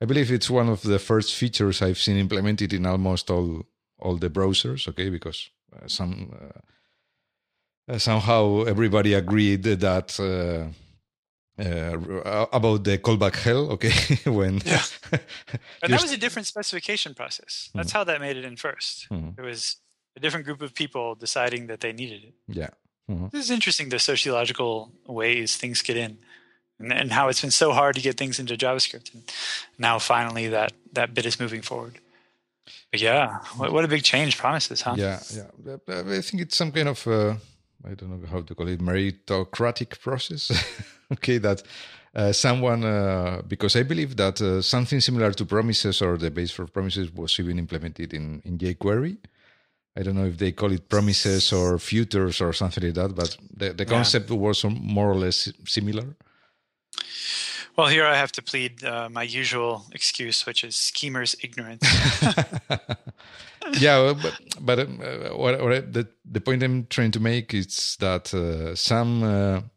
I 0.00 0.04
believe 0.04 0.32
it's 0.32 0.50
one 0.50 0.68
of 0.68 0.82
the 0.82 0.98
first 0.98 1.34
features 1.34 1.80
I've 1.80 1.98
seen 1.98 2.16
implemented 2.16 2.72
in 2.72 2.86
almost 2.86 3.30
all 3.30 3.64
all 4.04 4.16
the 4.16 4.30
browsers, 4.30 4.88
okay, 4.88 5.10
because 5.10 5.50
uh, 5.74 5.88
some. 5.88 6.30
Uh, 6.32 6.60
uh 7.86 7.98
somehow 7.98 8.64
everybody 8.64 9.12
agreed 9.12 9.62
that 9.62 10.18
uh, 10.18 10.64
uh, 11.58 12.46
about 12.52 12.82
the 12.82 12.98
callback 12.98 13.36
hell 13.36 13.70
okay 13.70 13.92
when 14.30 14.60
yeah 14.64 14.82
and 15.82 15.92
that 15.92 16.02
was 16.02 16.12
a 16.12 16.16
different 16.16 16.46
specification 16.46 17.14
process 17.14 17.70
that's 17.74 17.90
mm-hmm. 17.90 17.98
how 17.98 18.04
that 18.04 18.20
made 18.20 18.36
it 18.36 18.44
in 18.44 18.56
1st 18.56 19.08
mm-hmm. 19.08 19.40
it 19.40 19.44
was 19.44 19.76
a 20.16 20.20
different 20.20 20.44
group 20.44 20.62
of 20.62 20.74
people 20.74 21.14
deciding 21.14 21.68
that 21.68 21.80
they 21.80 21.92
needed 21.92 22.24
it 22.24 22.34
yeah 22.48 22.70
mm-hmm. 23.08 23.28
this 23.30 23.44
is 23.44 23.50
interesting 23.52 23.88
the 23.88 23.98
sociological 23.98 24.90
ways 25.06 25.56
things 25.56 25.80
get 25.80 25.96
in 25.96 26.18
and, 26.80 26.92
and, 26.92 27.12
how 27.12 27.28
it's 27.28 27.40
been 27.40 27.52
so 27.52 27.72
hard 27.72 27.94
to 27.94 28.02
get 28.02 28.16
things 28.16 28.40
into 28.40 28.56
javascript 28.56 29.14
and 29.14 29.22
now 29.78 29.96
finally 29.98 30.48
that 30.48 30.72
that 30.92 31.14
bit 31.14 31.24
is 31.24 31.38
moving 31.38 31.62
forward 31.62 32.00
but 32.90 33.00
yeah 33.00 33.38
what, 33.56 33.72
what 33.72 33.84
a 33.84 33.88
big 33.88 34.02
change 34.02 34.36
promises 34.38 34.80
huh 34.82 34.94
yeah 34.96 35.20
yeah 35.34 35.76
i 35.88 36.20
think 36.20 36.42
it's 36.42 36.56
some 36.56 36.72
kind 36.72 36.88
of 36.88 37.06
uh, 37.06 37.34
i 37.84 37.94
don't 37.94 38.10
know 38.10 38.26
how 38.26 38.40
to 38.40 38.54
call 38.54 38.68
it 38.68 38.80
meritocratic 38.80 40.00
process 40.00 40.50
okay 41.12 41.38
that 41.38 41.62
uh, 42.14 42.32
someone 42.32 42.84
uh, 42.84 43.42
because 43.48 43.74
I 43.74 43.82
believe 43.82 44.14
that 44.16 44.40
uh, 44.40 44.62
something 44.62 45.00
similar 45.00 45.32
to 45.32 45.44
promises 45.44 46.00
or 46.00 46.16
the 46.16 46.30
base 46.30 46.52
for 46.52 46.64
promises 46.66 47.12
was 47.12 47.40
even 47.40 47.58
implemented 47.58 48.14
in 48.14 48.40
in 48.44 48.56
jQuery. 48.56 49.16
I 49.96 50.02
don't 50.02 50.14
know 50.14 50.26
if 50.26 50.38
they 50.38 50.52
call 50.52 50.72
it 50.72 50.88
promises 50.88 51.52
or 51.52 51.78
futures 51.78 52.40
or 52.40 52.52
something 52.52 52.84
like 52.84 52.94
that, 52.94 53.14
but 53.14 53.36
the, 53.56 53.72
the 53.72 53.84
concept 53.84 54.30
yeah. 54.30 54.36
was 54.36 54.64
more 54.64 55.10
or 55.10 55.14
less 55.16 55.52
similar. 55.66 56.16
Well, 57.76 57.88
here 57.88 58.06
I 58.06 58.16
have 58.16 58.32
to 58.32 58.42
plead 58.42 58.84
uh, 58.84 59.08
my 59.10 59.22
usual 59.22 59.86
excuse, 59.92 60.46
which 60.46 60.62
is 60.62 60.76
schemers' 60.76 61.34
ignorance. 61.42 61.82
yeah, 63.80 64.14
but, 64.22 64.40
but 64.60 64.78
uh, 64.78 65.36
what, 65.36 65.60
what 65.60 65.92
the, 65.92 66.08
the 66.24 66.40
point 66.40 66.62
I'm 66.62 66.86
trying 66.86 67.10
to 67.12 67.20
make 67.20 67.52
is 67.52 67.96
that 68.00 68.32
uh, 68.32 68.76
some 68.76 69.70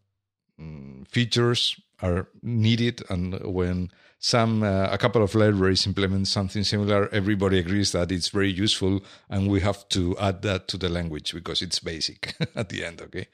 Mm, 0.60 1.08
features 1.08 1.80
are 2.02 2.30
needed 2.42 3.04
and 3.10 3.40
when 3.44 3.92
some 4.18 4.64
uh, 4.64 4.88
a 4.92 4.98
couple 4.98 5.22
of 5.22 5.36
libraries 5.36 5.86
implement 5.86 6.28
something 6.28 6.64
similar 6.64 7.08
everybody 7.14 7.60
agrees 7.60 7.92
that 7.92 8.12
it's 8.12 8.30
very 8.30 8.52
useful 8.52 9.04
and 9.30 9.50
we 9.50 9.60
have 9.60 9.88
to 9.90 10.18
add 10.18 10.42
that 10.42 10.68
to 10.68 10.78
the 10.78 10.90
language 10.90 11.32
because 11.32 11.62
it's 11.62 11.78
basic 11.78 12.34
at 12.56 12.70
the 12.70 12.84
end 12.84 13.02
okay 13.02 13.28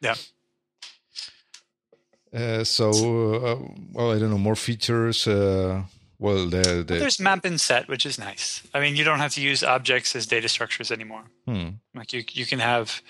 yeah 0.00 0.16
uh, 2.34 2.64
so 2.64 2.90
uh, 3.34 3.58
well 3.92 4.12
i 4.12 4.18
don't 4.18 4.30
know 4.30 4.38
more 4.38 4.56
features 4.56 5.26
uh, 5.26 5.82
well 6.18 6.46
the, 6.46 6.84
the 6.86 6.86
well, 6.88 7.00
there's 7.00 7.20
map 7.20 7.44
and 7.44 7.60
set 7.60 7.88
which 7.88 8.04
is 8.06 8.18
nice 8.18 8.62
i 8.74 8.80
mean 8.80 8.96
you 8.96 9.04
don't 9.04 9.18
have 9.18 9.32
to 9.34 9.40
use 9.40 9.62
objects 9.62 10.14
as 10.16 10.26
data 10.26 10.48
structures 10.48 10.90
anymore 10.90 11.24
hmm. 11.46 11.68
like 11.94 12.12
you 12.12 12.24
you 12.32 12.46
can 12.46 12.58
have 12.58 13.02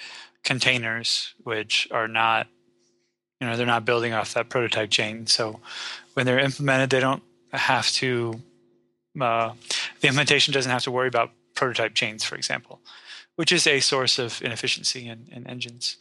containers 0.45 1.35
which 1.45 1.89
are 1.91 2.09
not 2.09 2.47
you 3.41 3.47
know 3.47 3.57
they're 3.57 3.67
not 3.67 3.85
building 3.85 4.13
off 4.13 4.35
that 4.35 4.49
prototype 4.49 4.91
chain 4.91 5.27
so 5.27 5.61
when 6.15 6.27
they're 6.27 6.39
implemented 6.39 6.91
they 6.91 7.01
don't 7.01 7.23
have 7.53 7.89
to 7.91 8.41
uh, 9.21 9.53
the 10.01 10.07
implementation 10.07 10.55
doesn't 10.55 10.71
have 10.71 10.83
to 10.83 10.91
worry 10.91 11.09
about 11.09 11.31
prototype 11.55 11.95
chains 11.95 12.23
for 12.23 12.37
example 12.37 12.81
which 13.39 13.53
is 13.53 13.69
a 13.69 13.79
source 13.79 14.19
of 14.19 14.43
inefficiency 14.43 15.07
in, 15.07 15.29
in 15.31 15.47
engines. 15.47 15.97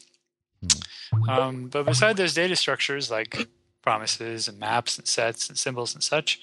Um, 1.29 1.67
but 1.67 1.85
beside 1.85 2.17
those 2.17 2.33
data 2.33 2.55
structures 2.55 3.09
like 3.11 3.47
promises 3.81 4.47
and 4.47 4.59
maps 4.59 4.97
and 4.97 5.07
sets 5.07 5.49
and 5.49 5.57
symbols 5.57 5.93
and 5.93 6.03
such 6.03 6.39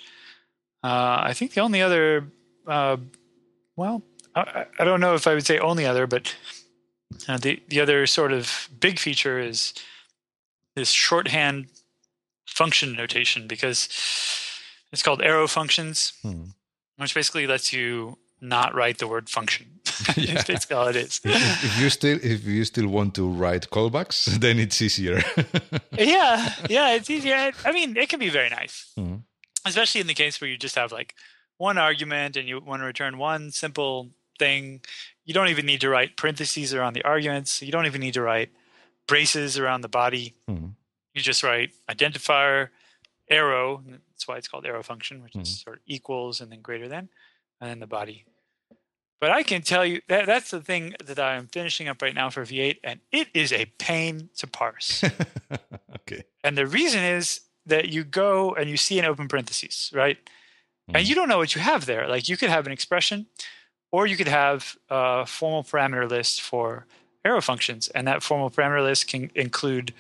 uh, 0.83 1.19
i 1.23 1.33
think 1.33 1.53
the 1.53 1.61
only 1.61 1.83
other 1.83 2.29
uh, 2.67 2.97
well 3.77 4.03
I, 4.35 4.67
I, 4.79 4.85
don't 4.85 5.01
know 5.01 5.15
if 5.15 5.27
i 5.27 5.35
would 5.35 5.47
say 5.47 5.59
only 5.59 5.87
other 5.87 6.07
but 6.07 6.35
uh, 7.29 7.39
the, 7.39 7.63
the 7.69 7.81
other 7.81 8.07
sort 8.07 8.33
of 8.33 8.69
big 8.81 8.99
feature 8.99 9.39
is 9.39 9.75
this 10.75 10.91
shorthand 10.91 11.67
function 12.47 12.95
notation 12.95 13.47
because 13.47 13.89
it's 14.93 15.03
called 15.03 15.23
arrow 15.23 15.47
functions, 15.47 16.13
hmm. 16.23 16.45
which 16.97 17.15
basically 17.15 17.47
lets 17.47 17.73
you 17.73 18.19
not 18.45 18.75
write 18.75 18.99
the 18.99 19.09
word 19.09 19.29
function. 19.29 19.81
yeah. 20.17 20.43
it's 20.49 20.71
all 20.71 20.89
it 20.89 20.97
is. 20.97 21.21
If, 21.25 21.81
you 21.81 21.91
still 21.91 22.19
if 22.23 22.45
you 22.45 22.65
still 22.65 22.89
want 22.89 23.15
to 23.15 23.29
write 23.29 23.71
callbacks, 23.71 24.25
then 24.41 24.59
it's 24.59 24.81
easier. 24.81 25.23
yeah, 25.99 26.55
yeah, 26.69 26.95
it's 26.95 27.11
easier. 27.11 27.53
I 27.65 27.73
mean, 27.73 27.97
it 27.97 28.09
can 28.09 28.19
be 28.19 28.31
very 28.31 28.51
nice, 28.51 28.91
hmm. 28.97 29.17
especially 29.65 30.01
in 30.01 30.07
the 30.07 30.15
case 30.15 30.41
where 30.41 30.51
you 30.51 30.57
just 30.57 30.75
have 30.75 30.93
like 30.93 31.15
one 31.59 31.79
argument 31.79 32.37
and 32.37 32.49
you 32.49 32.61
want 32.61 32.83
to 32.83 32.87
return 32.87 33.19
one 33.19 33.51
simple 33.51 34.11
thing. 34.39 34.81
You 35.25 35.35
don't 35.35 35.49
even 35.49 35.67
need 35.67 35.81
to 35.81 35.89
write 35.89 36.17
parentheses 36.17 36.75
around 36.75 36.95
the 36.95 37.05
arguments. 37.05 37.63
You 37.63 37.73
don't 37.73 37.87
even 37.87 38.01
need 38.01 38.15
to 38.15 38.23
write 38.23 38.51
braces 39.07 39.59
around 39.59 39.83
the 39.83 39.89
body. 39.89 40.35
Mm-hmm. 40.49 40.69
You 41.15 41.21
just 41.21 41.43
write 41.43 41.71
identifier 41.89 42.69
arrow. 43.31 43.83
That's 43.87 44.27
why 44.27 44.37
it's 44.37 44.49
called 44.49 44.67
arrow 44.67 44.83
function, 44.83 45.23
which 45.23 45.33
mm-hmm. 45.33 45.43
is 45.43 45.61
sort 45.61 45.77
of 45.77 45.83
equals 45.87 46.41
and 46.41 46.51
then 46.51 46.61
greater 46.61 46.89
than, 46.89 47.09
and 47.61 47.71
then 47.71 47.81
the 47.81 47.87
body. 47.87 48.25
But 49.25 49.31
I 49.31 49.43
can 49.43 49.63
tell 49.63 49.87
you 49.87 50.03
that 50.09 50.27
that's 50.27 50.51
the 50.51 50.61
thing 50.61 50.95
that 51.03 51.19
I'm 51.19 51.47
finishing 51.47 51.89
up 51.89 52.03
right 52.03 52.15
now 52.15 52.29
for 52.29 52.43
V8, 52.43 52.77
and 52.85 53.01
it 53.11 53.29
is 53.33 53.55
a 53.55 53.65
pain 53.79 54.29
to 54.37 54.47
parse. 54.47 55.03
okay. 55.97 56.25
And 56.43 56.59
the 56.59 56.67
reason 56.67 57.03
is 57.03 57.41
that 57.65 57.89
you 57.89 58.05
go 58.05 58.55
and 58.55 58.69
you 58.69 58.77
see 58.77 58.99
an 58.99 59.07
open 59.07 59.27
parentheses, 59.27 59.91
right? 59.95 60.19
Mm-hmm. 60.19 60.97
And 60.97 61.09
you 61.09 61.15
don't 61.15 61.31
know 61.31 61.39
what 61.39 61.55
you 61.55 61.63
have 61.63 61.87
there. 61.87 62.07
Like 62.07 62.29
you 62.29 62.37
could 62.37 62.51
have 62.51 62.67
an 62.67 62.73
expression, 62.73 63.25
or 63.91 64.07
you 64.07 64.19
could 64.19 64.29
have 64.29 64.77
a 64.91 65.25
formal 65.25 65.65
parameter 65.65 66.07
list 66.07 66.43
for 66.43 66.85
arrow 67.25 67.41
functions, 67.41 67.89
and 67.89 68.07
that 68.07 68.23
formal 68.23 68.51
parameter 68.51 68.83
list 68.83 69.09
can 69.09 69.31
include 69.35 69.95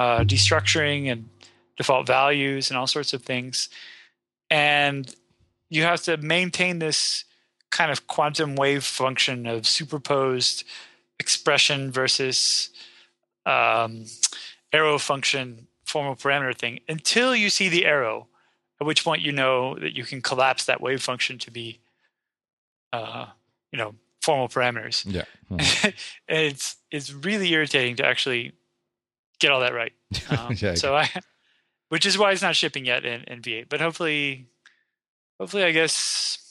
uh, 0.00 0.24
destructuring 0.24 1.06
and 1.06 1.28
default 1.76 2.08
values 2.08 2.68
and 2.68 2.76
all 2.76 2.88
sorts 2.88 3.12
of 3.12 3.22
things. 3.22 3.68
And 4.50 5.14
you 5.70 5.84
have 5.84 6.02
to 6.02 6.16
maintain 6.16 6.80
this 6.80 7.26
kind 7.70 7.90
of 7.90 8.06
quantum 8.06 8.56
wave 8.56 8.84
function 8.84 9.46
of 9.46 9.66
superposed 9.66 10.64
expression 11.18 11.90
versus 11.90 12.70
um, 13.44 14.04
arrow 14.72 14.98
function 14.98 15.66
formal 15.84 16.16
parameter 16.16 16.56
thing 16.56 16.80
until 16.88 17.34
you 17.34 17.48
see 17.48 17.68
the 17.68 17.86
arrow, 17.86 18.26
at 18.80 18.86
which 18.86 19.04
point 19.04 19.22
you 19.22 19.32
know 19.32 19.76
that 19.78 19.96
you 19.96 20.04
can 20.04 20.20
collapse 20.20 20.66
that 20.66 20.80
wave 20.80 21.02
function 21.02 21.38
to 21.38 21.50
be, 21.50 21.78
uh, 22.92 23.26
you 23.72 23.78
know, 23.78 23.94
formal 24.20 24.48
parameters. 24.48 25.04
Yeah. 25.06 25.24
Hmm. 25.48 25.90
it's 26.28 26.76
it's 26.90 27.12
really 27.12 27.50
irritating 27.52 27.96
to 27.96 28.06
actually 28.06 28.52
get 29.38 29.52
all 29.52 29.60
that 29.60 29.74
right. 29.74 29.92
Um, 30.30 30.54
yeah, 30.58 30.74
so 30.74 30.96
I, 30.96 31.08
which 31.88 32.04
is 32.04 32.18
why 32.18 32.32
it's 32.32 32.42
not 32.42 32.56
shipping 32.56 32.84
yet 32.84 33.04
in, 33.04 33.22
in 33.24 33.42
V8. 33.42 33.68
But 33.68 33.80
hopefully, 33.80 34.46
hopefully, 35.38 35.64
I 35.64 35.70
guess 35.70 36.45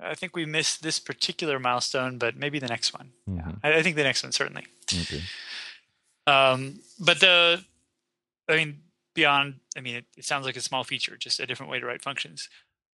I 0.00 0.14
think 0.14 0.34
we 0.34 0.44
missed 0.44 0.82
this 0.82 0.98
particular 0.98 1.58
milestone, 1.58 2.18
but 2.18 2.36
maybe 2.36 2.58
the 2.58 2.66
next 2.66 2.92
one. 2.92 3.12
Mhm. 3.28 3.36
Yeah, 3.36 3.52
I, 3.62 3.78
I 3.78 3.82
think 3.82 3.96
the 3.96 4.02
next 4.02 4.22
one 4.22 4.32
certainly. 4.32 4.66
Okay. 4.92 5.22
Um, 6.26 6.80
but 6.98 7.20
the, 7.20 7.64
I 8.48 8.56
mean, 8.56 8.78
beyond, 9.14 9.60
I 9.76 9.80
mean, 9.80 9.96
it, 9.96 10.04
it 10.16 10.24
sounds 10.24 10.46
like 10.46 10.56
a 10.56 10.60
small 10.60 10.84
feature, 10.84 11.16
just 11.16 11.40
a 11.40 11.46
different 11.46 11.70
way 11.70 11.80
to 11.80 11.86
write 11.86 12.02
functions. 12.02 12.48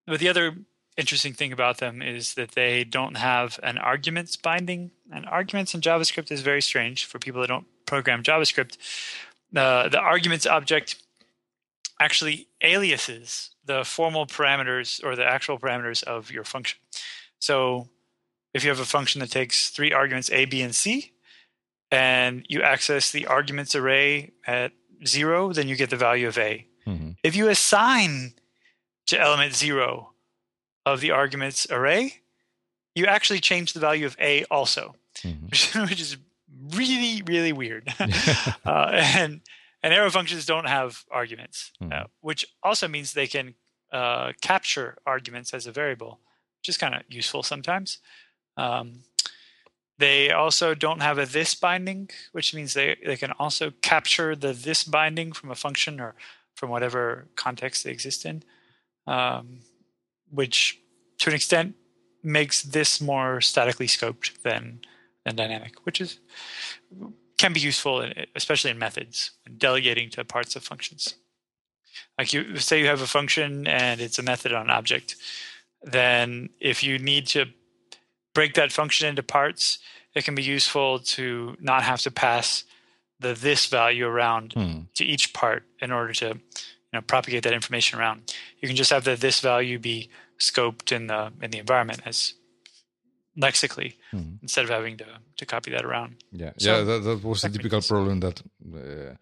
But 0.06 0.20
the 0.20 0.28
other 0.28 0.54
interesting 0.96 1.34
thing 1.34 1.52
about 1.52 1.78
them 1.78 2.00
is 2.00 2.34
that 2.34 2.52
they 2.52 2.84
don't 2.84 3.16
have 3.16 3.60
an 3.62 3.78
arguments 3.78 4.36
binding. 4.36 4.92
And 5.12 5.26
arguments 5.26 5.74
in 5.74 5.80
JavaScript 5.80 6.30
is 6.30 6.40
very 6.40 6.62
strange 6.62 7.04
for 7.04 7.18
people 7.18 7.40
that 7.42 7.48
don't 7.48 7.66
program 7.84 8.22
JavaScript. 8.22 8.78
Uh, 9.54 9.88
the 9.88 9.98
arguments 9.98 10.46
object 10.46 10.96
actually 12.00 12.48
aliases 12.62 13.50
the 13.64 13.84
formal 13.84 14.26
parameters 14.26 15.02
or 15.04 15.16
the 15.16 15.24
actual 15.24 15.58
parameters 15.58 16.02
of 16.04 16.30
your 16.30 16.44
function. 16.44 16.78
So 17.38 17.88
if 18.54 18.64
you 18.64 18.70
have 18.70 18.80
a 18.80 18.84
function 18.84 19.20
that 19.20 19.30
takes 19.30 19.70
three 19.70 19.92
arguments, 19.92 20.30
A, 20.30 20.44
B, 20.44 20.62
and 20.62 20.74
C, 20.74 21.12
and 21.90 22.44
you 22.48 22.62
access 22.62 23.10
the 23.10 23.26
arguments 23.26 23.74
array 23.74 24.32
at 24.46 24.72
zero, 25.06 25.52
then 25.52 25.68
you 25.68 25.76
get 25.76 25.90
the 25.90 25.96
value 25.96 26.26
of 26.28 26.38
A. 26.38 26.66
Mhm. 26.86 27.16
If 27.22 27.36
you 27.36 27.48
assign 27.48 28.34
to 29.06 29.20
element 29.20 29.54
zero 29.54 30.12
of 30.84 31.00
the 31.00 31.10
arguments 31.12 31.66
array, 31.70 32.22
you 32.94 33.06
actually 33.06 33.40
change 33.40 33.72
the 33.72 33.80
value 33.80 34.06
of 34.06 34.16
A 34.20 34.44
also, 34.44 34.96
Mhm. 35.22 35.50
which 35.90 36.00
is 36.00 36.16
really, 36.70 37.22
really 37.26 37.52
weird. 37.52 37.92
uh, 38.64 38.90
and 38.92 39.40
and 39.86 39.94
arrow 39.94 40.10
functions 40.10 40.44
don't 40.46 40.68
have 40.68 41.04
arguments, 41.12 41.70
uh, 41.80 41.84
Mhm. 41.84 42.06
which 42.20 42.44
also 42.62 42.88
means 42.88 43.12
they 43.12 43.28
can 43.28 43.54
uh, 43.92 44.32
capture 44.40 44.98
arguments 45.06 45.54
as 45.54 45.66
a 45.66 45.72
variable, 45.72 46.20
which 46.58 46.68
is 46.68 46.76
kind 46.76 46.92
of 46.96 47.02
useful 47.08 47.42
sometimes. 47.44 47.98
Um, 48.56 49.04
they 49.98 50.32
also 50.32 50.74
don't 50.74 51.00
have 51.02 51.18
a 51.18 51.24
this 51.24 51.54
binding, 51.54 52.10
which 52.32 52.52
means 52.52 52.74
they, 52.74 52.96
they 53.06 53.16
can 53.16 53.30
also 53.38 53.70
capture 53.82 54.34
the 54.34 54.52
this 54.52 54.82
binding 54.82 55.32
from 55.32 55.50
a 55.52 55.54
function 55.54 56.00
or 56.00 56.14
from 56.56 56.68
whatever 56.68 57.28
context 57.36 57.84
they 57.84 57.92
exist 57.92 58.26
in, 58.26 58.42
um, 59.06 59.60
which 60.38 60.80
to 61.18 61.30
an 61.30 61.36
extent 61.36 61.76
makes 62.22 62.62
this 62.62 63.00
more 63.00 63.40
statically 63.40 63.86
scoped 63.86 64.42
than 64.42 64.80
than 65.24 65.36
dynamic, 65.36 65.74
which 65.86 66.00
is 66.00 66.18
can 67.38 67.52
be 67.52 67.60
useful, 67.60 68.00
in- 68.02 68.26
especially 68.34 68.70
in 68.70 68.78
methods, 68.78 69.32
when 69.44 69.58
delegating 69.58 70.10
to 70.10 70.24
parts 70.24 70.56
of 70.56 70.64
functions. 70.64 71.14
Like 72.18 72.32
you 72.32 72.56
say, 72.58 72.80
you 72.80 72.86
have 72.86 73.00
a 73.02 73.06
function 73.06 73.66
and 73.66 74.00
it's 74.00 74.18
a 74.18 74.22
method 74.22 74.52
on 74.52 74.62
an 74.66 74.70
object. 74.70 75.16
Then, 75.82 76.50
if 76.60 76.82
you 76.82 76.98
need 76.98 77.26
to 77.28 77.46
break 78.34 78.54
that 78.54 78.72
function 78.72 79.08
into 79.08 79.22
parts, 79.22 79.78
it 80.14 80.24
can 80.24 80.34
be 80.34 80.42
useful 80.42 80.98
to 81.00 81.56
not 81.60 81.82
have 81.82 82.00
to 82.02 82.10
pass 82.10 82.64
the 83.20 83.32
this 83.34 83.66
value 83.66 84.06
around 84.06 84.52
Hmm. 84.52 84.80
to 84.94 85.04
each 85.04 85.32
part 85.32 85.64
in 85.80 85.90
order 85.92 86.12
to 86.14 86.26
you 86.26 86.92
know 86.92 87.00
propagate 87.02 87.42
that 87.44 87.52
information 87.54 87.98
around. 87.98 88.34
You 88.60 88.68
can 88.68 88.76
just 88.76 88.90
have 88.90 89.04
the 89.04 89.16
this 89.16 89.40
value 89.40 89.78
be 89.78 90.08
scoped 90.38 90.92
in 90.92 91.06
the 91.06 91.32
in 91.40 91.50
the 91.50 91.58
environment 91.58 92.00
as 92.04 92.34
lexically 93.36 93.96
Mhm. 94.12 94.38
instead 94.42 94.64
of 94.64 94.70
having 94.70 94.96
to 94.98 95.04
to 95.36 95.44
copy 95.46 95.70
that 95.70 95.84
around. 95.84 96.16
Yeah, 96.32 96.52
So- 96.58 96.70
yeah, 96.78 96.84
that, 96.84 97.02
that 97.04 97.22
was 97.24 97.44
a 97.44 97.48
that 97.48 97.56
typical 97.56 97.80
problem 97.82 98.20
that 98.20 98.40
uh, 98.74 99.14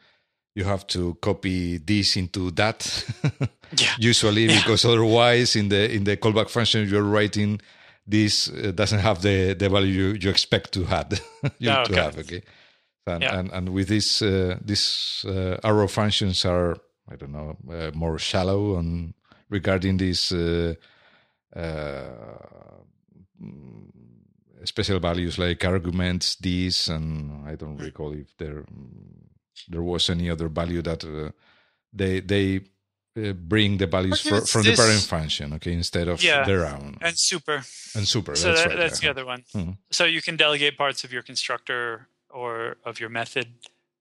you 0.54 0.64
have 0.64 0.84
to 0.86 1.14
copy 1.20 1.78
this 1.78 2.16
into 2.16 2.50
that 2.52 3.04
Yeah. 3.80 3.94
usually 3.98 4.44
Yeah. 4.46 4.56
because 4.62 4.84
otherwise 4.88 5.56
in 5.58 5.68
the 5.68 5.90
in 5.94 6.04
the 6.04 6.16
callback 6.16 6.48
function 6.50 6.88
you're 6.88 7.02
writing 7.10 7.60
this 8.06 8.48
uh, 8.48 8.70
doesn't 8.74 9.00
have 9.00 9.20
the 9.20 9.54
the 9.54 9.68
value 9.68 9.92
you, 9.92 10.18
you 10.20 10.30
expect 10.30 10.72
to 10.72 10.84
have 10.84 11.08
you 11.58 11.70
Oh, 11.70 11.84
to 11.84 11.90
okay. 11.92 12.02
have 12.02 12.18
okay 12.20 12.42
and 13.06 13.22
Yeah. 13.22 13.38
and, 13.38 13.50
and 13.52 13.68
with 13.68 13.88
this 13.88 14.22
uh, 14.22 14.56
these 14.64 15.24
uh, 15.26 15.56
arrow 15.64 15.88
functions 15.88 16.44
are 16.44 16.76
I 17.12 17.16
don't 17.16 17.32
know 17.32 17.56
uh, 17.68 17.90
more 17.94 18.18
shallow 18.18 18.76
on 18.76 19.14
regarding 19.50 19.98
this 19.98 20.30
uh, 20.32 20.74
special 24.64 24.98
values 25.00 25.38
like 25.38 25.64
arguments 25.64 26.36
these 26.36 26.88
and 26.88 27.46
I 27.48 27.54
don't 27.56 27.76
recall 27.76 28.12
if 28.12 28.36
there 28.38 28.64
there 29.68 29.82
was 29.82 30.10
any 30.10 30.30
other 30.30 30.48
value 30.48 30.82
that 30.82 31.04
uh, 31.04 31.30
they 31.92 32.20
they 32.20 32.60
uh, 33.16 33.32
bring 33.32 33.78
the 33.78 33.86
values 33.86 34.24
Arguments 34.26 34.50
from 34.52 34.62
the 34.64 34.74
parent 34.76 35.02
function 35.02 35.52
okay 35.54 35.72
instead 35.72 36.08
of 36.08 36.22
Yeah. 36.22 36.44
their 36.44 36.66
own 36.66 36.96
And 37.00 37.16
super. 37.16 37.62
and 37.94 38.06
super 38.08 38.34
So 38.34 38.48
that's 38.48 38.62
that, 38.62 38.68
right 38.70 38.78
that's 38.78 39.00
the 39.00 39.10
other 39.10 39.24
one. 39.24 39.44
Mhm. 39.54 39.78
So 39.90 40.04
you 40.04 40.20
can 40.22 40.36
delegate 40.36 40.76
parts 40.76 41.04
of 41.04 41.12
your 41.12 41.22
constructor 41.22 42.08
or 42.30 42.76
of 42.84 42.98
your 43.00 43.10
method 43.10 43.46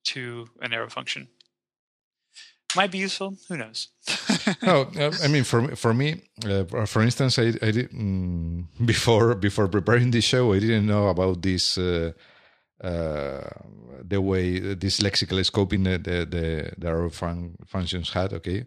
to 0.06 0.50
an 0.62 0.74
arrow 0.74 0.90
function. 0.90 1.28
Might 2.76 2.92
be 2.92 2.98
useful. 3.00 3.36
Who 3.50 3.58
knows? 3.58 3.90
no, 4.64 4.90
I 5.24 5.28
mean 5.28 5.44
for 5.44 5.76
for 5.76 5.94
me, 5.94 6.24
uh, 6.46 6.86
for 6.86 7.02
instance, 7.02 7.38
I 7.38 7.54
I 7.62 7.72
did 7.72 7.92
mm, 7.92 8.66
before 8.86 9.36
before 9.36 9.68
preparing 9.68 10.12
this 10.12 10.26
show, 10.26 10.54
I 10.54 10.60
didn't 10.60 10.88
know 10.88 11.08
about 11.08 11.42
this 11.42 11.78
uh, 11.78 12.14
uh, 12.82 13.50
the 14.04 14.20
way 14.22 14.60
this 14.60 15.00
lexical 15.00 15.40
scoping 15.44 15.84
the 15.84 15.98
the 15.98 16.26
the, 16.26 16.72
the 16.78 17.10
fun- 17.10 17.56
functions 17.66 18.12
had. 18.12 18.34
Okay, 18.34 18.66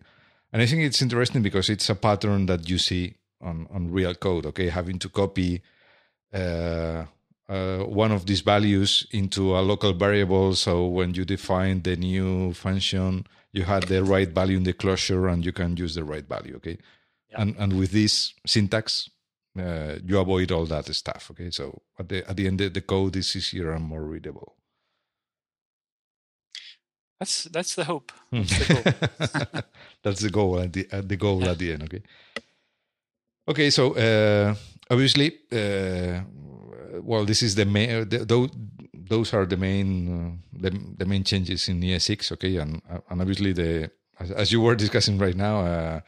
and 0.53 0.63
I 0.63 0.67
think 0.67 0.83
it's 0.83 1.03
interesting 1.03 1.43
because 1.43 1.69
it's 1.69 1.91
a 1.91 1.95
pattern 1.95 2.47
that 2.47 2.69
you 2.69 2.79
see 2.79 3.17
on 3.41 3.67
on 3.71 3.91
real 3.91 4.15
code. 4.15 4.47
Okay, 4.47 4.69
having 4.69 4.99
to 5.01 5.09
copy. 5.09 5.63
Uh, 6.33 7.07
uh, 7.49 7.85
one 7.85 8.11
of 8.11 8.27
these 8.27 8.41
values 8.41 9.07
into 9.13 9.57
a 9.57 9.63
local 9.63 9.93
variable. 9.93 10.53
So 10.55 10.87
when 10.87 11.15
you 11.15 11.25
define 11.25 11.83
the 11.83 11.95
new 11.95 12.53
function, 12.55 13.25
you 13.57 13.65
had 13.65 13.85
the 13.85 14.03
right 14.05 14.29
value 14.35 14.57
in 14.59 14.65
the 14.65 14.73
closure, 14.75 15.29
and 15.29 15.45
you 15.45 15.53
can 15.53 15.77
use 15.77 15.95
the 15.95 16.05
right 16.05 16.29
value. 16.29 16.57
Okay, 16.57 16.79
Yeah. 17.31 17.41
and 17.43 17.57
and 17.59 17.73
with 17.79 17.91
this 17.91 18.35
syntax, 18.47 19.09
uh, 19.59 19.97
you 20.09 20.19
avoid 20.21 20.51
all 20.53 20.67
that 20.67 20.87
stuff. 20.95 21.31
Okay, 21.33 21.51
so 21.51 21.83
at 21.99 22.09
the 22.09 22.19
at 22.31 22.37
the 22.37 22.47
end, 22.47 22.59
the, 22.61 22.69
the 22.69 22.83
code 22.83 23.17
is 23.17 23.35
easier 23.37 23.73
and 23.73 23.85
more 23.85 24.05
readable. 24.05 24.55
That's 27.19 27.45
that's 27.45 27.75
the 27.75 27.85
hope. 27.85 28.13
That's 28.33 28.59
the 28.59 28.75
goal. 28.75 29.63
That's 30.03 30.21
the 30.21 30.31
goal 30.31 30.61
at 30.61 30.73
the 30.73 30.87
at 30.93 31.09
the 31.09 31.17
goal 31.17 31.49
at 31.49 31.59
the 31.59 31.73
end. 31.73 31.83
Okay. 31.85 32.03
Okay, 33.49 33.71
so 33.71 33.95
uh, 33.95 34.55
obviously, 34.91 35.29
uh, 35.53 36.21
well, 37.01 37.25
this 37.25 37.43
is 37.43 37.55
the 37.55 37.65
main. 37.65 38.09
The, 38.09 38.19
those 39.09 39.33
are 39.33 39.47
the 39.47 39.57
main 39.57 39.91
uh, 40.09 40.31
the, 40.53 40.71
the 40.99 41.07
main 41.07 41.25
changes 41.25 41.69
in 41.69 41.81
ES6. 41.81 42.33
Okay, 42.33 42.57
and 42.57 42.83
and 43.11 43.21
obviously 43.21 43.53
the 43.53 43.91
as, 44.19 44.31
as 44.31 44.53
you 44.53 44.61
were 44.61 44.75
discussing 44.75 45.19
right 45.19 45.37
now, 45.37 45.61
uh, 45.61 46.01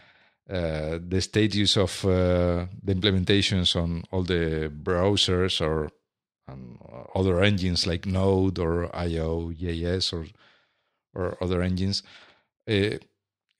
uh, 0.50 0.98
the 1.06 1.20
status 1.20 1.76
of 1.76 2.04
uh, 2.04 2.66
the 2.82 2.94
implementations 2.94 3.76
on 3.76 4.04
all 4.10 4.22
the 4.22 4.72
browsers 4.82 5.60
or 5.60 5.90
um, 6.48 6.78
other 7.14 7.42
engines 7.42 7.86
like 7.86 8.06
Node 8.06 8.58
or 8.58 8.94
IO, 8.96 9.52
JS 9.52 10.12
or 10.12 10.26
or 11.14 11.36
other 11.42 11.62
engines. 11.62 12.02
Uh, 12.68 12.96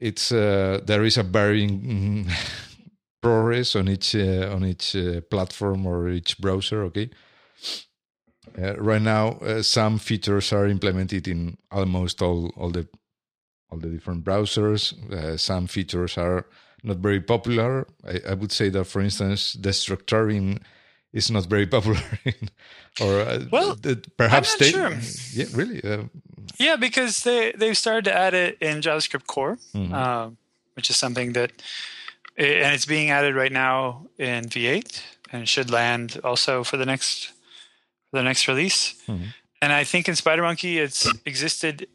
it's 0.01 0.32
uh, 0.32 0.80
there 0.84 1.05
is 1.05 1.18
a 1.18 1.22
varying 1.22 2.28
progress 3.22 3.76
on 3.76 3.89
each 3.89 4.14
uh, 4.14 4.51
on 4.55 4.64
each 4.64 4.95
uh, 4.97 5.20
platform 5.22 5.86
or 5.86 6.09
each 6.09 6.39
browser. 6.39 6.84
Okay. 6.84 7.11
Uh, 8.61 8.75
right 8.77 9.03
now, 9.03 9.39
uh, 9.43 9.63
some 9.63 9.99
features 9.99 10.53
are 10.53 10.67
implemented 10.67 11.29
in 11.29 11.57
almost 11.71 12.23
all 12.23 12.51
all 12.57 12.71
the 12.71 12.87
all 13.71 13.79
the 13.79 13.89
different 13.89 14.25
browsers. 14.25 14.93
Uh, 15.13 15.37
some 15.37 15.67
features 15.67 16.19
are 16.19 16.45
not 16.83 16.97
very 17.03 17.21
popular. 17.21 17.87
I, 18.05 18.31
I 18.31 18.35
would 18.35 18.51
say 18.53 18.71
that, 18.71 18.85
for 18.87 19.01
instance, 19.03 19.57
destructuring 19.61 20.59
is 21.13 21.31
not 21.31 21.47
very 21.47 21.67
popular. 21.77 22.01
In, 22.25 22.51
or 23.01 23.21
uh, 23.21 23.45
Well, 23.53 23.77
perhaps 24.17 24.53
not 24.53 24.59
they, 24.59 24.71
sure. 24.71 24.93
yeah, 25.33 25.47
really. 25.55 25.81
Uh, 25.85 26.05
yeah, 26.59 26.77
because 26.77 27.23
they 27.23 27.53
they've 27.59 27.77
started 27.79 28.05
to 28.05 28.15
add 28.17 28.35
it 28.35 28.59
in 28.61 28.81
JavaScript 28.81 29.27
core, 29.27 29.59
Mhm. 29.75 29.93
uh, 29.93 30.31
which 30.75 30.91
is 30.91 30.97
something 30.97 31.33
that, 31.35 31.51
and 32.37 32.75
it's 32.75 32.87
being 32.87 33.11
added 33.11 33.35
right 33.37 33.53
now 33.53 34.07
in 34.19 34.49
V8, 34.49 35.03
and 35.33 35.49
should 35.49 35.71
land 35.71 36.19
also 36.25 36.65
for 36.65 36.77
the 36.79 36.87
next 36.87 37.33
for 38.11 38.19
the 38.19 38.23
next 38.23 38.49
release. 38.49 38.95
Mhm. 39.07 39.35
And 39.61 39.73
I 39.73 39.85
think 39.85 40.09
in 40.09 40.15
SpiderMonkey, 40.15 40.77
it's 40.77 41.09
existed 41.27 41.89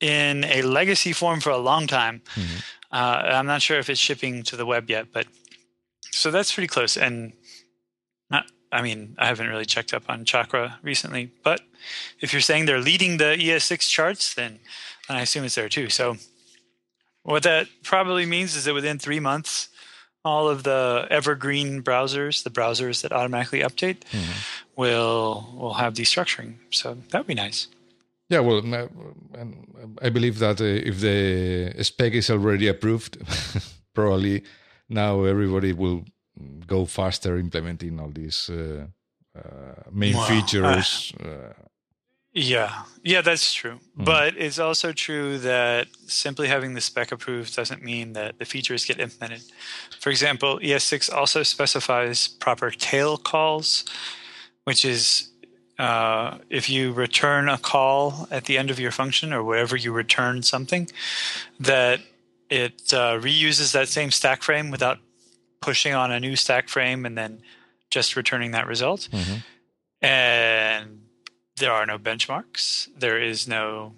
in 0.00 0.44
a 0.44 0.62
legacy 0.62 1.12
form 1.12 1.40
for 1.40 1.50
a 1.50 1.56
long 1.58 1.86
time. 1.86 2.22
Mhm. 2.34 2.62
Uh, 2.92 3.22
I'm 3.38 3.46
not 3.46 3.62
sure 3.62 3.78
if 3.78 3.88
it's 3.88 4.00
shipping 4.00 4.42
to 4.44 4.56
the 4.56 4.66
web 4.66 4.90
yet, 4.90 5.12
but 5.12 5.26
so 6.10 6.30
that's 6.30 6.52
pretty 6.52 6.66
close. 6.68 6.96
And 6.96 7.32
not, 8.30 8.50
I 8.72 8.82
mean, 8.82 9.14
I 9.18 9.26
haven't 9.26 9.48
really 9.48 9.64
checked 9.64 9.94
up 9.94 10.04
on 10.08 10.24
Chakra 10.24 10.78
recently, 10.82 11.30
but 11.42 11.60
if 12.20 12.32
you're 12.32 12.42
saying 12.42 12.66
they're 12.66 12.80
leading 12.80 13.16
the 13.18 13.36
ES6 13.38 13.88
charts, 13.88 14.34
then, 14.34 14.60
then 15.08 15.16
I 15.16 15.22
assume 15.22 15.44
it's 15.44 15.54
there 15.54 15.68
too. 15.68 15.88
So 15.88 16.16
what 17.22 17.42
that 17.44 17.68
probably 17.82 18.26
means 18.26 18.54
is 18.56 18.64
that 18.64 18.74
within 18.74 18.98
three 18.98 19.20
months, 19.20 19.68
all 20.26 20.48
of 20.48 20.62
the 20.62 21.06
evergreen 21.10 21.82
browsers, 21.82 22.42
the 22.42 22.50
browsers 22.50 23.02
that 23.02 23.12
automatically 23.12 23.60
update, 23.60 24.00
mm-hmm. 24.10 24.32
will 24.76 25.48
will 25.56 25.74
have 25.74 25.94
destructuring. 25.94 26.54
So 26.70 26.98
that 27.10 27.18
would 27.18 27.26
be 27.26 27.34
nice. 27.34 27.68
Yeah, 28.28 28.40
well, 28.40 28.60
I 30.02 30.10
believe 30.10 30.40
that 30.40 30.60
uh, 30.60 30.64
if 30.64 31.00
the 31.00 31.84
spec 31.84 32.12
is 32.12 32.28
already 32.28 32.66
approved, 32.66 33.18
probably 33.94 34.42
now 34.88 35.22
everybody 35.22 35.72
will 35.72 36.04
go 36.66 36.86
faster 36.86 37.38
implementing 37.38 38.00
all 38.00 38.10
these 38.10 38.50
uh, 38.50 38.86
uh, 39.36 39.82
main 39.92 40.16
features. 40.26 41.12
Uh, 41.24 41.52
yeah, 42.36 42.82
yeah, 43.02 43.22
that's 43.22 43.54
true. 43.54 43.80
Mm. 43.98 44.04
But 44.04 44.36
it's 44.36 44.58
also 44.58 44.92
true 44.92 45.38
that 45.38 45.88
simply 46.06 46.48
having 46.48 46.74
the 46.74 46.82
spec 46.82 47.10
approved 47.10 47.56
doesn't 47.56 47.82
mean 47.82 48.12
that 48.12 48.38
the 48.38 48.44
features 48.44 48.84
get 48.84 49.00
implemented. 49.00 49.40
For 49.98 50.10
example, 50.10 50.60
ES6 50.62 51.10
also 51.10 51.42
specifies 51.42 52.28
proper 52.28 52.70
tail 52.70 53.16
calls, 53.16 53.86
which 54.64 54.84
is 54.84 55.30
uh, 55.78 56.36
if 56.50 56.68
you 56.68 56.92
return 56.92 57.48
a 57.48 57.56
call 57.56 58.28
at 58.30 58.44
the 58.44 58.58
end 58.58 58.70
of 58.70 58.78
your 58.78 58.90
function 58.90 59.32
or 59.32 59.42
wherever 59.42 59.74
you 59.74 59.90
return 59.90 60.42
something, 60.42 60.90
that 61.58 62.00
it 62.50 62.92
uh, 62.92 63.18
reuses 63.18 63.72
that 63.72 63.88
same 63.88 64.10
stack 64.10 64.42
frame 64.42 64.70
without 64.70 64.98
pushing 65.62 65.94
on 65.94 66.12
a 66.12 66.20
new 66.20 66.36
stack 66.36 66.68
frame 66.68 67.06
and 67.06 67.16
then 67.16 67.40
just 67.88 68.14
returning 68.14 68.50
that 68.50 68.66
result. 68.66 69.08
Mm-hmm. 69.10 70.04
And 70.04 71.05
there 71.56 71.72
are 71.72 71.86
no 71.86 71.98
benchmarks. 71.98 72.88
There 72.96 73.20
is 73.20 73.48
no, 73.48 73.94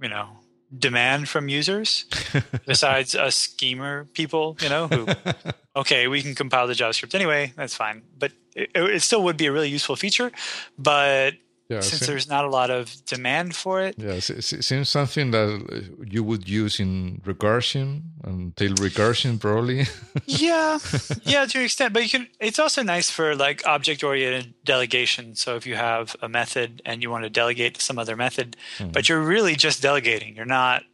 you 0.00 0.08
know, 0.08 0.28
demand 0.76 1.28
from 1.28 1.48
users 1.48 2.06
besides 2.66 3.14
us 3.14 3.36
schemer 3.36 4.06
people, 4.12 4.56
you 4.60 4.68
know, 4.68 4.88
who, 4.88 5.06
okay, 5.76 6.08
we 6.08 6.22
can 6.22 6.34
compile 6.34 6.66
the 6.66 6.74
JavaScript 6.74 7.14
anyway. 7.14 7.52
That's 7.56 7.74
fine. 7.74 8.02
But 8.18 8.32
it, 8.54 8.70
it 8.74 9.02
still 9.02 9.22
would 9.24 9.36
be 9.36 9.46
a 9.46 9.52
really 9.52 9.68
useful 9.68 9.96
feature. 9.96 10.32
But 10.78 11.34
yeah, 11.68 11.80
since 11.80 11.98
seems, 11.98 12.06
there's 12.06 12.28
not 12.28 12.44
a 12.44 12.48
lot 12.48 12.70
of 12.70 12.94
demand 13.06 13.56
for 13.56 13.82
it. 13.82 13.96
Yeah, 13.98 14.12
it 14.12 14.22
seems 14.22 14.88
something 14.88 15.32
that 15.32 15.90
you 16.06 16.22
would 16.22 16.48
use 16.48 16.78
in 16.78 17.20
recursion 17.24 18.02
and 18.22 18.56
tail 18.56 18.74
recursion 18.74 19.40
probably. 19.40 19.86
yeah, 20.26 20.78
yeah, 21.24 21.44
to 21.44 21.58
an 21.58 21.64
extent, 21.64 21.92
but 21.92 22.04
you 22.04 22.08
can. 22.08 22.28
It's 22.38 22.60
also 22.60 22.84
nice 22.84 23.10
for 23.10 23.34
like 23.34 23.66
object-oriented 23.66 24.54
delegation. 24.64 25.34
So 25.34 25.56
if 25.56 25.66
you 25.66 25.74
have 25.74 26.14
a 26.22 26.28
method 26.28 26.82
and 26.84 27.02
you 27.02 27.10
want 27.10 27.24
to 27.24 27.30
delegate 27.30 27.74
to 27.74 27.80
some 27.80 27.98
other 27.98 28.14
method, 28.14 28.56
mm-hmm. 28.78 28.92
but 28.92 29.08
you're 29.08 29.20
really 29.20 29.56
just 29.56 29.82
delegating. 29.82 30.36
You're 30.36 30.44
not 30.44 30.84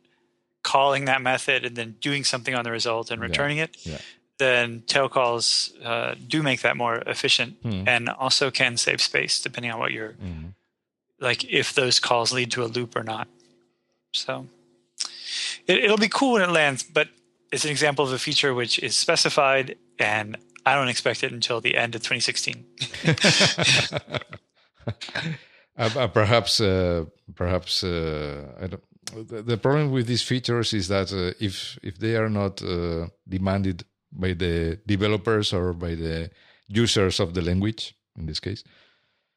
calling 0.63 1.05
that 1.05 1.21
method 1.21 1.67
and 1.67 1.77
then 1.77 1.97
doing 2.01 2.25
something 2.25 2.55
on 2.55 2.65
the 2.65 2.71
result 2.71 3.11
and 3.11 3.21
returning 3.21 3.59
yeah. 3.59 3.65
it. 3.65 3.77
Yeah. 3.83 3.99
Then 4.39 4.85
tail 4.87 5.11
calls 5.11 5.75
uh, 5.85 6.15
do 6.27 6.43
make 6.43 6.63
that 6.63 6.79
more 6.79 6.97
efficient 7.07 7.63
mm-hmm. 7.63 7.87
and 7.87 8.09
also 8.09 8.51
can 8.51 8.79
save 8.79 9.03
space 9.03 9.43
depending 9.43 9.71
on 9.71 9.79
what 9.79 9.93
you're. 9.93 10.13
Mm-hmm 10.13 10.49
like 11.23 11.45
if 11.45 11.73
those 11.75 12.01
calls 12.01 12.33
lead 12.33 12.51
to 12.53 12.65
a 12.65 12.67
loop 12.67 12.97
or 12.97 13.05
not. 13.05 13.29
So 14.13 14.47
it, 15.67 15.89
will 15.89 15.97
be 15.97 16.09
cool 16.09 16.33
when 16.35 16.43
it 16.43 16.51
lands, 16.51 16.83
but 16.83 17.09
it's 17.51 17.65
an 17.65 17.71
example 17.71 18.05
of 18.05 18.13
a 18.13 18.19
feature 18.19 18.53
which 18.53 18.79
is 18.81 18.97
specified, 18.97 19.77
and 19.99 20.37
I 20.67 20.75
don't 20.75 20.89
expect 20.89 21.23
it 21.23 21.33
until 21.33 21.61
the 21.61 21.77
end 21.77 21.95
of 21.95 22.03
2016. 22.03 22.67
uh, 25.79 26.09
perhaps, 26.09 26.61
uh, 26.61 27.05
perhaps 27.35 27.85
uh. 27.85 28.69
The, 29.15 29.43
the, 29.43 29.59
problem 29.59 29.91
with 29.91 30.07
these 30.07 30.23
features 30.23 30.73
is 30.73 30.89
that 30.89 31.13
uh, 31.13 31.35
if 31.39 31.79
if 31.83 31.99
they 31.99 32.17
are 32.17 32.31
not 32.31 32.63
uh, 32.63 33.09
demanded 33.29 33.85
by 34.11 34.33
the 34.33 34.79
developers 34.87 35.53
or 35.53 35.75
by 35.75 35.95
the 35.95 36.31
users 36.69 37.21
of 37.21 37.35
the 37.35 37.43
language, 37.43 37.95
in 38.17 38.25
this 38.27 38.41
case, 38.41 38.65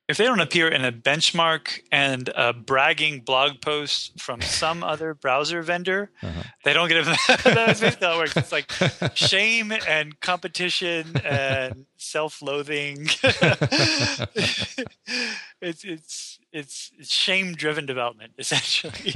if 0.08 0.18
they 0.18 0.26
don't 0.26 0.40
appear 0.40 0.68
in 0.68 0.86
a 0.86 0.92
benchmark 0.92 1.80
and 1.92 2.30
a 2.36 2.54
bragging 2.54 3.22
blog 3.22 3.62
post 3.62 4.20
from 4.20 4.42
some 4.42 4.84
other 4.84 5.14
browser 5.16 5.64
vendor, 5.64 6.12
uh-huh. 6.22 6.44
they 6.64 6.74
don't 6.74 6.90
get 6.90 7.08
it. 7.08 7.18
That's 7.44 7.82
basically 7.82 8.08
how 8.08 8.16
it 8.16 8.18
works. 8.18 8.38
It's 8.38 8.52
like 8.52 8.72
shame 9.16 9.72
and 9.88 10.20
competition 10.20 11.18
and 11.24 11.88
self-loathing. 11.98 13.08
it's 15.62 15.84
it's 15.84 16.40
it's 16.52 16.92
shame 17.02 17.54
driven 17.54 17.86
development 17.86 18.34
essentially 18.38 19.16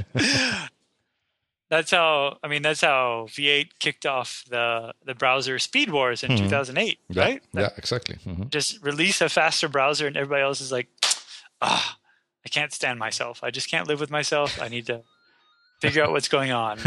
that's 1.70 1.92
how 1.92 2.36
I 2.42 2.48
mean 2.48 2.62
that's 2.62 2.80
how 2.82 3.26
V8 3.30 3.78
kicked 3.78 4.04
off 4.04 4.44
the 4.50 4.92
the 5.04 5.14
browser 5.14 5.58
speed 5.58 5.90
wars 5.90 6.22
in 6.24 6.32
mm-hmm. 6.32 6.44
2008, 6.44 6.98
yeah, 7.08 7.22
right? 7.22 7.42
Yeah, 7.52 7.70
exactly. 7.76 8.16
Mm-hmm. 8.26 8.48
Just 8.48 8.82
release 8.84 9.20
a 9.20 9.28
faster 9.28 9.68
browser, 9.68 10.06
and 10.06 10.16
everybody 10.16 10.42
else 10.42 10.60
is 10.60 10.72
like, 10.72 10.88
ah, 11.62 11.96
I 12.44 12.48
can't 12.48 12.72
stand 12.72 12.98
myself. 12.98 13.40
I 13.42 13.50
just 13.50 13.70
can't 13.70 13.86
live 13.86 14.00
with 14.00 14.10
myself. 14.10 14.60
I 14.60 14.68
need 14.68 14.86
to 14.86 15.02
figure 15.80 16.02
out 16.02 16.10
what's 16.10 16.28
going 16.28 16.50
on. 16.50 16.78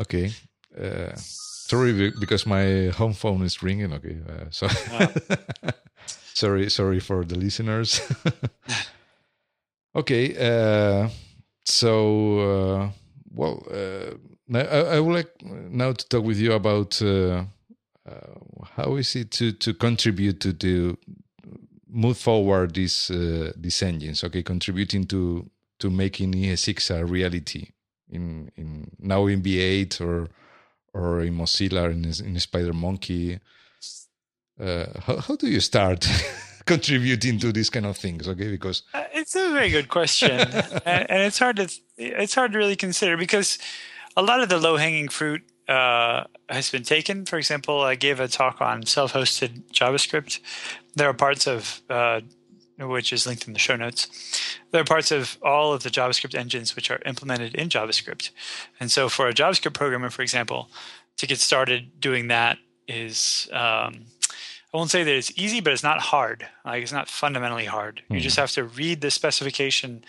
okay. 0.00 0.32
Uh, 0.78 1.14
sorry 1.14 2.10
because 2.18 2.46
my 2.46 2.88
home 2.88 3.12
phone 3.12 3.42
is 3.42 3.62
ringing. 3.62 3.92
Okay, 3.92 4.18
uh, 4.28 4.46
so 4.50 4.68
sorry, 6.34 6.68
sorry 6.68 6.98
for 6.98 7.24
the 7.24 7.36
listeners. 7.36 8.00
okay. 9.94 10.34
Uh, 10.34 11.08
so, 11.68 12.38
uh, 12.38 12.90
well, 13.30 13.62
uh, 13.70 14.14
I, 14.56 14.96
I, 14.96 15.00
would 15.00 15.14
like 15.14 15.42
now 15.42 15.92
to 15.92 16.08
talk 16.08 16.24
with 16.24 16.38
you 16.38 16.52
about 16.52 17.00
uh, 17.02 17.44
how 18.76 18.96
is 18.96 19.14
it 19.14 19.30
to, 19.32 19.52
to 19.52 19.74
contribute 19.74 20.40
to, 20.40 20.52
to 20.54 20.96
move 21.88 22.18
forward 22.18 22.74
these 22.74 23.10
uh, 23.10 23.52
these 23.56 23.82
engines. 23.82 24.24
Okay, 24.24 24.42
contributing 24.42 25.04
to 25.06 25.50
to 25.78 25.90
making 25.90 26.32
ES6 26.32 26.90
a 26.94 27.04
reality 27.04 27.68
in 28.10 28.50
in 28.56 28.90
now 28.98 29.26
in 29.26 29.42
V8 29.42 30.00
or 30.00 30.28
or 30.94 31.20
in 31.22 31.34
Mozilla 31.34 31.90
in 31.90 32.04
in 32.04 32.36
SpiderMonkey. 32.36 33.40
Uh, 34.60 34.86
how, 35.00 35.16
how 35.18 35.36
do 35.36 35.48
you 35.48 35.60
start? 35.60 36.08
contributing 36.68 37.38
to 37.38 37.52
these 37.52 37.70
kind 37.70 37.86
of 37.86 37.96
things 37.96 38.28
okay? 38.28 38.50
Because 38.50 38.82
uh, 38.94 39.04
it's 39.12 39.34
a 39.34 39.50
very 39.52 39.70
good 39.70 39.88
question. 39.88 40.38
And, 40.86 41.10
and, 41.10 41.22
it's 41.22 41.38
hard 41.38 41.56
to 41.56 41.68
it's 41.96 42.34
hard 42.34 42.52
to 42.52 42.58
really 42.58 42.76
consider 42.76 43.16
because 43.16 43.58
a 44.16 44.22
lot 44.22 44.40
of 44.40 44.48
the 44.48 44.58
low 44.58 44.76
hanging 44.76 45.08
fruit 45.08 45.42
uh, 45.68 46.24
has 46.48 46.70
been 46.70 46.82
taken. 46.82 47.24
For 47.24 47.38
example 47.38 47.80
i 47.80 47.94
gave 47.94 48.20
a 48.20 48.28
talk 48.28 48.60
on 48.60 48.86
self-hosted 48.86 49.72
javascript. 49.72 50.40
There 50.94 51.08
are 51.08 51.14
parts 51.14 51.46
of 51.46 51.82
uh, 51.90 52.20
which 52.78 53.12
is 53.12 53.26
linked 53.26 53.46
in 53.46 53.52
the 53.52 53.58
show 53.58 53.76
notes. 53.76 54.08
There 54.70 54.80
are 54.80 54.84
parts 54.84 55.10
of 55.10 55.38
all 55.42 55.72
of 55.72 55.82
the 55.82 55.90
javascript 55.90 56.34
engines 56.34 56.76
which 56.76 56.90
are 56.90 57.00
implemented 57.04 57.54
in 57.54 57.68
javascript. 57.68 58.30
And 58.78 58.90
so 58.90 59.08
for 59.08 59.28
a 59.28 59.34
javascript 59.34 59.74
programmer 59.74 60.10
for 60.10 60.22
example 60.22 60.70
to 61.16 61.26
get 61.26 61.38
started 61.38 62.00
doing 62.00 62.28
that 62.28 62.58
is 62.86 63.48
um, 63.52 64.06
I 64.72 64.76
won't 64.76 64.90
say 64.90 65.02
that 65.02 65.14
it's 65.14 65.32
easy, 65.36 65.60
but 65.60 65.72
it's 65.72 65.82
not 65.82 66.00
hard. 66.00 66.46
Like 66.64 66.82
it's 66.82 66.92
not 66.92 67.08
fundamentally 67.08 67.64
hard. 67.64 68.02
Mm. 68.10 68.16
You 68.16 68.20
just 68.20 68.36
hmm. 68.36 68.40
have 68.40 68.52
to 68.52 68.64
read 68.64 69.00
the 69.00 69.10
specification 69.10 70.04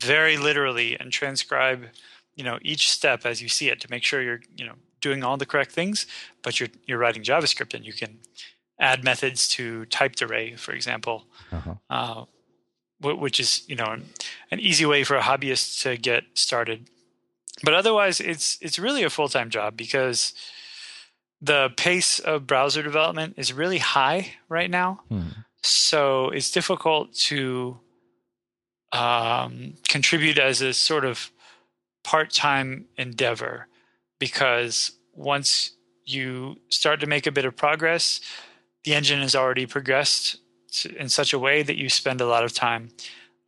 very 0.00 0.36
literally 0.36 0.98
and 0.98 1.10
transcribe, 1.10 1.86
you 2.34 2.44
know, 2.44 2.58
each 2.60 2.90
step 2.90 3.24
as 3.24 3.40
you 3.40 3.48
see 3.48 3.68
it 3.68 3.80
to 3.80 3.90
make 3.90 4.04
sure 4.04 4.20
you're, 4.20 4.40
you 4.54 4.66
know, 4.66 4.74
doing 5.00 5.24
all 5.24 5.38
the 5.38 5.46
correct 5.46 5.72
things. 5.72 6.06
But 6.42 6.60
you're 6.60 6.68
you're 6.86 6.98
writing 6.98 7.22
JavaScript 7.22 7.74
and 7.74 7.86
you 7.86 7.94
can 7.94 8.18
add 8.78 9.02
methods 9.02 9.48
to 9.48 9.86
typed 9.86 10.20
array, 10.20 10.56
for 10.56 10.72
example, 10.72 11.24
uh-huh. 11.50 11.74
uh, 11.88 12.24
which 13.00 13.40
is 13.40 13.64
you 13.68 13.76
know 13.76 13.96
an 14.50 14.60
easy 14.60 14.84
way 14.84 15.04
for 15.04 15.16
a 15.16 15.22
hobbyist 15.22 15.82
to 15.82 15.96
get 15.96 16.24
started. 16.34 16.90
But 17.62 17.72
otherwise, 17.72 18.20
it's 18.20 18.58
it's 18.60 18.78
really 18.78 19.02
a 19.02 19.10
full 19.10 19.28
time 19.28 19.48
job 19.48 19.76
because 19.76 20.34
the 21.40 21.70
pace 21.76 22.18
of 22.18 22.46
browser 22.46 22.82
development 22.82 23.34
is 23.36 23.52
really 23.52 23.78
high 23.78 24.32
right 24.48 24.70
now. 24.70 25.00
Hmm. 25.08 25.28
So 25.62 26.30
it's 26.30 26.50
difficult 26.50 27.14
to 27.14 27.78
um, 28.92 29.74
contribute 29.88 30.38
as 30.38 30.60
a 30.60 30.72
sort 30.72 31.04
of 31.04 31.30
part 32.04 32.30
time 32.30 32.86
endeavor 32.96 33.66
because 34.18 34.92
once 35.12 35.72
you 36.04 36.56
start 36.68 37.00
to 37.00 37.06
make 37.06 37.26
a 37.26 37.32
bit 37.32 37.44
of 37.44 37.56
progress, 37.56 38.20
the 38.84 38.94
engine 38.94 39.20
has 39.20 39.34
already 39.34 39.66
progressed 39.66 40.36
in 40.96 41.08
such 41.08 41.32
a 41.32 41.38
way 41.38 41.62
that 41.62 41.76
you 41.76 41.88
spend 41.88 42.20
a 42.20 42.26
lot 42.26 42.44
of 42.44 42.52
time 42.52 42.90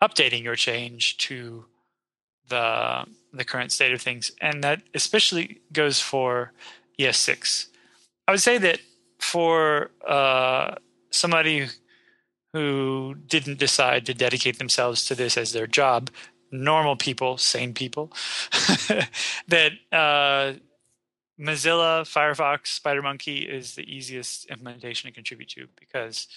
updating 0.03 0.43
your 0.43 0.57
change 0.57 1.17
to 1.19 1.65
the 2.49 3.05
the 3.33 3.45
current 3.45 3.71
state 3.71 3.93
of 3.93 4.01
things, 4.01 4.33
and 4.41 4.65
that 4.65 4.81
especially 4.95 5.61
goes 5.73 6.01
for 6.01 6.53
ES6 6.99 7.67
I 8.29 8.31
would 8.31 8.43
say 8.43 8.59
that 8.59 8.81
for 9.19 9.91
uh, 10.07 10.75
somebody 11.11 11.67
who 12.53 13.17
didn't 13.27 13.59
decide 13.59 14.05
to 14.07 14.15
dedicate 14.15 14.59
themselves 14.59 15.07
to 15.07 15.15
this 15.15 15.39
as 15.39 15.53
their 15.53 15.67
job, 15.67 16.11
normal 16.53 16.95
people, 16.95 17.39
sane 17.39 17.73
people, 17.73 18.13
that 19.49 19.73
uh, 19.91 20.53
Mozilla, 21.41 22.03
Firefox, 22.05 22.79
SpiderMonkey 22.79 23.49
is 23.49 23.77
the 23.77 23.91
easiest 23.91 24.45
implementation 24.51 25.09
to 25.09 25.15
contribute 25.15 25.49
to 25.49 25.67
because 25.81 26.29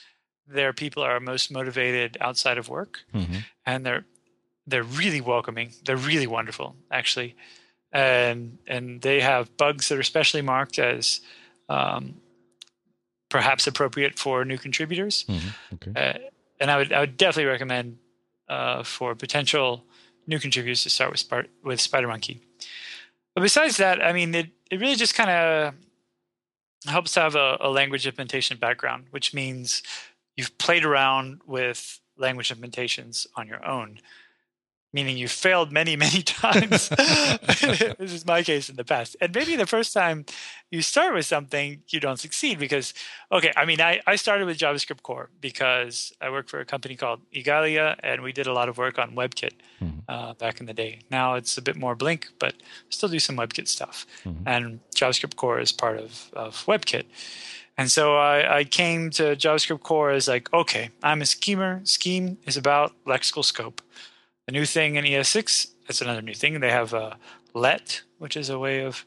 their 0.48 0.72
people 0.72 1.04
are 1.04 1.20
most 1.20 1.52
motivated 1.52 2.18
outside 2.22 2.58
of 2.58 2.70
work, 2.70 3.00
hmm 3.12 3.39
and 3.66 3.86
they're 3.86 4.06
they're 4.66 4.84
really 4.84 5.22
welcoming. 5.22 5.74
They're 5.84 5.98
really 5.98 6.28
wonderful, 6.28 6.78
actually, 6.89 7.36
and 7.92 8.60
and 8.66 9.02
they 9.02 9.20
have 9.20 9.58
bugs 9.58 9.89
that 9.89 9.98
are 9.98 10.04
specially 10.04 10.42
marked 10.42 10.80
as 10.80 11.20
um, 11.72 12.15
perhaps 13.30 13.67
appropriate 13.67 14.19
for 14.19 14.45
new 14.45 14.57
contributors. 14.57 15.26
hmm 15.28 15.49
Okay. 15.74 15.91
Uh, 15.95 16.17
and 16.59 16.69
I 16.69 16.78
would 16.78 16.93
I 16.93 16.99
would 16.99 17.17
definitely 17.17 17.49
recommend 17.51 17.97
uh, 18.47 18.84
for 18.84 19.15
potential 19.15 19.84
new 20.28 20.39
contributors 20.39 20.84
to 20.84 20.89
start 20.89 21.11
with 21.11 21.28
Spart- 21.28 21.49
with 21.63 21.80
SpiderMonkey. 21.80 22.39
But 23.34 23.41
besides 23.41 23.78
that, 23.78 24.03
I 24.03 24.11
mean, 24.13 24.36
it 24.36 24.49
it 24.69 24.80
really 24.80 24.95
just 24.95 25.15
kind 25.15 25.30
of 25.30 25.74
helps 26.86 27.13
to 27.13 27.22
have 27.22 27.36
a, 27.36 27.57
a 27.61 27.69
language 27.69 28.05
implementation 28.05 28.57
background, 28.57 29.05
which 29.11 29.34
means 29.34 29.84
you've 30.36 30.57
played 30.57 30.86
around 30.86 31.41
with 31.45 31.99
language 32.17 32.53
implementations 32.53 33.28
on 33.36 33.47
your 33.47 33.65
own 33.65 33.99
meaning 34.94 35.18
you 35.18 35.28
failed 35.28 35.72
many 35.72 35.96
many 35.96 36.22
times 36.44 36.89
this 38.00 38.12
is 38.14 38.26
my 38.26 38.44
case 38.44 38.70
in 38.70 38.76
the 38.76 38.84
past 38.84 39.16
and 39.22 39.34
maybe 39.34 39.56
the 39.56 39.66
first 39.66 39.94
time 39.94 40.26
you 40.70 40.82
start 40.82 41.14
with 41.14 41.26
something 41.26 41.82
you 41.89 42.00
don't 42.00 42.20
succeed 42.20 42.60
because 42.60 42.94
okay 43.32 43.52
i 43.56 43.66
mean 43.66 43.80
i, 43.82 44.00
I 44.08 44.16
started 44.18 44.46
with 44.46 44.58
javascript 44.58 45.02
core 45.04 45.30
because 45.39 46.14
i 46.22 46.30
work 46.30 46.50
for 46.50 46.60
a 46.60 46.66
company 46.66 46.96
called 46.96 47.22
igalia 47.34 47.96
and 48.04 48.22
we 48.22 48.32
did 48.34 48.48
a 48.48 48.54
lot 48.54 48.70
of 48.70 48.78
work 48.78 48.98
on 49.00 49.12
webkit 49.16 49.54
Mhm. 49.82 50.02
uh, 50.08 50.34
back 50.36 50.60
in 50.60 50.66
the 50.68 50.74
day 50.74 51.00
now 51.10 51.34
it's 51.39 51.58
a 51.58 51.62
bit 51.62 51.76
more 51.76 51.96
blink 51.96 52.28
but 52.39 52.54
still 52.89 53.10
do 53.10 53.20
some 53.20 53.36
webkit 53.38 53.68
stuff 53.68 54.06
Mhm. 54.26 54.44
and 54.46 54.80
javascript 54.96 55.36
core 55.36 55.60
is 55.60 55.72
part 55.72 55.98
of, 55.98 56.30
of 56.34 56.66
webkit 56.66 57.06
and 57.78 57.89
so 57.89 58.16
I, 58.18 58.58
I 58.60 58.64
came 58.66 59.10
to 59.12 59.24
JavaScript 59.36 59.82
core 59.82 60.12
as 60.12 60.28
like, 60.28 60.54
okay, 60.54 60.89
I'm 61.02 61.22
a 61.22 61.26
schemer. 61.26 61.80
Scheme 61.86 62.38
is 62.46 62.58
about 62.58 62.92
lexical 63.08 63.44
scope. 63.46 63.82
The 64.52 64.58
new 64.58 64.66
thing 64.66 64.97
in 64.97 65.06
ES6, 65.06 65.68
that's 65.88 66.02
another 66.02 66.22
new 66.22 66.34
thing. 66.34 66.60
They 66.60 66.72
have 66.72 66.91
a 66.91 67.18
let, 67.54 68.02
which 68.18 68.36
is 68.36 68.49
a 68.49 68.60
way 68.60 68.84
of 68.84 69.06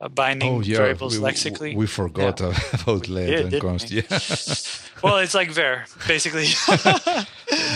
uh, 0.00 0.08
binding 0.08 0.52
Oh 0.52 0.60
yeah, 0.62 0.78
variables 0.78 1.16
we, 1.16 1.22
lexically. 1.22 1.76
we 1.76 1.86
forgot 1.86 2.40
about 2.82 3.06
let 3.06 3.26
did, 3.26 3.52
and 3.52 3.62
const. 3.62 3.90
we? 3.90 3.98
Yeah, 3.98 4.18
well, 5.04 5.18
it's 5.18 5.32
like 5.32 5.52
var, 5.52 5.84
basically. 6.08 6.48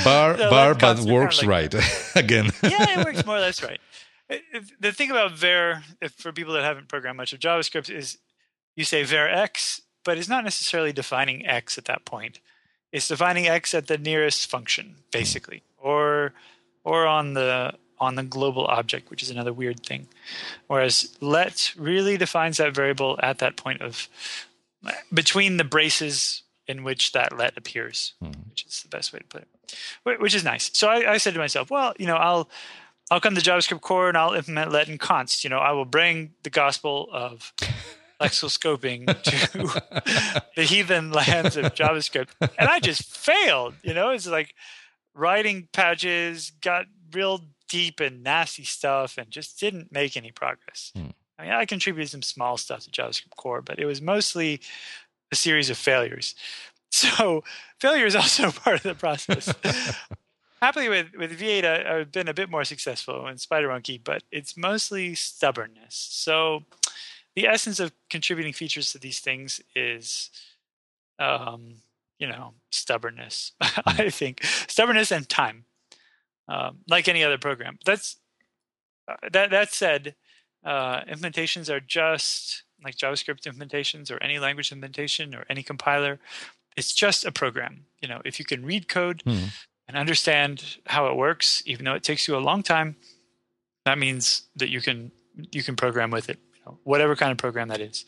bar 0.04 0.36
bar, 0.38 0.74
but 0.74 0.98
works 1.04 1.38
kinda 1.38 1.48
right 1.48 1.74
again. 2.16 2.50
yeah, 2.64 2.98
it 2.98 3.04
works 3.04 3.24
more 3.24 3.36
or 3.36 3.42
less 3.42 3.62
right. 3.62 3.80
The 4.80 4.90
thing 4.90 5.12
about 5.12 5.38
var, 5.38 5.84
if 6.02 6.14
for 6.14 6.32
people 6.32 6.54
that 6.54 6.64
haven't 6.64 6.88
programmed 6.88 7.18
much 7.18 7.32
of 7.32 7.38
JavaScript, 7.38 7.94
is 7.94 8.18
you 8.74 8.82
say 8.82 9.04
var 9.04 9.28
x, 9.28 9.82
but 10.04 10.18
it's 10.18 10.28
not 10.28 10.42
necessarily 10.42 10.92
defining 10.92 11.46
x 11.46 11.78
at 11.78 11.84
that 11.84 12.04
point. 12.04 12.40
It's 12.90 13.06
defining 13.06 13.46
x 13.46 13.72
at 13.72 13.86
the 13.86 13.98
nearest 13.98 14.50
function, 14.50 14.96
basically, 15.12 15.62
or 15.76 16.34
or 16.88 17.06
on 17.06 17.34
the 17.34 17.74
on 18.00 18.14
the 18.14 18.22
global 18.22 18.64
object, 18.66 19.10
which 19.10 19.22
is 19.24 19.30
another 19.30 19.52
weird 19.52 19.84
thing. 19.84 20.06
Whereas 20.68 21.16
let 21.20 21.72
really 21.76 22.16
defines 22.16 22.56
that 22.58 22.74
variable 22.74 23.18
at 23.22 23.38
that 23.38 23.56
point 23.56 23.82
of 23.82 24.08
between 25.12 25.56
the 25.56 25.64
braces 25.64 26.42
in 26.66 26.84
which 26.84 27.12
that 27.12 27.36
let 27.36 27.56
appears, 27.56 28.12
Mhm. 28.22 28.48
which 28.50 28.64
is 28.66 28.82
the 28.82 28.88
best 28.88 29.12
way 29.12 29.18
to 29.18 29.24
put 29.24 29.42
it. 29.42 30.20
Which 30.20 30.34
is 30.34 30.44
nice. 30.44 30.70
So 30.72 30.88
I, 30.88 31.14
I 31.14 31.18
said 31.18 31.34
to 31.34 31.40
myself, 31.40 31.70
well, 31.70 31.92
you 31.98 32.06
know, 32.06 32.16
I'll 32.16 32.48
I'll 33.10 33.20
come 33.20 33.34
to 33.34 33.40
JavaScript 33.40 33.80
core 33.80 34.08
and 34.08 34.18
I'll 34.18 34.34
implement 34.34 34.70
let 34.70 34.86
and 34.88 35.00
const. 35.00 35.42
You 35.44 35.50
know, 35.50 35.58
I 35.58 35.72
will 35.72 35.86
bring 35.86 36.34
the 36.42 36.50
gospel 36.50 37.08
of 37.10 37.52
lexical 38.20 38.50
scoping 38.58 39.06
to 39.28 40.42
the 40.56 40.64
heathen 40.64 41.10
lands 41.10 41.56
of 41.56 41.74
JavaScript. 41.74 42.28
And 42.58 42.68
I 42.68 42.80
just 42.80 43.02
failed. 43.16 43.74
You 43.82 43.94
know, 43.94 44.10
it's 44.10 44.26
like 44.26 44.54
writing 45.18 45.68
patches, 45.72 46.52
got 46.60 46.86
real 47.12 47.42
deep 47.68 48.00
and 48.00 48.22
nasty 48.22 48.64
stuff, 48.64 49.18
and 49.18 49.30
just 49.30 49.60
didn't 49.60 49.92
make 49.92 50.16
any 50.16 50.30
progress. 50.30 50.92
Hmm. 50.94 51.08
I 51.38 51.42
mean, 51.42 51.52
I 51.52 51.66
contributed 51.66 52.10
some 52.10 52.22
small 52.22 52.56
stuff 52.56 52.84
to 52.84 52.90
JavaScript 52.90 53.36
core, 53.36 53.62
but 53.62 53.78
it 53.78 53.86
was 53.86 54.02
mostly 54.02 54.60
a 55.30 55.36
series 55.36 55.70
of 55.70 55.76
failures. 55.76 56.34
So 56.90 57.44
failure 57.78 58.06
is 58.06 58.16
also 58.16 58.50
part 58.64 58.76
of 58.76 58.82
the 58.82 58.94
process. 58.94 59.52
Happily 60.62 60.88
with, 60.88 61.08
with 61.18 61.38
V8, 61.38 61.62
I, 61.62 61.98
I've 61.98 62.10
been 62.10 62.28
a 62.28 62.34
bit 62.34 62.48
more 62.48 62.64
successful 62.64 63.26
in 63.26 63.36
SpiderMonkey, 63.36 64.00
but 64.02 64.22
it's 64.32 64.56
mostly 64.56 65.14
stubbornness. 65.14 66.08
So 66.10 66.64
the 67.36 67.46
essence 67.46 67.78
of 67.78 67.92
contributing 68.08 68.54
features 68.54 68.90
to 68.92 68.98
these 68.98 69.20
things 69.20 69.60
is, 69.76 70.30
um, 71.18 71.74
you 72.18 72.26
know, 72.28 72.54
stubbornness. 72.70 73.52
I 73.60 74.10
think 74.10 74.42
stubbornness 74.44 75.10
and 75.12 75.28
time, 75.28 75.64
um, 76.48 76.78
like 76.88 77.08
any 77.08 77.22
other 77.24 77.38
program. 77.38 77.78
That's 77.84 78.16
uh, 79.06 79.16
that. 79.32 79.50
That 79.50 79.72
said, 79.72 80.14
uh, 80.64 81.02
implementations 81.02 81.68
are 81.70 81.80
just 81.80 82.64
like 82.84 82.96
JavaScript 82.96 83.42
implementations 83.42 84.10
or 84.10 84.22
any 84.22 84.38
language 84.38 84.70
implementation 84.72 85.34
or 85.34 85.44
any 85.50 85.62
compiler. 85.62 86.18
It's 86.76 86.92
just 86.92 87.24
a 87.24 87.32
program. 87.32 87.86
You 88.00 88.08
know, 88.08 88.20
if 88.24 88.38
you 88.38 88.44
can 88.44 88.64
read 88.64 88.88
code 88.88 89.22
Mhm. 89.26 89.50
and 89.88 89.96
understand 89.96 90.76
how 90.86 91.08
it 91.08 91.16
works, 91.16 91.62
even 91.66 91.84
though 91.84 91.94
it 91.94 92.04
takes 92.04 92.28
you 92.28 92.36
a 92.36 92.38
long 92.38 92.62
time, 92.62 92.96
that 93.84 93.98
means 93.98 94.42
that 94.56 94.68
you 94.70 94.80
can 94.80 95.10
you 95.52 95.62
can 95.62 95.76
program 95.76 96.10
with 96.10 96.28
it, 96.28 96.38
you 96.54 96.60
know, 96.66 96.78
whatever 96.82 97.14
kind 97.14 97.30
of 97.30 97.38
program 97.38 97.68
that 97.68 97.80
is, 97.80 98.04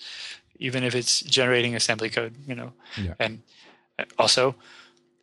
even 0.57 0.83
if 0.83 0.95
it's 0.97 1.21
generating 1.21 1.77
assembly 1.77 2.11
code. 2.11 2.35
You 2.47 2.55
know, 2.57 2.73
Yeah. 2.97 3.15
and 3.21 3.43
also 4.19 4.55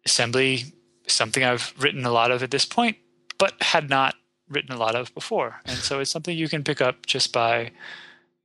assembly 0.06 0.66
is 1.06 1.14
something 1.14 1.44
I've 1.44 1.74
written 1.80 2.06
a 2.06 2.12
lot 2.12 2.32
of 2.32 2.44
at 2.44 2.52
this 2.52 2.66
point, 2.66 2.98
but 3.38 3.54
had 3.62 3.90
not 3.90 4.16
written 4.50 4.72
a 4.72 4.78
lot 4.78 4.96
of 4.96 5.14
before, 5.14 5.56
and 5.66 5.78
so 5.78 6.00
it's 6.00 6.12
something 6.12 6.38
you 6.38 6.48
can 6.50 6.64
pick 6.64 6.82
up 6.82 7.06
just 7.06 7.34
by, 7.34 7.72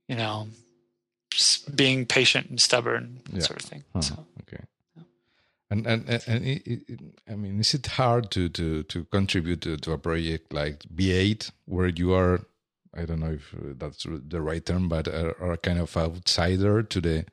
you 0.07 0.15
know, 0.15 0.47
being 1.73 2.05
patient 2.05 2.49
and 2.49 2.59
stubborn, 2.59 3.21
Yeah. 3.31 3.41
sort 3.41 3.63
of 3.63 3.69
thing. 3.69 3.83
Uh-huh. 3.95 4.01
So. 4.01 4.25
Okay. 4.41 4.63
And 5.71 5.87
and 5.87 6.07
and, 6.09 6.23
and 6.27 6.45
it, 6.45 6.61
it, 6.67 6.99
I 7.27 7.35
mean, 7.35 7.59
is 7.59 7.73
it 7.73 7.87
hard 7.87 8.29
to 8.31 8.49
to 8.49 8.83
to 8.83 9.05
contribute 9.05 9.61
to, 9.61 9.77
to 9.77 9.93
a 9.93 9.97
project 9.97 10.53
like 10.53 10.83
V8 10.93 11.51
where 11.65 11.87
you 11.87 12.13
are? 12.13 12.41
I 12.95 13.05
don't 13.05 13.21
know 13.21 13.31
if 13.31 13.55
that's 13.79 14.05
the 14.05 14.39
right 14.41 14.63
term, 14.63 14.87
but 14.87 15.07
are, 15.07 15.35
are 15.41 15.57
kind 15.57 15.79
of 15.79 15.97
outsider 15.97 16.83
to 16.83 17.01
the 17.01 17.25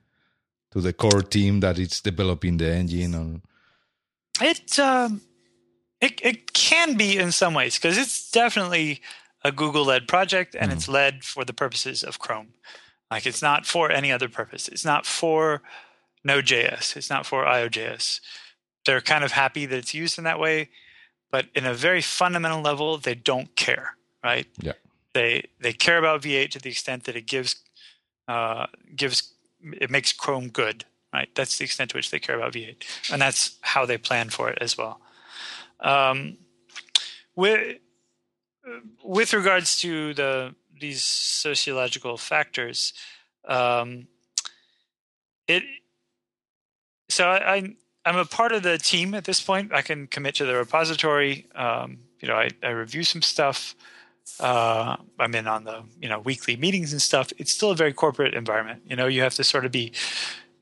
to 0.73 0.81
the 0.81 0.93
core 0.93 1.23
team 1.23 1.61
that 1.61 1.79
is 1.79 2.01
developing 2.01 2.57
the 2.57 2.73
engine. 2.73 3.15
Or 3.15 3.41
It 4.41 4.79
um, 4.79 5.21
it 6.01 6.21
it 6.25 6.53
can 6.53 6.97
be 6.97 7.17
in 7.19 7.33
some 7.33 7.55
ways 7.55 7.75
because 7.77 7.99
it's 7.99 8.31
definitely 8.31 9.01
a 9.45 9.51
Google 9.53 9.85
led 9.85 10.07
project 10.07 10.55
and 10.55 10.71
Mhm. 10.71 10.75
it's 10.77 10.89
led 10.89 11.25
for 11.25 11.45
the 11.45 11.53
purposes 11.53 12.03
of 12.03 12.19
Chrome. 12.19 12.55
Like 13.11 13.27
it's 13.27 13.43
not 13.43 13.67
for 13.67 13.91
any 13.91 14.13
other 14.13 14.29
purpose. 14.29 14.69
It's 14.69 14.85
not 14.85 15.07
for 15.07 15.63
Node.js. 16.25 16.97
It's 16.97 17.11
not 17.11 17.27
for 17.27 17.45
IOJS. 17.45 18.21
They're 18.85 19.01
kind 19.01 19.25
of 19.25 19.33
happy 19.33 19.67
that 19.67 19.77
it's 19.79 19.95
used 19.95 20.19
in 20.19 20.25
that 20.25 20.39
way, 20.39 20.69
but 21.31 21.47
in 21.55 21.67
a 21.67 21.75
very 21.75 22.03
fundamental 22.03 22.61
level, 22.63 22.99
they 22.99 23.15
don't 23.15 23.55
care. 23.57 23.97
Right? 24.23 24.47
Yeah. 24.61 24.75
They 25.13 25.49
they 25.59 25.73
care 25.73 25.99
about 25.99 26.23
V8 26.23 26.51
to 26.53 26.59
the 26.61 26.71
extent 26.71 27.05
that 27.05 27.17
it 27.17 27.27
gives 27.27 27.57
uh, 28.29 28.67
gives 28.95 29.35
it 29.63 29.91
makes 29.91 30.13
Chrome 30.13 30.49
good. 30.49 30.85
Right? 31.13 31.29
That's 31.35 31.59
the 31.59 31.65
extent 31.65 31.91
to 31.91 31.97
which 31.97 32.11
they 32.11 32.21
care 32.21 32.37
about 32.37 32.53
V8, 32.53 32.85
and 33.13 33.21
that's 33.21 33.59
how 33.63 33.85
they 33.85 33.99
plan 33.99 34.31
for 34.31 34.49
it 34.49 34.59
as 34.61 34.79
well. 34.79 35.01
Um, 35.81 36.39
with 37.35 37.79
with 39.03 39.33
regards 39.33 39.81
to 39.81 40.15
the 40.15 40.55
these 40.81 41.03
sociological 41.03 42.17
factors, 42.17 42.93
um, 43.47 44.07
it 45.49 45.65
so 47.09 47.29
I, 47.29 47.55
I 47.55 47.75
I'm 48.05 48.17
a 48.17 48.25
part 48.25 48.53
of 48.53 48.63
the 48.63 48.79
team 48.79 49.15
at 49.15 49.25
this 49.25 49.41
point. 49.41 49.73
I 49.73 49.83
can 49.83 50.07
commit 50.07 50.37
to 50.37 50.45
the 50.45 50.55
repository. 50.55 51.47
Um, 51.55 51.99
you 52.21 52.29
know, 52.29 52.35
I, 52.35 52.51
I 52.63 52.71
review 52.71 53.03
some 53.03 53.23
stuff. 53.23 53.75
Uh, 54.39 54.97
I'm 55.19 55.35
in 55.35 55.47
on 55.47 55.65
the 55.65 55.83
you 56.01 56.09
know 56.09 56.21
weekly 56.21 56.57
meetings 56.57 56.93
and 56.93 57.03
stuff. 57.03 57.33
It's 57.39 57.53
still 57.53 57.71
a 57.71 57.75
very 57.75 57.93
corporate 57.93 58.35
environment. 58.35 58.83
You 58.87 58.97
know, 58.97 59.07
you 59.07 59.23
have 59.23 59.35
to 59.35 59.45
sort 59.45 59.65
of 59.65 59.73
be 59.73 59.93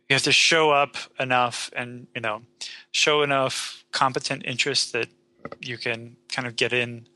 you 0.09 0.14
have 0.14 0.22
to 0.22 0.32
show 0.32 0.70
up 0.70 0.96
enough 1.20 1.70
and 1.76 2.06
you 2.14 2.20
know 2.20 2.42
show 2.92 3.22
enough 3.22 3.84
competent 3.92 4.42
interest 4.46 4.92
that 4.92 5.09
you 5.61 5.78
can 5.78 6.16
kind 6.32 6.46
of 6.48 6.56
get 6.56 6.72
in 6.72 7.06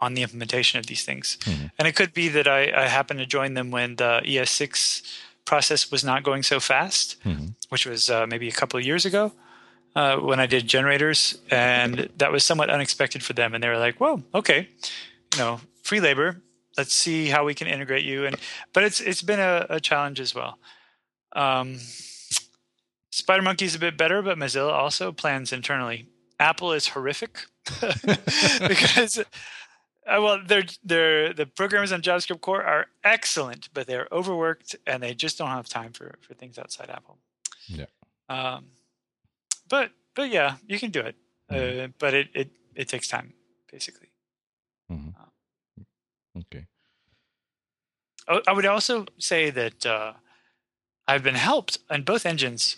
on 0.00 0.14
the 0.14 0.22
implementation 0.22 0.78
of 0.78 0.86
these 0.86 1.04
things. 1.04 1.36
Mhm. 1.42 1.70
And 1.78 1.88
it 1.88 1.96
could 1.96 2.14
be 2.14 2.28
that 2.28 2.46
I, 2.46 2.70
I 2.84 2.86
happened 2.88 3.18
to 3.20 3.26
join 3.26 3.54
them 3.54 3.70
when 3.72 3.96
the 3.96 4.22
ES6 4.24 5.02
process 5.44 5.90
was 5.90 6.04
not 6.04 6.22
going 6.22 6.44
so 6.44 6.60
fast, 6.60 7.16
Mhm. 7.24 7.54
which 7.68 7.84
was 7.84 8.08
uh, 8.08 8.24
maybe 8.28 8.48
a 8.48 8.52
couple 8.52 8.78
of 8.78 8.86
years 8.86 9.04
ago 9.04 9.32
uh, 9.96 10.16
when 10.18 10.38
I 10.38 10.46
did 10.46 10.68
generators. 10.68 11.38
And 11.50 12.08
that 12.16 12.30
was 12.30 12.44
somewhat 12.44 12.70
unexpected 12.70 13.24
for 13.24 13.32
them. 13.32 13.54
And 13.54 13.62
they 13.62 13.68
were 13.68 13.78
like, 13.78 13.96
whoa, 13.98 14.22
okay, 14.34 14.68
you 15.32 15.38
know, 15.38 15.60
free 15.88 16.00
labor. 16.00 16.42
let's 16.76 16.94
see 16.94 17.26
how 17.34 17.44
we 17.44 17.54
can 17.54 17.66
integrate 17.66 18.04
you. 18.04 18.26
And 18.26 18.36
but 18.74 18.82
it's 18.84 19.00
it's 19.00 19.22
been 19.22 19.40
a, 19.40 19.66
a 19.70 19.80
challenge 19.80 20.20
as 20.20 20.34
well. 20.34 20.58
Um, 21.34 21.78
SpiderMonkey 23.12 23.62
is 23.62 23.74
a 23.74 23.78
bit 23.78 23.96
better, 23.96 24.22
but 24.22 24.38
Mozilla 24.38 24.72
also 24.72 25.12
plans 25.12 25.52
internally. 25.52 26.06
Apple 26.38 26.72
is 26.72 26.88
horrific 26.88 27.46
because 28.68 29.18
uh, 29.18 29.24
well, 30.24 30.38
they're 30.46 30.64
they're 30.84 31.32
the 31.34 31.46
programmers 31.46 31.92
on 31.92 32.00
JavaScript 32.02 32.40
core 32.40 32.62
are 32.62 32.86
excellent, 33.02 33.68
but 33.74 33.86
they're 33.86 34.08
overworked 34.12 34.76
and 34.86 35.02
they 35.02 35.14
just 35.14 35.38
don't 35.38 35.48
have 35.50 35.68
time 35.68 35.92
for 35.92 36.14
for 36.20 36.34
things 36.34 36.58
outside 36.58 36.90
Apple. 36.90 37.18
Yeah. 37.66 37.86
Um, 38.28 38.66
but 39.68 39.90
but 40.14 40.30
yeah, 40.30 40.56
you 40.66 40.78
can 40.78 40.90
do 40.90 41.00
it, 41.00 41.16
Mhm. 41.50 41.84
uh, 41.84 41.88
but 41.98 42.14
it, 42.14 42.28
it 42.34 42.48
it 42.74 42.88
takes 42.88 43.08
time, 43.08 43.32
basically. 43.72 44.08
Mhm. 44.90 45.14
Okay. 46.38 46.66
I 48.46 48.52
would 48.52 48.66
also 48.66 49.06
say 49.18 49.50
that 49.50 49.86
uh, 49.86 50.12
I've 51.06 51.22
been 51.22 51.34
helped 51.34 51.78
on 51.88 52.02
both 52.02 52.26
engines 52.26 52.76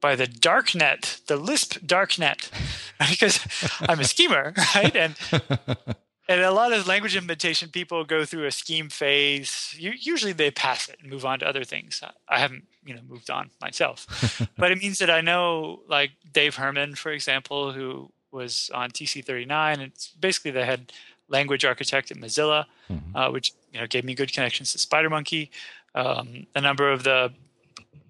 by 0.00 0.14
the 0.16 0.26
darknet, 0.26 1.24
the 1.26 1.36
Lisp 1.36 1.78
darknet, 1.80 2.50
because 3.10 3.40
I'm 3.80 4.00
a 4.00 4.04
schemer, 4.04 4.54
right? 4.74 4.94
And 4.94 5.16
and 6.28 6.40
a 6.40 6.50
lot 6.52 6.72
of 6.72 6.86
language 6.86 7.16
implementation 7.16 7.70
people 7.70 8.04
go 8.04 8.24
through 8.24 8.46
a 8.46 8.52
scheme 8.52 8.88
phase. 8.88 9.74
Usually 9.78 10.32
they 10.32 10.50
pass 10.50 10.88
it 10.88 10.98
and 11.00 11.10
move 11.10 11.24
on 11.24 11.40
to 11.40 11.48
other 11.48 11.64
things. 11.64 12.02
I 12.28 12.38
haven't, 12.38 12.64
you 12.84 12.94
know, 12.94 13.00
moved 13.08 13.30
on 13.30 13.50
myself, 13.60 14.40
but 14.56 14.70
it 14.70 14.78
means 14.78 14.98
that 14.98 15.10
I 15.10 15.20
know, 15.20 15.80
like 15.88 16.12
Dave 16.32 16.56
Herman, 16.56 16.94
for 16.94 17.10
example, 17.10 17.72
who 17.72 18.12
was 18.30 18.70
on 18.72 18.90
TC39, 18.90 19.72
and 19.74 19.82
it's 19.82 20.08
basically 20.08 20.52
the 20.52 20.64
head 20.64 20.92
language 21.32 21.64
architect 21.64 22.10
at 22.10 22.16
Mozilla, 22.18 22.66
Mhm. 22.90 23.00
uh, 23.14 23.30
which 23.30 23.52
you 23.72 23.80
know 23.80 23.86
gave 23.86 24.04
me 24.04 24.14
good 24.14 24.32
connections 24.32 24.72
to 24.72 24.78
SpiderMonkey. 24.78 25.48
Um, 25.94 26.46
a 26.54 26.60
number 26.60 26.90
of 26.92 27.02
the 27.04 27.32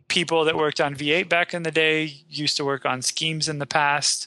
people 0.08 0.44
that 0.44 0.56
worked 0.56 0.80
on 0.80 0.94
V8 0.94 1.28
back 1.28 1.54
in 1.54 1.62
the 1.62 1.70
day 1.70 2.14
used 2.28 2.56
to 2.58 2.64
work 2.64 2.84
on 2.84 3.00
schemes 3.02 3.48
in 3.48 3.58
the 3.58 3.66
past. 3.66 4.26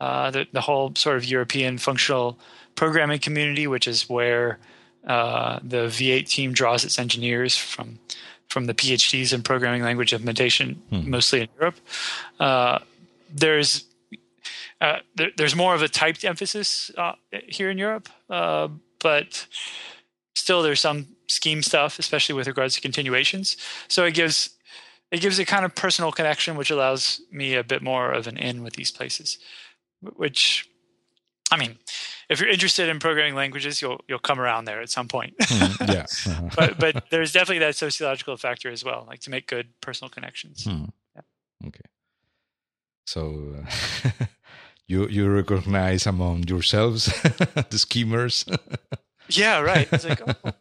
Uh, 0.00 0.30
the, 0.30 0.46
the 0.52 0.62
whole 0.62 0.92
sort 0.96 1.16
of 1.18 1.24
European 1.24 1.76
functional 1.78 2.38
programming 2.74 3.18
community, 3.20 3.66
which 3.66 3.86
is 3.86 4.08
where 4.08 4.58
uh, 5.06 5.58
the 5.62 5.86
V8 5.88 6.26
team 6.28 6.52
draws 6.52 6.84
its 6.84 6.98
engineers 6.98 7.56
from 7.56 7.98
from 8.48 8.64
the 8.66 8.74
PhDs 8.74 9.32
in 9.32 9.42
programming 9.42 9.82
language 9.82 10.12
implementation, 10.12 10.74
Hmm. 10.90 11.08
mostly 11.10 11.42
in 11.42 11.48
Europe. 11.58 11.76
Uh, 12.40 12.78
there's 13.32 13.84
uh, 14.80 14.98
there, 15.16 15.30
there's 15.36 15.54
more 15.54 15.74
of 15.74 15.82
a 15.82 15.88
typed 15.88 16.24
emphasis 16.24 16.90
uh, 16.96 17.12
here 17.48 17.70
in 17.70 17.78
Europe, 17.78 18.08
uh, 18.28 18.68
but 19.00 19.46
still 20.34 20.62
there's 20.62 20.80
some 20.80 21.06
scheme 21.28 21.62
stuff, 21.62 21.98
especially 21.98 22.34
with 22.34 22.46
regards 22.46 22.74
to 22.74 22.80
continuations. 22.80 23.56
So 23.88 24.04
it 24.04 24.14
gives 24.14 24.50
it 25.10 25.20
gives 25.20 25.38
a 25.38 25.44
kind 25.44 25.64
of 25.64 25.74
personal 25.74 26.12
connection, 26.12 26.56
which 26.56 26.70
allows 26.70 27.20
me 27.32 27.54
a 27.54 27.64
bit 27.64 27.82
more 27.82 28.12
of 28.12 28.26
an 28.26 28.36
in 28.36 28.62
with 28.62 28.74
these 28.74 28.90
places. 28.92 29.38
Which, 30.16 30.68
I 31.50 31.56
mean, 31.56 31.76
if 32.30 32.40
you're 32.40 32.48
interested 32.48 32.88
in 32.88 33.00
programming 33.00 33.34
languages, 33.34 33.82
you'll 33.82 34.00
you'll 34.08 34.18
come 34.20 34.40
around 34.40 34.64
there 34.64 34.80
at 34.80 34.88
some 34.88 35.08
point. 35.08 35.36
Mhm. 35.38 35.88
Yeah. 35.94 36.06
Uh-huh. 36.32 36.48
but 36.56 36.78
but 36.78 37.10
there's 37.10 37.32
definitely 37.32 37.58
that 37.58 37.76
sociological 37.76 38.36
factor 38.36 38.70
as 38.70 38.84
well, 38.84 39.04
like 39.08 39.20
to 39.20 39.30
make 39.30 39.46
good 39.46 39.68
personal 39.80 40.08
connections. 40.08 40.64
Hmm. 40.64 40.84
Yeah. 41.16 41.22
Okay. 41.66 41.84
So 43.06 43.56
uh, 43.58 44.10
you 44.90 45.06
you 45.08 45.28
recognize 45.30 46.06
among 46.08 46.44
yourselves 46.48 47.06
the 47.70 47.78
schemers. 47.78 48.44
Yeah, 49.28 49.60
right. 49.60 49.88
It's 49.92 50.04
like, 50.04 50.20
oh, 50.22 50.52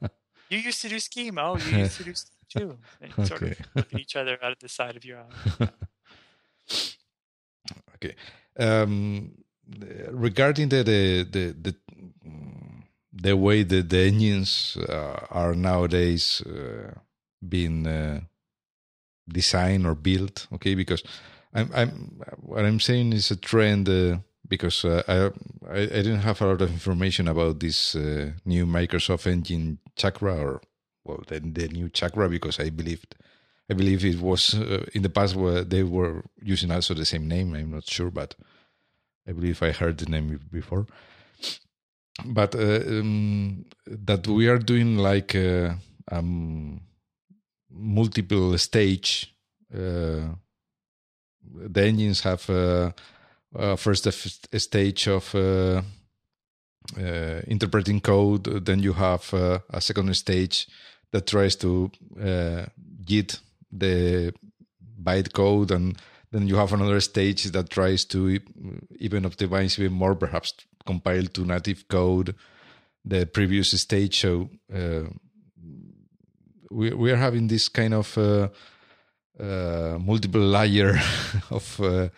you 0.50 0.60
used 0.60 0.82
to 0.82 0.90
do 0.90 1.00
scheme. 1.00 1.38
Oh, 1.40 1.58
you 1.58 1.74
used 1.74 1.98
to 1.98 2.04
do 2.04 2.14
scheme 2.16 2.46
too. 2.50 2.80
And 3.02 3.12
you 3.12 3.18
sort 3.24 3.42
Okay. 3.42 3.52
of 3.52 3.58
look 3.76 3.92
at 3.94 4.00
each 4.00 4.16
other 4.16 4.38
out 4.44 4.52
of 4.54 4.60
the 4.60 4.70
side 4.70 4.96
of 4.98 5.04
your 5.06 5.20
eye. 5.20 5.70
okay. 7.96 8.16
Um, 8.60 9.32
regarding 10.12 10.70
the 10.70 10.84
the 10.84 11.24
the 11.30 11.56
the, 11.62 11.76
the 13.14 13.36
way 13.38 13.64
that 13.64 13.90
the 13.90 14.00
engines 14.00 14.78
uh, 14.78 15.26
are 15.30 15.56
nowadays 15.56 16.42
uh, 16.42 16.94
being 17.48 17.88
uh, 17.88 18.22
designed 19.28 19.86
or 19.86 19.96
built, 19.96 20.48
okay, 20.54 20.76
because 20.76 21.04
I'm 21.54 21.72
I'm 21.74 22.22
what 22.42 22.66
I'm 22.66 22.80
saying 22.80 23.14
is 23.14 23.32
a 23.32 23.36
trend 23.36 23.90
uh, 23.90 24.18
because 24.48 24.86
uh, 24.86 25.32
I, 25.68 25.82
I 25.82 25.86
didn't 25.86 26.22
have 26.22 26.42
a 26.42 26.48
lot 26.48 26.62
of 26.62 26.72
information 26.72 27.28
about 27.28 27.60
this 27.60 27.96
uh, 27.96 28.32
new 28.46 28.66
Microsoft 28.66 29.28
engine 29.28 29.80
Chakra 29.96 30.36
or 30.36 30.62
well 31.04 31.24
the, 31.28 31.40
the 31.40 31.68
new 31.70 31.90
Chakra 31.90 32.30
because 32.30 32.60
I 32.60 32.70
believed 32.70 33.16
I 33.70 33.74
believe 33.74 34.04
it 34.06 34.20
was 34.20 34.56
uh, 34.56 34.86
in 34.94 35.04
the 35.04 35.10
past 35.10 35.36
where 35.36 35.64
they 35.64 35.84
were 35.84 36.24
using 36.42 36.72
also 36.72 36.94
the 36.94 37.06
same 37.06 37.28
name. 37.28 37.54
I'm 37.54 37.72
not 37.72 37.88
sure, 37.88 38.10
but 38.10 38.36
I 39.28 39.32
believe 39.32 39.62
I 39.62 39.72
heard 39.72 39.98
the 40.00 40.08
name 40.08 40.40
before. 40.52 40.88
But 42.26 42.56
uh, 42.56 42.82
um, 42.86 43.66
that 43.86 44.28
we 44.28 44.48
are 44.48 44.58
doing 44.58 44.98
like 44.98 45.36
uh, 45.36 45.76
um, 46.12 46.82
multiple 47.72 48.58
stage. 48.58 49.34
The 51.52 51.84
engines 51.84 52.22
have 52.22 52.50
uh, 52.50 52.92
uh, 53.56 53.76
first 53.76 54.08
stage 54.12 55.08
of 55.08 55.34
uh, 55.34 55.82
uh, 56.98 57.42
interpreting 57.48 58.00
code. 58.00 58.66
Then 58.66 58.80
you 58.80 58.94
have 58.94 59.34
uh, 59.34 59.60
a 59.70 59.82
second 59.82 60.16
stage 60.16 60.68
that 61.12 61.28
tries 61.28 61.56
to 61.58 61.92
uh, 62.22 62.66
JIT 63.04 63.40
the 63.72 64.34
byte 65.02 65.34
code 65.34 65.72
and 65.72 65.98
then 66.32 66.48
you 66.48 66.56
have 66.56 66.74
another 66.74 67.00
stage 67.00 67.46
that 67.46 67.70
tries 67.70 68.06
to 68.06 68.40
even 69.00 69.24
optimize 69.24 69.80
even 69.80 69.94
more 69.94 70.16
perhaps 70.16 70.54
compile 70.86 71.26
to 71.26 71.46
native 71.46 71.88
code 71.88 72.36
the 73.06 73.26
previous 73.28 73.80
stage 73.80 74.20
so 74.20 74.50
we, 76.72 76.94
we 76.94 77.12
are 77.12 77.16
having 77.16 77.48
this 77.48 77.70
kind 77.70 77.94
of 77.94 78.18
multiple 79.44 80.42
layer 80.42 81.00
of 81.50 81.80
uh, 81.80 82.10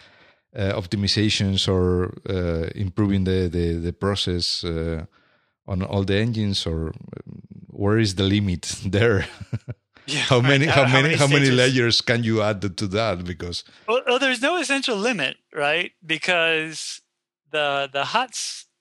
uh, 0.56 0.74
optimizations 0.82 1.68
or 1.68 2.14
uh, 2.30 2.70
improving 2.76 3.24
the, 3.24 3.48
the, 3.50 3.74
the 3.80 3.94
process 3.94 4.64
uh, 4.64 5.06
on 5.68 5.82
all 5.84 6.04
the 6.04 6.16
engines 6.18 6.66
or 6.66 6.88
um, 6.88 7.42
where 7.70 7.98
is 8.00 8.16
the 8.16 8.24
limit 8.24 8.64
there 8.86 9.26
Yeah, 10.08 10.22
how 10.30 10.40
right. 10.40 10.50
many 10.50 10.66
how, 10.78 10.86
many 10.88 11.16
how 11.16 11.28
many 11.28 11.46
stages? 11.46 11.76
layers 11.76 12.02
can 12.02 12.24
you 12.24 12.42
add 12.42 12.62
to 12.78 12.88
that 12.88 13.24
because 13.24 13.64
Well, 13.88 14.02
well, 14.08 14.20
there's 14.20 14.42
no 14.42 14.58
essential 14.58 14.98
limit, 14.98 15.38
right? 15.54 15.92
Because 16.06 17.02
the 17.52 17.88
the 17.94 18.06
hot 18.06 18.32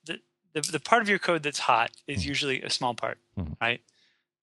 the, 0.05 0.19
the 0.53 0.61
the 0.61 0.79
part 0.79 1.01
of 1.03 1.07
your 1.09 1.19
code 1.19 1.43
that's 1.43 1.59
hot 1.59 1.91
is 2.07 2.23
Mhm. 2.23 2.27
usually 2.29 2.61
a 2.63 2.69
small 2.69 2.95
part, 2.95 3.17
Mhm. 3.37 3.55
right? 3.61 3.81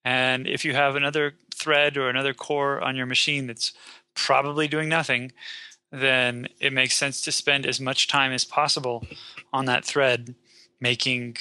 And 0.04 0.46
if 0.46 0.64
you 0.64 0.74
have 0.74 0.96
another 0.96 1.34
thread 1.54 1.96
or 1.96 2.08
another 2.08 2.34
core 2.34 2.80
on 2.80 2.96
your 2.96 3.06
machine 3.06 3.46
that's 3.46 3.72
probably 4.14 4.68
doing 4.68 4.88
nothing, 4.88 5.32
then 5.90 6.48
it 6.60 6.72
makes 6.72 6.96
sense 6.96 7.20
to 7.22 7.32
spend 7.32 7.66
as 7.66 7.80
much 7.80 8.08
time 8.08 8.32
as 8.32 8.44
possible 8.44 9.06
on 9.52 9.64
that 9.66 9.84
thread 9.84 10.34
making 10.80 11.36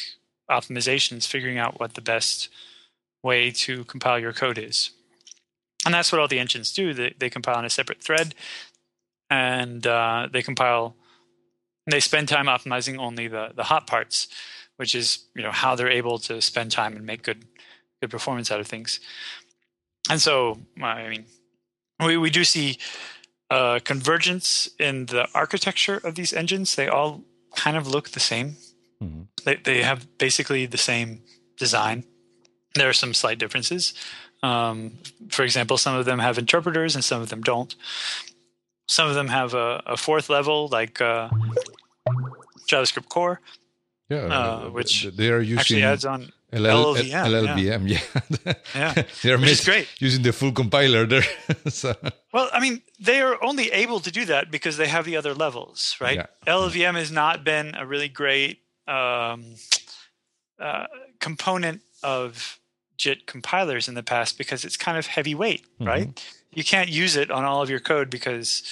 optimizations, 0.49 1.27
figuring 1.27 1.57
out 1.57 1.79
what 1.79 1.93
the 1.93 2.01
best 2.01 2.49
way 3.23 3.51
to 3.51 3.83
compile 3.85 4.19
your 4.19 4.33
code 4.33 4.57
is. 4.57 4.91
And 5.85 5.93
that's 5.93 6.11
what 6.11 6.19
all 6.19 6.27
the 6.27 6.39
engines 6.39 6.73
do. 6.73 6.93
They, 6.93 7.13
they 7.17 7.29
compile 7.29 7.57
on 7.57 7.65
a 7.65 7.69
separate 7.69 8.01
thread 8.01 8.33
and 9.29 9.85
uh, 9.85 10.27
they 10.31 10.41
compile 10.41 10.95
and 11.85 11.93
they 11.93 11.99
spend 11.99 12.27
time 12.27 12.47
optimizing 12.47 12.97
only 12.97 13.27
the, 13.27 13.51
the 13.55 13.63
hot 13.63 13.87
parts, 13.87 14.27
which 14.77 14.93
is 14.93 15.25
you 15.35 15.43
know 15.43 15.51
how 15.51 15.75
they're 15.75 15.89
able 15.89 16.19
to 16.19 16.41
spend 16.41 16.71
time 16.71 16.95
and 16.95 17.05
make 17.05 17.23
good 17.23 17.45
good 18.01 18.09
performance 18.11 18.51
out 18.51 18.59
of 18.59 18.67
things. 18.67 18.99
And 20.09 20.21
so 20.21 20.59
I 20.81 21.09
mean 21.09 21.25
we, 21.99 22.17
we 22.17 22.29
do 22.29 22.43
see 22.43 22.77
uh, 23.49 23.79
convergence 23.83 24.69
in 24.79 25.05
the 25.07 25.27
architecture 25.33 25.97
of 26.03 26.15
these 26.15 26.33
engines. 26.33 26.75
They 26.75 26.87
all 26.87 27.23
kind 27.55 27.77
of 27.77 27.87
look 27.87 28.09
the 28.09 28.19
same. 28.19 28.57
Mhm. 29.01 29.27
They 29.45 29.55
they 29.55 29.83
have 29.83 30.17
basically 30.17 30.65
the 30.67 30.77
same 30.77 31.21
design. 31.57 32.03
There 32.75 32.89
are 32.89 32.93
some 32.93 33.13
slight 33.13 33.39
differences. 33.39 33.93
Um, 34.43 34.99
for 35.29 35.43
example, 35.43 35.77
some 35.77 35.95
of 35.99 36.05
them 36.05 36.19
have 36.19 36.37
interpreters 36.37 36.95
and 36.95 37.03
some 37.03 37.21
of 37.23 37.29
them 37.29 37.41
don't. 37.41 37.75
Some 38.87 39.09
of 39.09 39.15
them 39.15 39.27
have 39.29 39.53
a, 39.55 39.81
a 39.85 39.97
fourth 39.97 40.29
level, 40.29 40.67
like 40.67 41.01
uh, 41.01 41.29
JavaScript 42.69 43.09
Core, 43.09 43.39
yeah 44.09 44.27
Uh, 44.27 44.69
which 44.69 45.03
they 45.15 45.29
are 45.29 45.41
using 45.41 45.59
actually 45.59 45.83
adds 45.83 46.05
on. 46.05 46.31
LL, 46.53 46.95
LLVM, 46.95 47.07
yeah. 47.07 47.25
LLVM 47.25 47.89
yeah, 47.89 48.53
Yeah, 48.73 49.03
they 49.21 49.31
are 49.31 49.37
which 49.37 49.49
is 49.49 49.59
mis- 49.59 49.65
great. 49.65 49.87
using 49.99 50.23
the 50.23 50.31
full 50.31 50.53
compiler 50.53 51.05
there 51.05 51.23
so, 51.67 51.93
Well, 52.31 52.49
I 52.53 52.61
mean, 52.61 52.81
they 52.99 53.21
are 53.21 53.41
only 53.43 53.69
able 53.71 53.99
to 53.99 54.11
do 54.11 54.23
that 54.25 54.49
because 54.49 54.77
they 54.77 54.87
have 54.87 55.03
the 55.03 55.17
other 55.17 55.33
levels, 55.33 55.97
right? 55.99 56.15
Yeah. 56.17 56.53
LLVM 56.53 56.95
has 56.95 57.11
not 57.11 57.43
been 57.43 57.75
a 57.75 57.85
really 57.85 58.07
great 58.07 58.61
um, 58.87 59.55
uh, 60.57 60.87
component 61.19 61.81
of 62.01 62.59
JIT 62.95 63.27
compilers 63.27 63.89
in 63.89 63.95
the 63.95 64.03
past 64.03 64.37
because 64.37 64.63
it's 64.63 64.77
kind 64.77 64.97
of 64.97 65.07
heavyweight, 65.07 65.63
mm-hmm. 65.63 65.85
right? 65.85 66.23
You 66.53 66.63
can't 66.63 66.89
use 66.89 67.17
it 67.17 67.29
on 67.29 67.43
all 67.43 67.61
of 67.61 67.69
your 67.69 67.81
code 67.81 68.09
because 68.09 68.63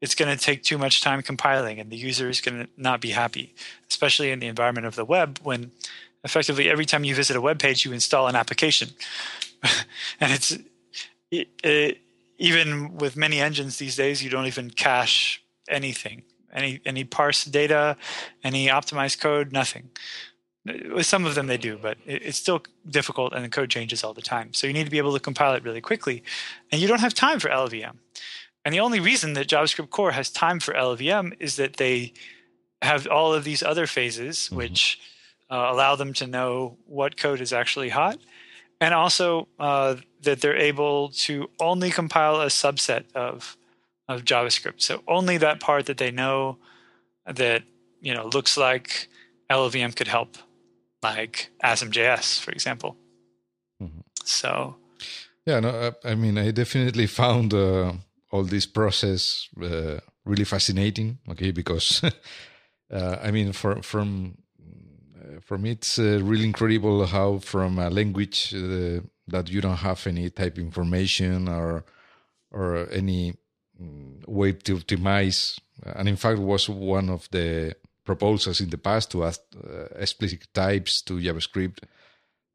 it's 0.00 0.16
going 0.16 0.36
to 0.36 0.42
take 0.42 0.64
too 0.64 0.76
much 0.76 1.00
time 1.00 1.22
compiling 1.22 1.78
and 1.78 1.88
the 1.88 1.96
user 1.96 2.28
is 2.28 2.40
going 2.40 2.64
to 2.64 2.68
not 2.76 3.00
be 3.00 3.10
happy, 3.10 3.54
especially 3.88 4.32
in 4.32 4.40
the 4.40 4.48
environment 4.48 4.86
of 4.86 4.96
the 4.96 5.04
web 5.04 5.38
when 5.44 5.70
effectively 6.24 6.68
every 6.68 6.86
time 6.86 7.04
you 7.04 7.14
visit 7.14 7.36
a 7.36 7.40
web 7.40 7.58
page, 7.58 7.84
you 7.84 7.92
install 7.92 8.28
an 8.28 8.36
application. 8.36 8.90
and 10.20 10.32
it's 10.32 10.56
it, 11.30 11.48
it, 11.64 11.98
even 12.38 12.96
with 12.96 13.16
many 13.16 13.40
engines 13.40 13.78
these 13.78 13.96
days, 13.96 14.22
you 14.22 14.30
don't 14.30 14.46
even 14.46 14.70
cache 14.70 15.42
anything, 15.68 16.22
any 16.52 16.80
any 16.84 17.04
parse 17.04 17.44
data, 17.44 17.96
any 18.44 18.66
optimized 18.68 19.20
code, 19.20 19.52
nothing. 19.52 19.90
With 20.64 21.06
some 21.06 21.24
of 21.24 21.34
them 21.34 21.48
they 21.48 21.56
do, 21.56 21.76
but 21.76 21.98
it, 22.06 22.22
it's 22.22 22.38
still 22.38 22.62
difficult, 22.88 23.32
and 23.32 23.44
the 23.44 23.48
code 23.48 23.70
changes 23.70 24.04
all 24.04 24.14
the 24.14 24.22
time. 24.22 24.52
So 24.52 24.66
you 24.66 24.72
need 24.72 24.84
to 24.84 24.90
be 24.90 24.98
able 24.98 25.12
to 25.14 25.20
compile 25.20 25.54
it 25.54 25.64
really 25.64 25.80
quickly, 25.80 26.22
and 26.70 26.80
you 26.80 26.88
don't 26.88 27.00
have 27.00 27.14
time 27.14 27.40
for 27.40 27.48
LLVM 27.48 27.96
And 28.64 28.72
the 28.72 28.80
only 28.80 29.00
reason 29.00 29.32
that 29.34 29.48
JavaScript 29.48 29.90
Core 29.90 30.12
has 30.12 30.30
time 30.30 30.60
for 30.60 30.74
LLVM 30.74 31.34
is 31.40 31.56
that 31.56 31.76
they 31.76 32.12
have 32.80 33.06
all 33.06 33.32
of 33.32 33.44
these 33.44 33.62
other 33.62 33.86
phases, 33.86 34.38
mm-hmm. 34.38 34.56
which 34.56 35.00
uh, 35.52 35.68
allow 35.70 35.94
them 35.94 36.14
to 36.14 36.26
know 36.26 36.78
what 36.86 37.18
code 37.18 37.40
is 37.40 37.52
actually 37.52 37.90
hot, 37.90 38.18
and 38.80 38.94
also 38.94 39.46
uh, 39.60 39.96
that 40.22 40.40
they're 40.40 40.56
able 40.56 41.10
to 41.10 41.50
only 41.60 41.90
compile 41.90 42.40
a 42.40 42.46
subset 42.46 43.04
of 43.14 43.56
of 44.08 44.24
JavaScript. 44.24 44.80
So 44.80 45.02
only 45.06 45.36
that 45.38 45.60
part 45.60 45.86
that 45.86 45.98
they 45.98 46.10
know 46.10 46.56
that 47.26 47.62
you 48.00 48.14
know 48.14 48.30
looks 48.32 48.56
like 48.56 49.08
LLVM 49.50 49.94
could 49.94 50.08
help, 50.08 50.38
like 51.02 51.50
ASM.js, 51.62 52.40
for 52.40 52.50
example. 52.50 52.96
Mm-hmm. 53.82 54.00
So, 54.24 54.76
yeah, 55.44 55.60
no, 55.60 55.68
uh, 55.68 55.92
I 56.04 56.14
mean, 56.14 56.38
I 56.38 56.50
definitely 56.50 57.06
found 57.06 57.52
uh, 57.52 57.92
all 58.30 58.44
this 58.44 58.64
process 58.66 59.48
uh, 59.62 59.98
really 60.24 60.44
fascinating. 60.44 61.18
Okay, 61.28 61.50
because 61.50 62.02
uh, 62.90 63.16
I 63.22 63.30
mean, 63.30 63.52
from 63.52 63.82
from 63.82 64.38
for 65.44 65.58
me, 65.58 65.72
it's 65.72 65.98
uh, 65.98 66.20
really 66.22 66.44
incredible 66.44 67.06
how 67.06 67.38
from 67.38 67.78
a 67.78 67.90
language 67.90 68.54
uh, 68.54 69.00
that 69.28 69.48
you 69.48 69.60
don't 69.60 69.76
have 69.76 70.06
any 70.06 70.30
type 70.30 70.58
information 70.58 71.48
or 71.48 71.84
or 72.50 72.88
any 72.90 73.34
mm, 73.80 74.28
way 74.28 74.52
to 74.52 74.76
optimize, 74.76 75.58
and 75.84 76.08
in 76.08 76.16
fact 76.16 76.38
was 76.38 76.68
one 76.68 77.08
of 77.08 77.28
the 77.30 77.74
proposals 78.04 78.60
in 78.60 78.70
the 78.70 78.78
past 78.78 79.10
to 79.10 79.24
add 79.24 79.38
uh, 79.56 79.84
explicit 79.96 80.46
types 80.52 81.02
to 81.02 81.14
JavaScript. 81.14 81.78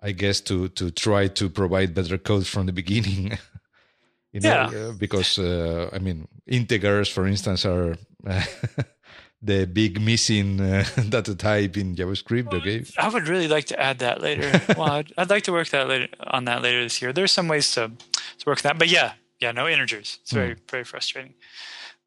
I 0.01 0.11
guess 0.11 0.41
to 0.41 0.69
to 0.69 0.91
try 0.91 1.27
to 1.27 1.49
provide 1.49 1.95
better 1.95 2.17
code 2.17 2.45
from 2.45 2.67
the 2.67 2.73
beginning. 2.73 3.37
you 4.31 4.41
know, 4.41 4.69
yeah. 4.71 4.91
because 4.97 5.39
uh, 5.39 5.89
I 5.91 5.99
mean 5.99 6.27
integers, 6.45 7.09
for 7.09 7.25
instance, 7.25 7.65
are 7.65 7.97
the 9.41 9.65
big 9.65 10.01
missing 10.01 10.59
uh, 10.59 10.83
data 11.09 11.35
type 11.35 11.77
in 11.77 11.95
JavaScript. 11.95 12.53
Okay, 12.53 12.85
I 12.97 13.09
would 13.09 13.27
really 13.27 13.47
like 13.47 13.65
to 13.65 13.79
add 13.79 13.99
that 13.99 14.21
later. 14.21 14.61
well, 14.77 14.91
I'd, 14.91 15.13
I'd, 15.17 15.29
like 15.29 15.43
to 15.43 15.51
work 15.51 15.69
that 15.69 15.87
later 15.87 16.07
on 16.25 16.45
that 16.45 16.61
later 16.61 16.83
this 16.83 17.01
year. 17.01 17.13
There's 17.13 17.31
some 17.31 17.47
ways 17.47 17.71
to 17.71 17.91
to 18.39 18.45
work 18.45 18.61
that, 18.61 18.79
but 18.79 18.89
yeah, 18.89 19.13
yeah, 19.39 19.51
no 19.51 19.67
integers. 19.67 20.19
It's 20.21 20.31
very 20.31 20.55
mm. 20.55 20.69
very 20.69 20.83
frustrating. 20.83 21.35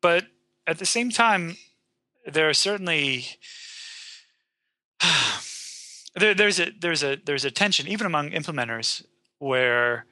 But 0.01 0.27
at 0.67 0.79
the 0.79 0.87
same 0.87 1.11
time, 1.11 1.57
there 2.27 2.49
are 2.49 2.55
certainly 2.55 3.27
there, 6.17 6.35
there's 6.35 6.59
a 6.61 6.71
there's 6.79 7.03
a 7.03 7.17
there's 7.25 7.45
a 7.45 7.51
tension 7.51 7.87
even 7.89 8.07
among 8.07 8.31
implementers 8.31 9.05
where 9.39 10.07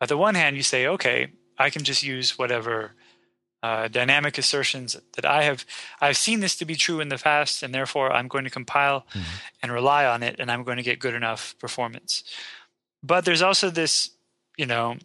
at 0.00 0.08
the 0.08 0.16
one 0.16 0.34
hand 0.34 0.56
you 0.56 0.62
say 0.62 0.86
okay 0.86 1.28
I 1.58 1.70
can 1.70 1.84
just 1.84 2.02
use 2.02 2.38
whatever 2.38 2.92
uh, 3.62 3.88
dynamic 3.88 4.38
assertions 4.38 4.96
that 5.14 5.24
I 5.24 5.44
have 5.44 5.64
I've 6.00 6.16
seen 6.16 6.40
this 6.40 6.56
to 6.56 6.64
be 6.64 6.74
true 6.74 7.00
in 7.00 7.08
the 7.08 7.18
past, 7.18 7.62
and 7.62 7.74
therefore 7.74 8.12
I'm 8.12 8.28
going 8.28 8.44
to 8.44 8.50
compile 8.50 9.06
mm-hmm. 9.10 9.36
and 9.62 9.72
rely 9.72 10.04
on 10.04 10.22
it, 10.22 10.36
and 10.38 10.50
I'm 10.50 10.64
going 10.64 10.78
to 10.78 10.82
get 10.82 10.98
good 10.98 11.14
enough 11.14 11.54
performance. 11.58 12.24
But 13.02 13.24
there's 13.24 13.42
also 13.42 13.70
this, 13.70 14.10
you 14.56 14.66
know, 14.66 14.96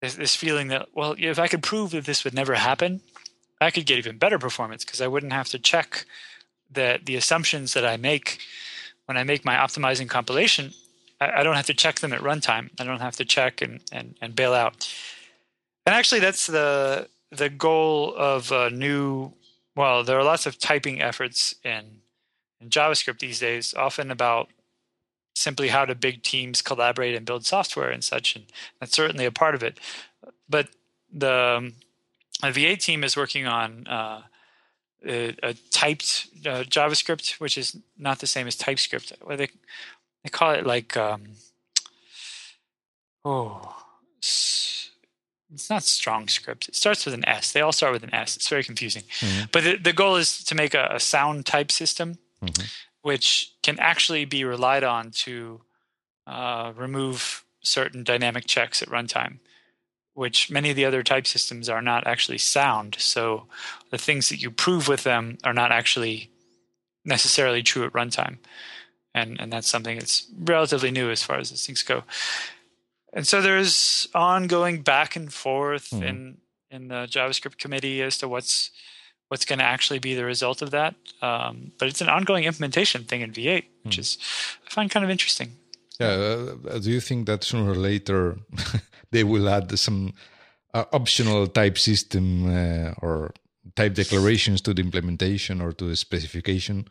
this, 0.00 0.14
this 0.14 0.36
feeling 0.36 0.68
that 0.68 0.88
well, 0.94 1.14
if 1.18 1.38
I 1.38 1.48
could 1.48 1.62
prove 1.62 1.90
that 1.92 2.04
this 2.04 2.24
would 2.24 2.34
never 2.34 2.54
happen, 2.54 3.00
I 3.60 3.70
could 3.70 3.86
get 3.86 3.98
even 3.98 4.18
better 4.18 4.38
performance 4.38 4.84
because 4.84 5.00
I 5.00 5.06
wouldn't 5.06 5.32
have 5.32 5.48
to 5.48 5.58
check 5.58 6.04
that 6.70 7.06
the 7.06 7.16
assumptions 7.16 7.72
that 7.74 7.84
I 7.84 7.96
make 7.96 8.38
when 9.06 9.16
I 9.16 9.24
make 9.24 9.42
my 9.42 9.54
optimizing 9.54 10.06
compilation, 10.06 10.72
I, 11.18 11.40
I 11.40 11.42
don't 11.42 11.56
have 11.56 11.66
to 11.66 11.74
check 11.74 12.00
them 12.00 12.12
at 12.12 12.20
runtime. 12.20 12.68
I 12.78 12.84
don't 12.84 13.00
have 13.00 13.16
to 13.16 13.24
check 13.24 13.62
and, 13.62 13.80
and, 13.90 14.14
and 14.20 14.36
bail 14.36 14.52
out. 14.52 14.86
And 15.86 15.94
actually, 15.94 16.20
that's 16.20 16.46
the 16.46 17.08
the 17.30 17.48
goal 17.48 18.14
of 18.16 18.50
a 18.52 18.70
new 18.70 19.32
well 19.76 20.02
there 20.02 20.18
are 20.18 20.24
lots 20.24 20.46
of 20.46 20.58
typing 20.58 21.00
efforts 21.00 21.54
in 21.64 22.00
in 22.60 22.68
javascript 22.68 23.18
these 23.18 23.40
days 23.40 23.74
often 23.74 24.10
about 24.10 24.48
simply 25.38 25.68
how 25.68 25.84
do 25.84 25.94
big 25.94 26.22
teams 26.22 26.60
collaborate 26.60 27.14
and 27.14 27.24
build 27.24 27.46
software 27.46 27.90
and 27.90 28.02
such 28.02 28.36
and 28.36 28.46
that's 28.80 28.92
certainly 28.92 29.24
a 29.24 29.30
part 29.30 29.54
of 29.54 29.62
it. 29.62 29.78
But 30.48 30.68
the, 31.12 31.72
the 32.42 32.48
v8 32.48 32.78
team 32.78 33.04
is 33.04 33.16
working 33.16 33.46
on 33.46 33.86
uh, 33.86 34.22
a, 35.06 35.34
a, 35.42 35.54
typed 35.70 36.28
uh, 36.44 36.64
javascript 36.64 37.40
which 37.40 37.56
is 37.56 37.76
not 37.96 38.18
the 38.18 38.26
same 38.26 38.46
as 38.46 38.56
typescript. 38.56 39.12
Where 39.22 39.36
they 39.36 39.48
they 40.24 40.30
call 40.30 40.52
it 40.52 40.66
like 40.66 40.96
um, 40.96 41.22
oh 43.24 43.76
it's 45.52 45.70
not 45.70 45.82
strong 45.82 46.28
script. 46.28 46.68
It 46.68 46.74
starts 46.74 47.04
with 47.04 47.14
an 47.14 47.26
S. 47.26 47.52
They 47.52 47.60
all 47.60 47.72
start 47.72 47.92
with 47.92 48.02
an 48.02 48.14
S. 48.14 48.36
It's 48.36 48.48
very 48.48 48.64
confusing. 48.64 49.02
Mm-hmm. 49.20 49.44
But 49.52 49.64
the, 49.64 49.76
the, 49.76 49.92
goal 49.92 50.16
is 50.16 50.44
to 50.44 50.54
make 50.54 50.74
a, 50.74 50.88
a 50.92 51.00
sound 51.00 51.46
type 51.46 51.72
system, 51.72 52.18
mm-hmm. 52.42 52.64
which 53.02 53.52
can 53.62 53.78
actually 53.78 54.24
be 54.24 54.44
relied 54.44 54.84
on 54.84 55.10
to 55.10 55.62
uh, 56.26 56.72
remove 56.76 57.44
certain 57.62 58.04
dynamic 58.04 58.46
checks 58.46 58.82
at 58.82 58.88
runtime, 58.88 59.38
which 60.14 60.50
many 60.50 60.70
of 60.70 60.76
the 60.76 60.84
other 60.84 61.02
type 61.02 61.26
systems 61.26 61.68
are 61.68 61.82
not 61.82 62.06
actually 62.06 62.38
sound. 62.38 62.96
So 62.98 63.46
the 63.90 63.98
things 63.98 64.28
that 64.28 64.42
you 64.42 64.50
prove 64.50 64.86
with 64.86 65.04
them 65.04 65.38
are 65.44 65.54
not 65.54 65.72
actually 65.72 66.30
necessarily 67.04 67.62
true 67.62 67.84
at 67.84 67.92
runtime. 67.92 68.38
And, 69.14 69.40
and 69.40 69.50
that's 69.50 69.68
something 69.68 69.98
that's 69.98 70.26
relatively 70.38 70.90
new 70.90 71.10
as 71.10 71.22
far 71.22 71.38
as 71.38 71.50
these 71.50 71.66
things 71.66 71.82
go 71.82 72.04
and 73.12 73.26
so 73.26 73.40
there's 73.40 74.08
ongoing 74.14 74.82
back 74.82 75.16
and 75.16 75.32
forth 75.32 75.90
mm-hmm. 75.90 76.02
in 76.02 76.38
in 76.70 76.88
the 76.88 77.06
JavaScript 77.06 77.58
committee 77.58 78.02
as 78.02 78.18
to 78.18 78.28
what's 78.28 78.70
what's 79.28 79.44
going 79.44 79.58
to 79.58 79.64
actually 79.64 79.98
be 79.98 80.14
the 80.14 80.24
result 80.24 80.62
of 80.62 80.70
that. 80.70 80.94
Um, 81.22 81.72
but 81.78 81.88
it's 81.88 82.00
an 82.00 82.08
ongoing 82.08 82.44
implementation 82.44 83.04
thing 83.04 83.20
in 83.20 83.32
V8, 83.32 83.64
which 83.82 83.96
mm. 83.96 83.98
is 83.98 84.18
I 84.66 84.70
find 84.70 84.90
kind 84.90 85.04
of 85.04 85.10
interesting. 85.10 85.52
Yeah, 86.00 86.54
uh, 86.70 86.78
do 86.78 86.90
you 86.90 87.00
think 87.00 87.26
that 87.26 87.44
sooner 87.44 87.72
or 87.72 87.74
later 87.74 88.38
they 89.10 89.24
will 89.24 89.48
add 89.48 89.76
some 89.78 90.14
uh, 90.72 90.84
optional 90.92 91.46
type 91.48 91.76
system 91.76 92.48
uh, 92.48 92.92
or 93.02 93.32
type 93.74 93.94
declarations 93.94 94.60
to 94.62 94.74
the 94.74 94.82
implementation 94.82 95.60
or 95.60 95.72
to 95.72 95.84
the 95.84 95.96
specification? 95.96 96.88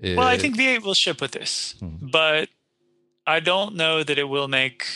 well, 0.00 0.20
I 0.20 0.36
uh, 0.36 0.38
think 0.38 0.56
V8 0.56 0.82
will 0.82 0.94
ship 0.94 1.20
with 1.20 1.32
this, 1.32 1.74
mm. 1.82 2.10
but 2.10 2.48
I 3.26 3.40
don't 3.40 3.74
know 3.74 4.02
that 4.02 4.18
it 4.18 4.28
will 4.28 4.48
make 4.48 4.86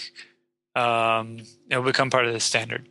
um, 0.75 1.43
it'll 1.69 1.83
become 1.83 2.11
part 2.11 2.27
of 2.27 2.33
the 2.33 2.41
standard. 2.41 2.89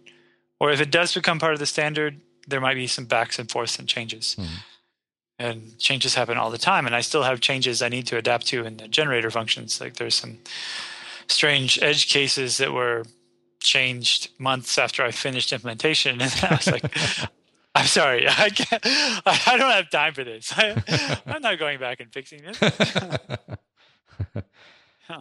Or 0.59 0.71
if 0.71 0.81
it 0.81 0.91
does 0.91 1.13
become 1.13 1.39
part 1.39 1.53
of 1.53 1.59
the 1.59 1.65
standard, 1.65 2.21
there 2.47 2.61
might 2.61 2.75
be 2.75 2.87
some 2.87 3.05
backs 3.05 3.39
and 3.39 3.49
forths 3.49 3.79
and 3.79 3.87
changes. 3.87 4.35
Mm-hmm. 4.39 4.55
And 5.39 5.79
changes 5.79 6.13
happen 6.13 6.37
all 6.37 6.51
the 6.51 6.59
time. 6.59 6.85
And 6.85 6.95
I 6.95 7.01
still 7.01 7.23
have 7.23 7.41
changes 7.41 7.81
I 7.81 7.89
need 7.89 8.05
to 8.07 8.17
adapt 8.17 8.45
to 8.47 8.63
in 8.63 8.77
the 8.77 8.87
generator 8.87 9.31
functions. 9.31 9.81
Like 9.81 9.95
there's 9.95 10.15
some 10.15 10.37
strange 11.27 11.79
edge 11.81 12.11
cases 12.11 12.57
that 12.57 12.73
were 12.73 13.05
changed 13.59 14.29
months 14.37 14.77
after 14.77 15.03
I 15.03 15.11
finished 15.11 15.51
implementation. 15.51 16.21
And 16.21 16.31
I 16.43 16.55
was 16.55 16.67
like, 16.67 16.83
I'm 17.75 17.85
sorry, 17.85 18.27
I 18.29 18.49
can't, 18.49 18.85
I 18.85 19.57
don't 19.57 19.71
have 19.71 19.89
time 19.89 20.13
for 20.13 20.23
this. 20.23 20.53
I, 20.55 21.23
am 21.25 21.41
not 21.41 21.57
going 21.57 21.79
back 21.79 22.01
and 22.01 22.11
fixing 22.11 22.41
this. 22.43 22.59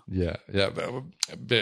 Yeah, 0.09 0.37
yeah, 0.53 0.71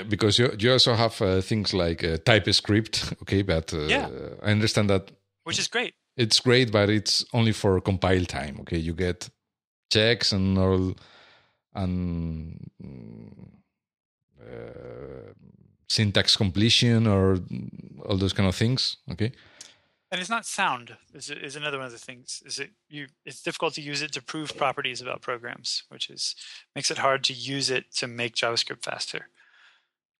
because 0.08 0.38
you 0.38 0.50
you 0.58 0.72
also 0.72 0.94
have 0.94 1.20
uh, 1.22 1.40
things 1.40 1.72
like 1.72 2.04
uh, 2.04 2.18
TypeScript, 2.24 3.12
okay, 3.22 3.42
but 3.42 3.72
uh, 3.72 3.86
yeah. 3.86 4.08
I 4.42 4.50
understand 4.50 4.90
that, 4.90 5.10
which 5.44 5.58
is 5.58 5.68
great. 5.68 5.94
It's 6.16 6.40
great, 6.40 6.72
but 6.72 6.90
it's 6.90 7.24
only 7.32 7.52
for 7.52 7.80
compile 7.80 8.24
time. 8.24 8.58
Okay, 8.60 8.78
you 8.78 8.94
get 8.94 9.28
checks 9.90 10.32
and 10.32 10.58
all, 10.58 10.94
and 11.74 12.70
uh, 14.40 15.32
syntax 15.88 16.36
completion 16.36 17.06
or 17.06 17.38
all 18.04 18.16
those 18.16 18.32
kind 18.32 18.48
of 18.48 18.54
things. 18.54 18.96
Okay, 19.10 19.32
and 20.10 20.20
it's 20.20 20.30
not 20.30 20.46
sound 20.46 20.96
is, 21.14 21.30
is 21.30 21.56
another 21.56 21.78
one 21.78 21.86
of 21.86 21.92
the 21.92 21.98
things 21.98 22.42
is 22.46 22.58
it 22.58 22.70
you 22.88 23.06
it's 23.26 23.42
difficult 23.42 23.74
to 23.74 23.82
use 23.82 24.02
it 24.02 24.12
to 24.12 24.22
prove 24.22 24.56
properties 24.56 25.00
about 25.00 25.22
programs 25.22 25.84
which 25.88 26.10
is 26.10 26.34
makes 26.74 26.90
it 26.90 26.98
hard 26.98 27.24
to 27.24 27.32
use 27.32 27.70
it 27.70 27.92
to 27.94 28.06
make 28.06 28.34
javascript 28.34 28.84
faster 28.84 29.28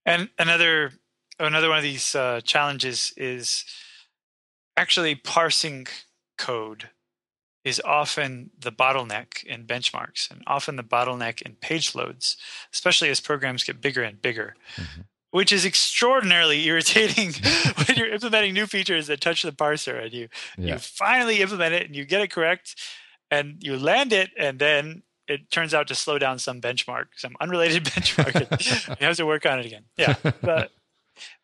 And 0.05 0.31
another 0.39 0.93
another 1.39 1.69
one 1.69 1.79
of 1.79 1.85
these 1.85 2.15
uh, 2.15 2.41
challenges 2.43 3.13
is 3.17 3.65
actually 4.77 5.15
parsing 5.15 5.87
code 6.39 6.91
is 7.65 7.83
often 7.85 8.51
the 8.59 8.73
bottleneck 8.73 9.45
in 9.45 9.67
benchmarks 9.67 10.31
and 10.31 10.43
often 10.47 10.77
the 10.77 10.85
bottleneck 10.85 11.43
in 11.43 11.57
page 11.57 11.95
loads, 11.95 12.37
especially 12.73 13.11
as 13.11 13.21
programs 13.21 13.65
get 13.65 13.81
bigger 13.83 14.03
and 14.03 14.23
bigger. 14.23 14.55
Mm-hmm. 14.77 15.03
Which 15.31 15.53
is 15.53 15.67
extraordinarily 15.67 16.65
irritating 16.67 17.33
when 17.87 17.99
you're 17.99 18.13
implementing 18.13 18.55
new 18.55 18.67
features 18.67 19.09
that 19.09 19.21
touch 19.21 19.43
the 19.43 19.53
parser 19.53 20.03
and 20.03 20.13
you 20.13 20.29
yeah. 20.57 20.75
you 20.75 20.79
finally 20.79 21.43
implement 21.43 21.75
it 21.75 21.87
and 21.87 21.95
you 21.95 22.07
get 22.07 22.23
it 22.23 22.31
correct 22.31 22.77
and 23.31 23.57
you 23.61 23.77
land 23.77 24.13
it 24.13 24.31
and 24.39 24.59
then 24.59 25.03
it 25.27 25.51
turns 25.51 25.75
out 25.75 25.87
to 25.89 25.95
slow 25.95 26.19
down 26.19 26.39
some 26.39 26.61
benchmark, 26.61 27.07
some 27.17 27.37
unrelated 27.41 27.85
benchmark. 27.85 28.99
you 29.01 29.07
have 29.07 29.17
to 29.17 29.27
work 29.27 29.45
on 29.45 29.59
it 29.59 29.67
again. 29.67 29.85
Yeah, 29.99 30.15
but 30.41 30.71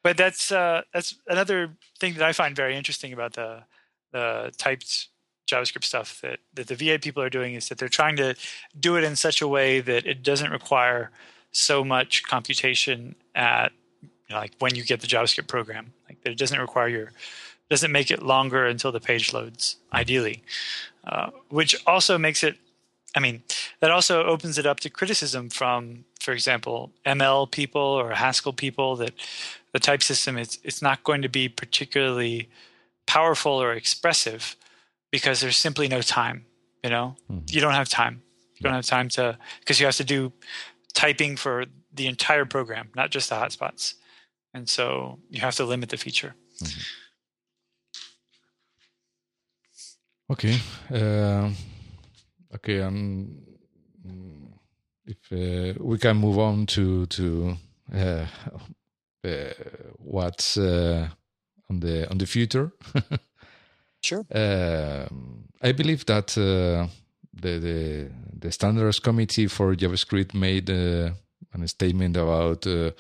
but 0.02 0.16
that's 0.16 0.50
uh, 0.50 0.82
that's 0.92 1.16
another 1.28 1.76
thing 1.98 2.14
that 2.14 2.22
I 2.22 2.32
find 2.32 2.56
very 2.56 2.76
interesting 2.76 3.12
about 3.12 3.34
the 3.34 3.64
the 4.12 4.52
typed 4.56 5.08
JavaScript 5.50 5.84
stuff 5.84 6.20
that, 6.22 6.38
that 6.54 6.68
the 6.68 6.74
V8 6.74 7.02
people 7.02 7.22
are 7.22 7.28
doing 7.28 7.54
is 7.54 7.68
that 7.68 7.78
they're 7.78 7.88
trying 7.88 8.16
to 8.16 8.34
do 8.78 8.96
it 8.96 9.04
in 9.04 9.16
such 9.16 9.42
a 9.42 9.48
way 9.48 9.80
that 9.80 10.06
it 10.06 10.22
doesn't 10.22 10.50
require 10.50 11.10
so 11.54 11.84
much 11.84 12.24
computation 12.24 13.14
at 13.34 13.72
you 14.02 14.34
know, 14.34 14.36
like 14.36 14.52
when 14.58 14.74
you 14.74 14.84
get 14.84 15.00
the 15.00 15.06
JavaScript 15.06 15.46
program. 15.46 15.92
Like 16.08 16.20
that 16.22 16.30
it 16.30 16.38
doesn't 16.38 16.58
require 16.58 16.88
your 16.88 17.12
doesn't 17.70 17.92
make 17.92 18.10
it 18.10 18.22
longer 18.22 18.66
until 18.66 18.92
the 18.92 19.00
page 19.00 19.32
loads, 19.32 19.76
ideally. 19.92 20.42
Uh, 21.06 21.30
which 21.48 21.74
also 21.86 22.18
makes 22.18 22.42
it 22.42 22.56
I 23.16 23.20
mean, 23.20 23.42
that 23.80 23.92
also 23.92 24.24
opens 24.24 24.58
it 24.58 24.66
up 24.66 24.80
to 24.80 24.90
criticism 24.90 25.48
from, 25.48 26.04
for 26.20 26.32
example, 26.32 26.90
ML 27.06 27.48
people 27.48 27.80
or 27.80 28.10
Haskell 28.10 28.52
people 28.52 28.96
that 28.96 29.14
the 29.72 29.78
type 29.78 30.02
system 30.02 30.36
is 30.36 30.58
it's 30.64 30.82
not 30.82 31.04
going 31.04 31.22
to 31.22 31.28
be 31.28 31.48
particularly 31.48 32.48
powerful 33.06 33.52
or 33.52 33.72
expressive 33.72 34.56
because 35.12 35.40
there's 35.40 35.56
simply 35.56 35.86
no 35.86 36.02
time. 36.02 36.44
You 36.82 36.90
know, 36.90 37.16
mm-hmm. 37.30 37.44
you 37.48 37.60
don't 37.60 37.74
have 37.74 37.88
time. 37.88 38.22
You 38.56 38.64
don't 38.64 38.72
have 38.72 38.86
time 38.86 39.08
to 39.10 39.38
because 39.60 39.78
you 39.78 39.86
have 39.86 39.96
to 39.96 40.04
do 40.04 40.32
typing 40.94 41.36
for 41.36 41.66
the 41.92 42.06
entire 42.06 42.44
program, 42.44 42.90
not 42.96 43.10
just 43.10 43.28
the 43.28 43.36
hotspots, 43.36 43.94
and 44.52 44.68
so 44.68 45.18
you 45.30 45.40
have 45.40 45.54
to 45.56 45.64
limit 45.64 45.90
the 45.90 45.96
feature. 45.96 46.34
Mm-hmm. 46.62 46.80
Okay. 50.30 50.58
Uh, 50.90 51.50
okay. 52.54 52.80
Um, 52.80 53.44
if 55.06 55.18
uh, 55.32 55.74
we 55.80 55.98
can 55.98 56.16
move 56.16 56.38
on 56.38 56.66
to 56.66 57.06
to 57.06 57.56
uh, 57.92 58.26
uh 59.24 59.52
what's 59.98 60.56
uh, 60.56 61.08
on 61.70 61.80
the 61.80 62.08
on 62.10 62.18
the 62.18 62.26
future. 62.26 62.72
sure. 64.02 64.24
Um, 64.34 65.44
I 65.60 65.72
believe 65.72 66.06
that 66.06 66.36
uh, 66.38 66.88
the, 67.40 67.58
the 67.58 68.10
the 68.38 68.52
standards 68.52 69.00
committee 69.00 69.46
for 69.46 69.74
JavaScript 69.74 70.34
made 70.34 70.68
a 70.70 71.14
statement 71.66 72.16
about 72.16 72.66
uh, 72.66 72.90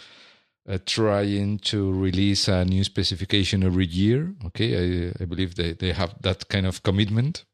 trying 0.86 1.58
to 1.58 1.92
release 1.92 2.48
a 2.48 2.64
new 2.64 2.84
specification 2.84 3.62
every 3.62 3.86
year. 3.86 4.34
Okay, 4.46 5.08
I, 5.08 5.22
I 5.22 5.24
believe 5.26 5.54
they, 5.56 5.72
they 5.72 5.92
have 5.92 6.14
that 6.22 6.48
kind 6.48 6.66
of 6.66 6.82
commitment. 6.82 7.44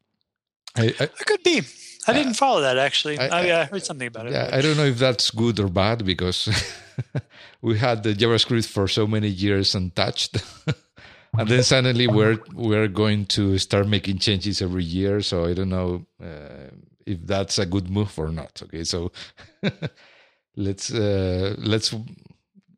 I, 0.75 0.93
I, 0.99 1.03
it 1.03 1.25
could 1.25 1.43
be. 1.43 1.61
I 2.07 2.13
didn't 2.13 2.31
uh, 2.31 2.45
follow 2.45 2.61
that 2.61 2.77
actually. 2.77 3.19
I, 3.19 3.27
I, 3.27 3.61
I, 3.61 3.63
heard 3.65 3.83
something 3.83 4.07
about 4.07 4.27
it. 4.27 4.33
Yeah, 4.33 4.49
I 4.51 4.61
don't 4.61 4.77
know 4.77 4.85
if 4.85 4.97
that's 4.97 5.29
good 5.31 5.59
or 5.59 5.67
bad 5.67 6.05
because 6.05 6.49
we 7.61 7.77
had 7.77 8.03
the 8.03 8.13
JavaScript 8.13 8.67
for 8.67 8.87
so 8.87 9.05
many 9.05 9.27
years 9.27 9.75
untouched. 9.75 10.37
and 11.37 11.47
then 11.47 11.63
suddenly 11.63 12.07
we're 12.07 12.39
we're 12.53 12.87
going 12.87 13.25
to 13.25 13.57
start 13.57 13.87
making 13.87 14.19
changes 14.19 14.61
every 14.61 14.83
year. 14.83 15.21
So 15.21 15.45
i 15.45 15.53
don't 15.53 15.69
know 15.69 16.05
uh, 16.21 16.71
if 17.05 17.25
that's 17.25 17.57
a 17.57 17.65
good 17.65 17.89
move 17.89 18.17
or 18.17 18.29
not. 18.29 18.61
Okay. 18.63 18.83
So 18.83 19.11
let's 20.55 20.93
uh, 20.93 21.55
let's 21.57 21.93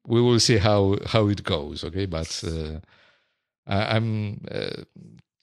we 0.05 0.21
will 0.21 0.39
see 0.39 0.57
how 0.57 0.97
how 1.05 1.27
it 1.27 1.43
goes. 1.43 1.83
Okay. 1.83 2.05
But 2.05 2.43
uh, 2.45 2.79
I, 3.65 3.97
am 3.97 4.45
uh, 4.51 4.83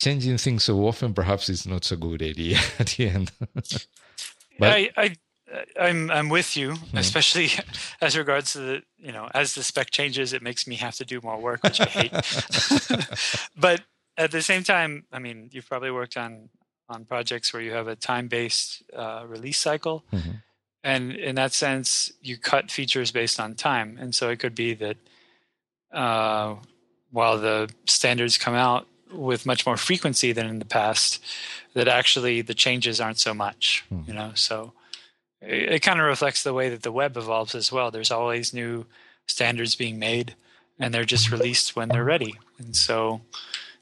changing 0.01 0.39
things 0.39 0.65
so 0.65 0.87
often 0.87 1.15
perhaps 1.15 1.49
it's 1.49 1.67
not 1.67 1.91
a 1.91 1.97
good 1.97 2.23
idea 2.23 2.59
at 2.79 2.89
the 2.89 3.09
end. 3.09 3.33
But, 4.59 4.73
I, 4.73 4.91
I 4.95 5.17
I'm 5.78 6.11
I'm 6.11 6.28
with 6.28 6.57
you, 6.57 6.72
mm-hmm. 6.72 6.98
especially 6.98 7.51
as 8.01 8.16
regards 8.16 8.53
to 8.53 8.59
the 8.59 8.82
you 8.98 9.12
know 9.12 9.28
as 9.34 9.55
the 9.55 9.62
spec 9.62 9.90
changes, 9.90 10.32
it 10.32 10.42
makes 10.42 10.66
me 10.66 10.76
have 10.76 10.94
to 10.96 11.05
do 11.05 11.20
more 11.22 11.38
work, 11.38 11.62
which 11.62 11.80
I 11.80 11.84
hate. 11.84 12.12
but 13.57 13.82
at 14.16 14.30
the 14.30 14.42
same 14.42 14.62
time, 14.62 15.07
I 15.12 15.18
mean, 15.18 15.48
you've 15.53 15.68
probably 15.68 15.90
worked 15.90 16.16
on 16.16 16.48
on 16.88 17.05
projects 17.05 17.53
where 17.53 17.62
you 17.62 17.72
have 17.72 17.88
a 17.88 17.96
time 17.96 18.28
based 18.28 18.82
uh, 18.94 19.24
release 19.26 19.59
cycle, 19.59 20.05
mm-hmm. 20.12 20.30
and 20.84 21.12
in 21.12 21.34
that 21.36 21.53
sense, 21.53 22.12
you 22.20 22.36
cut 22.36 22.70
features 22.70 23.11
based 23.11 23.40
on 23.40 23.55
time, 23.55 23.98
and 24.01 24.14
so 24.14 24.28
it 24.28 24.38
could 24.38 24.55
be 24.55 24.74
that 24.74 24.96
uh, 25.92 26.55
while 27.11 27.38
the 27.38 27.68
standards 27.86 28.38
come 28.38 28.55
out 28.55 28.86
with 29.12 29.44
much 29.44 29.66
more 29.66 29.76
frequency 29.76 30.32
than 30.32 30.46
in 30.46 30.61
the 30.61 30.64
past, 30.64 31.22
that 31.74 31.88
actually 31.88 32.42
the 32.42 32.55
changes 32.55 33.01
aren't 33.01 33.18
so 33.18 33.34
much, 33.34 33.84
mm-hmm. 33.92 34.09
you 34.09 34.14
know, 34.14 34.30
so 34.34 34.72
it, 35.43 35.72
it 35.72 35.82
kind 35.82 36.01
of 36.01 36.07
reflects 36.07 36.43
the 36.43 36.55
way 36.55 36.68
that 36.68 36.82
the 36.82 36.93
web 36.93 37.16
evolves 37.16 37.55
as 37.55 37.72
well. 37.72 37.91
There's 37.91 38.11
always 38.11 38.55
new 38.55 38.86
standards 39.26 39.74
being 39.74 39.99
made, 39.99 40.34
and 40.78 40.93
they're 40.93 41.05
just 41.05 41.30
released 41.30 41.76
when 41.76 41.88
they're 41.88 42.05
ready. 42.05 42.38
And 42.59 42.76
so, 42.76 43.20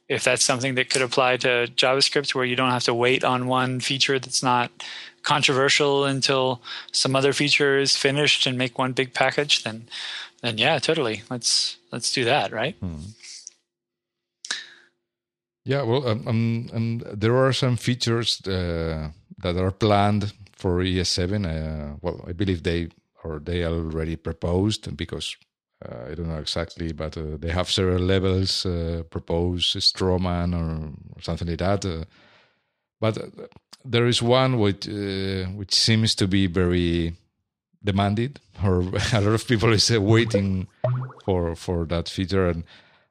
if 0.08 0.24
that's 0.24 0.44
something 0.44 0.74
that 0.76 0.90
could 0.90 1.02
apply 1.02 1.36
to 1.38 1.68
JavaScript, 1.74 2.34
where 2.34 2.44
you 2.44 2.56
don't 2.56 2.70
have 2.70 2.84
to 2.84 2.94
wait 2.94 3.24
on 3.24 3.46
one 3.46 3.80
feature 3.80 4.18
that's 4.18 4.42
not 4.42 4.70
controversial 5.22 6.04
until 6.04 6.62
some 6.92 7.14
other 7.14 7.32
feature 7.32 7.78
is 7.78 7.96
finished 7.96 8.46
and 8.46 8.56
make 8.56 8.78
one 8.78 8.92
big 8.92 9.12
package, 9.12 9.64
then 9.64 9.88
then 10.42 10.58
yeah, 10.58 10.78
totally. 10.78 11.22
Let's 11.30 11.76
let's 11.92 12.12
do 12.12 12.24
that, 12.24 12.52
right? 12.52 12.76
Hmm. 12.80 13.12
Yeah, 15.64 15.82
well, 15.82 16.08
um, 16.08 16.26
um, 16.26 16.70
um, 16.72 17.02
there 17.12 17.36
are 17.36 17.52
some 17.52 17.76
features 17.76 18.40
uh, 18.46 19.10
that 19.42 19.56
are 19.56 19.70
planned 19.70 20.32
for 20.58 20.82
ES7. 20.82 21.46
Uh, 21.46 21.96
well, 22.02 22.24
I 22.28 22.32
believe 22.32 22.62
they 22.62 22.88
or 23.24 23.38
they 23.38 23.64
already 23.64 24.16
proposed 24.16 24.96
because 24.96 25.36
uh, 25.84 26.10
I 26.10 26.14
don't 26.14 26.28
know 26.28 26.38
exactly, 26.38 26.92
but 26.92 27.16
uh, 27.16 27.36
they 27.38 27.50
have 27.50 27.70
several 27.70 28.02
levels 28.02 28.66
uh, 28.66 29.02
proposed, 29.10 29.76
Strawman 29.76 30.54
or, 30.54 30.92
something 31.22 31.48
like 31.48 31.58
that. 31.58 31.84
Uh, 31.84 32.04
but 33.00 33.16
uh, 33.16 33.46
there 33.84 34.06
is 34.06 34.20
one 34.20 34.58
which 34.58 34.86
which 34.86 35.74
seems 35.74 36.14
to 36.16 36.26
be 36.26 36.46
very 36.46 37.14
demanded, 37.82 38.40
or 38.64 38.80
a 39.12 39.20
lot 39.20 39.34
of 39.34 39.46
people 39.46 39.72
is 39.72 39.90
waiting 39.90 40.66
for 41.24 41.54
for 41.54 41.84
that 41.86 42.08
feature, 42.08 42.48
and 42.48 42.64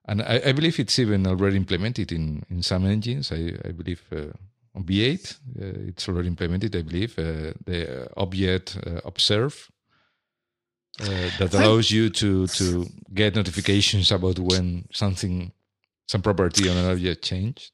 and 0.06 0.22
I, 0.22 0.42
I, 0.48 0.52
believe 0.52 0.80
it's 0.80 1.00
even 1.00 1.26
already 1.26 1.56
implemented 1.56 2.12
in 2.12 2.44
in 2.50 2.64
some 2.64 2.86
engines. 2.86 3.32
I, 3.32 3.54
I 3.64 3.72
believe 3.72 4.04
on 4.78 4.84
V8. 4.84 5.34
Uh, 5.34 5.90
it's 5.90 6.08
already 6.08 6.28
implemented, 6.28 6.76
I 6.76 6.82
believe. 6.84 7.18
Uh, 7.18 7.54
the 7.66 8.08
object 8.16 8.78
uh, 8.86 9.02
observe 9.04 9.70
that 11.00 11.54
allows 11.54 11.92
you 11.92 12.10
to 12.10 12.48
to 12.48 12.88
get 13.14 13.36
notifications 13.36 14.12
about 14.12 14.40
when 14.40 14.88
something, 14.92 15.52
some 16.08 16.22
property 16.22 16.70
on 16.70 16.78
an 16.78 16.90
object 16.90 17.24
changed. 17.24 17.72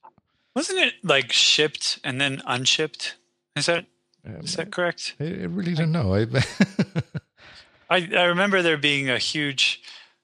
Wasn't 0.55 0.79
it 0.79 0.93
like 1.03 1.31
shipped 1.31 1.99
and 2.03 2.19
then 2.19 2.41
unshipped? 2.45 3.15
Is 3.55 3.65
that 3.67 3.85
um, 4.25 4.41
is 4.43 4.55
that 4.55 4.71
correct? 4.71 5.15
I, 5.19 5.25
I 5.25 5.45
really 5.45 5.73
don't 5.73 5.91
know. 5.91 6.13
I, 6.15 6.27
I, 7.89 8.09
I 8.15 8.23
remember 8.25 8.61
there 8.61 8.77
being 8.77 9.09
a 9.09 9.17
huge 9.17 9.81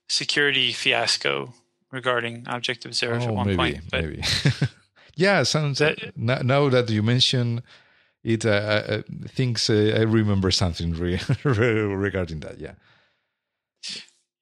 security 0.08 0.72
fiasco 0.72 1.54
regarding 1.92 2.48
Object 2.48 2.86
Observe 2.86 3.24
oh, 3.24 3.28
at 3.28 3.34
one 3.34 3.48
maybe, 3.48 3.58
point. 3.58 3.80
But 3.90 4.04
maybe. 4.04 4.24
Yeah, 5.20 5.44
sounds. 5.44 5.80
That, 5.80 6.16
now 6.16 6.70
that 6.70 6.90
you 6.90 7.04
mention 7.04 7.62
it, 8.24 8.46
uh, 8.46 8.50
uh, 8.50 9.02
things 9.28 9.70
uh, 9.70 9.98
I 9.98 10.04
remember 10.04 10.50
something 10.50 10.94
re- 10.94 11.20
regarding 11.44 12.40
that. 12.40 12.58
Yeah. 12.60 12.76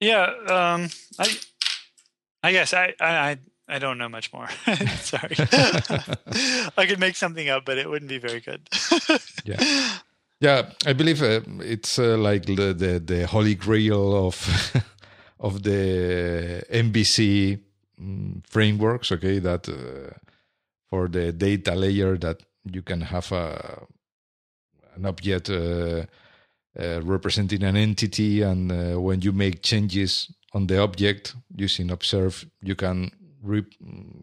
Yeah. 0.00 0.26
Um, 0.46 0.88
I. 1.18 1.36
I 2.44 2.52
guess 2.52 2.72
I. 2.72 2.94
I. 3.00 3.38
I 3.70 3.78
don't 3.78 3.98
know 3.98 4.08
much 4.08 4.32
more. 4.32 4.48
Sorry. 5.00 5.34
I 6.78 6.86
could 6.86 7.00
make 7.00 7.16
something 7.16 7.50
up, 7.50 7.64
but 7.66 7.76
it 7.76 7.90
wouldn't 7.90 8.08
be 8.08 8.18
very 8.18 8.40
good. 8.40 8.68
yeah. 9.44 9.98
Yeah, 10.40 10.70
I 10.86 10.92
believe 10.92 11.20
uh, 11.20 11.40
it's 11.60 11.98
uh, 11.98 12.16
like 12.16 12.46
the, 12.46 12.72
the, 12.72 13.00
the 13.04 13.26
holy 13.26 13.56
grail 13.56 14.26
of 14.28 14.72
of 15.40 15.64
the 15.64 16.62
MVC 16.70 17.58
mm, 18.00 18.46
frameworks. 18.46 19.10
Okay, 19.10 19.40
that 19.40 19.68
uh, 19.68 20.14
for 20.90 21.08
the 21.08 21.32
data 21.32 21.74
layer 21.74 22.16
that 22.18 22.42
you 22.64 22.82
can 22.82 23.00
have 23.00 23.30
a 23.32 23.86
an 24.96 25.06
object 25.06 25.48
uh, 25.50 26.04
uh, 26.78 27.00
representing 27.02 27.62
an 27.62 27.76
entity, 27.76 28.42
and 28.42 28.72
uh, 28.72 29.00
when 29.00 29.20
you 29.22 29.32
make 29.32 29.62
changes 29.62 30.32
on 30.52 30.66
the 30.66 30.78
object 30.80 31.34
using 31.56 31.90
observe, 31.90 32.46
you 32.62 32.74
can 32.74 33.10
re- 33.42 33.64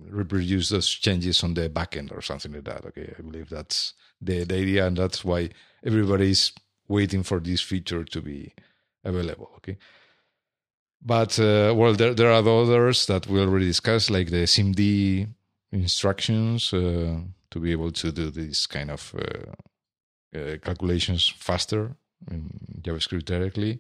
reproduce 0.09 0.69
those 0.69 0.89
changes 0.89 1.43
on 1.43 1.53
the 1.53 1.69
backend 1.69 2.11
or 2.15 2.21
something 2.21 2.51
like 2.51 2.65
that. 2.65 2.85
Okay, 2.85 3.13
I 3.17 3.21
believe 3.21 3.49
that's 3.49 3.93
the, 4.21 4.43
the 4.43 4.55
idea, 4.55 4.87
and 4.87 4.97
that's 4.97 5.23
why 5.23 5.49
everybody's 5.85 6.51
waiting 6.87 7.23
for 7.23 7.39
this 7.39 7.61
feature 7.61 8.03
to 8.03 8.21
be 8.21 8.53
available. 9.03 9.51
Okay. 9.57 9.77
But 11.01 11.39
uh, 11.39 11.73
well, 11.75 11.93
there, 11.93 12.13
there 12.13 12.31
are 12.31 12.43
others 12.43 13.05
that 13.05 13.27
we 13.27 13.39
already 13.39 13.67
discussed, 13.67 14.09
like 14.09 14.29
the 14.29 14.43
SIMD 14.43 15.27
instructions 15.81 16.73
uh, 16.73 17.19
to 17.52 17.60
be 17.60 17.72
able 17.72 17.91
to 17.91 18.11
do 18.11 18.30
these 18.30 18.68
kind 18.68 18.91
of 18.91 19.14
uh, 19.15 20.38
uh 20.38 20.57
calculations 20.57 21.34
faster 21.38 21.95
in 22.31 22.49
JavaScript 22.81 23.26
directly 23.26 23.80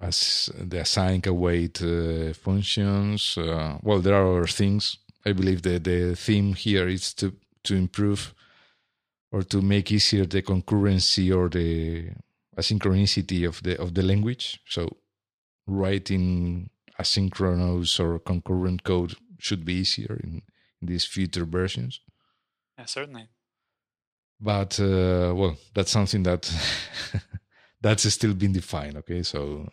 as 0.00 0.50
the 0.58 0.78
async 0.78 1.26
await 1.26 1.82
uh, 1.82 2.34
functions. 2.34 3.38
Uh, 3.38 3.78
well, 3.82 4.00
there 4.00 4.14
are 4.14 4.36
other 4.36 4.46
things. 4.46 4.98
I 5.24 5.32
believe 5.32 5.62
that 5.62 5.84
the 5.84 6.14
theme 6.14 6.54
here 6.54 6.88
is 6.88 7.14
to 7.14 7.32
to 7.64 7.74
improve 7.74 8.34
or 9.32 9.42
to 9.42 9.62
make 9.62 9.90
easier 9.90 10.26
the 10.26 10.42
concurrency 10.42 11.34
or 11.34 11.48
the 11.48 12.10
asynchronicity 12.56 13.48
of 13.48 13.62
the 13.62 13.80
of 13.80 13.94
the 13.94 14.02
language. 14.02 14.60
So 14.68 14.96
writing 15.66 16.70
asynchronous 17.00 17.98
or 17.98 18.18
concurrent 18.18 18.84
code 18.84 19.14
should 19.38 19.64
be 19.64 19.74
easier 19.74 20.20
in, 20.22 20.42
in 20.80 20.88
these 20.88 21.04
future 21.04 21.44
versions. 21.44 22.00
Yeah, 22.78 22.86
certainly. 22.86 23.28
But 24.40 24.78
uh, 24.80 25.32
well, 25.34 25.56
that's 25.74 25.90
something 25.90 26.22
that 26.24 26.52
that's 27.80 28.12
still 28.12 28.34
being 28.34 28.52
defined. 28.52 28.96
Okay, 28.98 29.22
so 29.22 29.68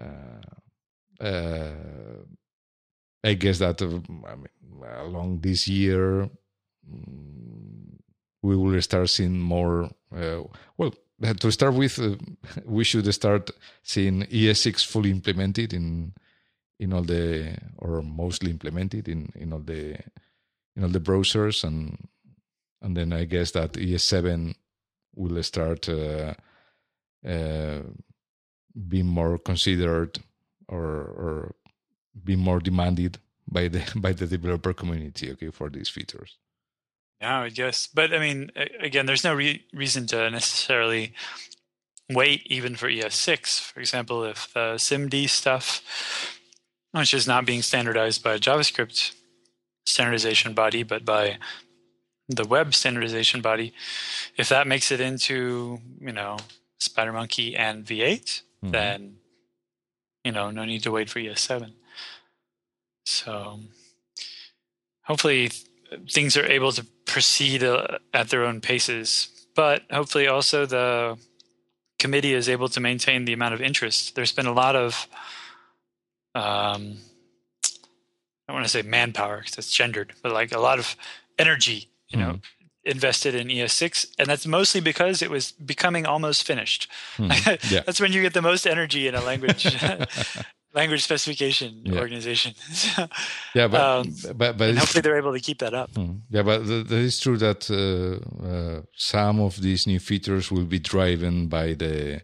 uh, 0.00 1.24
uh, 1.24 1.70
I 3.22 3.34
guess 3.34 3.58
that 3.58 3.82
uh, 3.82 4.00
I 4.26 4.34
mean, 4.36 4.48
along 4.98 5.40
this 5.40 5.68
year 5.68 6.28
mm, 6.90 7.98
we 8.42 8.56
will 8.56 8.80
start 8.82 9.10
seeing 9.10 9.38
more. 9.38 9.90
well, 10.10 10.94
to 11.38 11.52
start 11.52 11.74
with, 11.74 11.98
we 12.64 12.84
should 12.84 13.12
start 13.14 13.50
seeing 13.82 14.22
ES6 14.22 14.84
fully 14.84 15.10
implemented 15.10 15.72
in 15.72 16.14
in 16.82 16.92
all 16.92 17.02
the 17.02 17.56
or 17.78 18.02
mostly 18.02 18.50
implemented 18.50 19.08
in 19.08 19.30
in 19.36 19.52
all 19.52 19.60
the 19.60 19.96
in 20.76 20.82
all 20.82 20.90
the 20.90 21.00
browsers 21.00 21.64
and 21.64 22.08
and 22.82 22.96
then 22.96 23.12
I 23.12 23.24
guess 23.24 23.52
that 23.52 23.74
ES7 23.74 24.54
will 25.14 25.40
start 25.44 25.88
uh, 25.88 26.34
uh, 27.24 27.82
be 28.88 29.02
more 29.04 29.38
considered 29.38 30.18
or 30.68 30.84
or 31.22 31.54
be 32.24 32.34
more 32.34 32.58
demanded 32.58 33.18
by 33.46 33.68
the 33.68 33.82
by 33.96 34.12
the 34.12 34.26
developer 34.26 34.72
community 34.74 35.30
okay 35.32 35.50
for 35.50 35.70
these 35.70 35.88
features. 35.88 36.38
Yeah 37.20 37.42
i 37.42 37.50
guess. 37.50 37.86
But 37.86 38.12
i 38.12 38.18
mean 38.18 38.50
again 38.80 39.06
there's 39.06 39.24
no 39.24 39.34
re- 39.34 39.64
reason 39.72 40.06
to 40.08 40.30
necessarily 40.30 41.14
wait 42.10 42.42
even 42.46 42.74
for 42.74 42.88
es6 42.90 43.60
for 43.60 43.80
example 43.80 44.24
if 44.24 44.52
the 44.52 44.76
simd 44.76 45.28
stuff 45.28 45.80
which 46.92 47.14
is 47.14 47.26
not 47.26 47.46
being 47.46 47.62
standardized 47.62 48.22
by 48.22 48.34
a 48.34 48.38
javascript 48.38 49.12
standardization 49.84 50.54
body 50.54 50.82
but 50.82 51.04
by 51.04 51.38
the 52.28 52.44
web 52.44 52.74
standardization 52.74 53.40
body 53.40 53.72
if 54.36 54.48
that 54.48 54.66
makes 54.66 54.90
it 54.90 55.00
into 55.00 55.80
you 56.00 56.12
know 56.12 56.36
spidermonkey 56.80 57.58
and 57.58 57.84
v8 57.84 58.42
mm-hmm. 58.62 58.70
then 58.70 59.16
you 60.24 60.32
know 60.32 60.50
no 60.50 60.64
need 60.64 60.82
to 60.82 60.90
wait 60.90 61.10
for 61.10 61.20
ES7. 61.20 61.72
So 63.04 63.60
hopefully 65.04 65.50
things 66.10 66.36
are 66.36 66.46
able 66.46 66.72
to 66.72 66.86
proceed 67.04 67.64
uh, 67.64 67.98
at 68.14 68.30
their 68.30 68.44
own 68.44 68.60
paces, 68.60 69.28
but 69.54 69.82
hopefully 69.90 70.28
also 70.28 70.66
the 70.66 71.18
committee 71.98 72.34
is 72.34 72.48
able 72.48 72.68
to 72.68 72.80
maintain 72.80 73.24
the 73.24 73.32
amount 73.32 73.54
of 73.54 73.60
interest. 73.60 74.14
There's 74.14 74.32
been 74.32 74.46
a 74.46 74.52
lot 74.52 74.76
of 74.76 75.06
um, 76.34 76.98
I 78.48 78.52
want 78.52 78.64
to 78.64 78.70
say 78.70 78.82
manpower 78.82 79.38
because 79.38 79.58
it's 79.58 79.72
gendered, 79.72 80.12
but 80.22 80.32
like 80.32 80.52
a 80.52 80.60
lot 80.60 80.78
of 80.78 80.96
energy, 81.38 81.88
you 82.08 82.18
know, 82.18 82.32
mm-hmm 82.32 82.62
invested 82.84 83.34
in 83.34 83.48
ES6, 83.48 84.14
and 84.18 84.28
that's 84.28 84.46
mostly 84.46 84.80
because 84.80 85.22
it 85.22 85.30
was 85.30 85.52
becoming 85.52 86.06
almost 86.06 86.44
finished. 86.44 86.88
Hmm. 87.16 87.30
Yeah. 87.70 87.82
that's 87.86 88.00
when 88.00 88.12
you 88.12 88.22
get 88.22 88.34
the 88.34 88.42
most 88.42 88.66
energy 88.66 89.06
in 89.06 89.14
a 89.14 89.20
language 89.20 89.66
language 90.74 91.02
specification 91.02 91.82
yeah. 91.84 92.00
organization. 92.00 92.54
yeah, 93.54 93.68
but 93.68 93.80
um, 93.80 94.14
but, 94.34 94.56
but 94.56 94.76
hopefully 94.76 95.02
they're 95.02 95.18
able 95.18 95.32
to 95.32 95.40
keep 95.40 95.58
that 95.58 95.74
up. 95.74 95.90
Hmm. 95.94 96.16
Yeah, 96.30 96.42
but 96.42 96.62
it 96.62 96.90
is 96.90 97.20
true 97.20 97.36
that 97.38 97.70
uh, 97.70 98.46
uh, 98.46 98.82
some 98.96 99.40
of 99.40 99.60
these 99.60 99.86
new 99.86 100.00
features 100.00 100.50
will 100.50 100.64
be 100.64 100.78
driven 100.78 101.48
by 101.48 101.74
the 101.74 102.22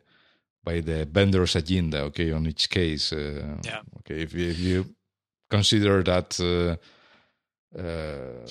by 0.69 0.81
the 0.81 1.07
vendor's 1.07 1.57
agenda. 1.57 1.99
Okay, 2.09 2.33
on 2.33 2.47
each 2.47 2.69
case. 2.69 3.13
Uh, 3.13 3.57
yeah. 3.65 3.83
Okay, 3.99 4.23
if 4.23 4.35
you, 4.35 4.51
if 4.51 4.59
you 4.59 4.79
consider 5.49 6.03
that. 6.03 6.29
Uh, 6.41 6.77
uh, 7.79 8.47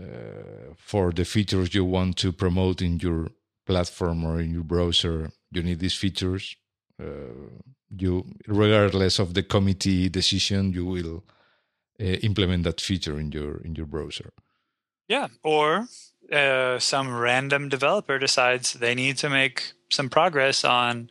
uh, 0.00 0.72
for 0.76 1.12
the 1.12 1.24
features 1.24 1.74
you 1.74 1.84
want 1.84 2.16
to 2.16 2.32
promote 2.32 2.80
in 2.80 2.98
your 2.98 3.28
platform 3.66 4.24
or 4.24 4.40
in 4.40 4.50
your 4.50 4.64
browser, 4.64 5.30
you 5.50 5.62
need 5.62 5.80
these 5.80 5.94
features. 5.94 6.56
Uh, 6.98 7.50
you, 7.94 8.24
regardless 8.48 9.18
of 9.18 9.34
the 9.34 9.42
committee 9.42 10.08
decision, 10.08 10.72
you 10.72 10.86
will 10.86 11.22
uh, 12.00 12.04
implement 12.22 12.64
that 12.64 12.80
feature 12.80 13.18
in 13.20 13.30
your 13.30 13.60
in 13.66 13.74
your 13.74 13.86
browser. 13.86 14.32
Yeah, 15.08 15.28
or 15.42 15.88
uh, 16.30 16.78
some 16.78 17.14
random 17.14 17.68
developer 17.68 18.18
decides 18.18 18.74
they 18.74 18.94
need 18.94 19.18
to 19.18 19.30
make 19.30 19.72
some 19.90 20.08
progress 20.08 20.64
on 20.64 21.08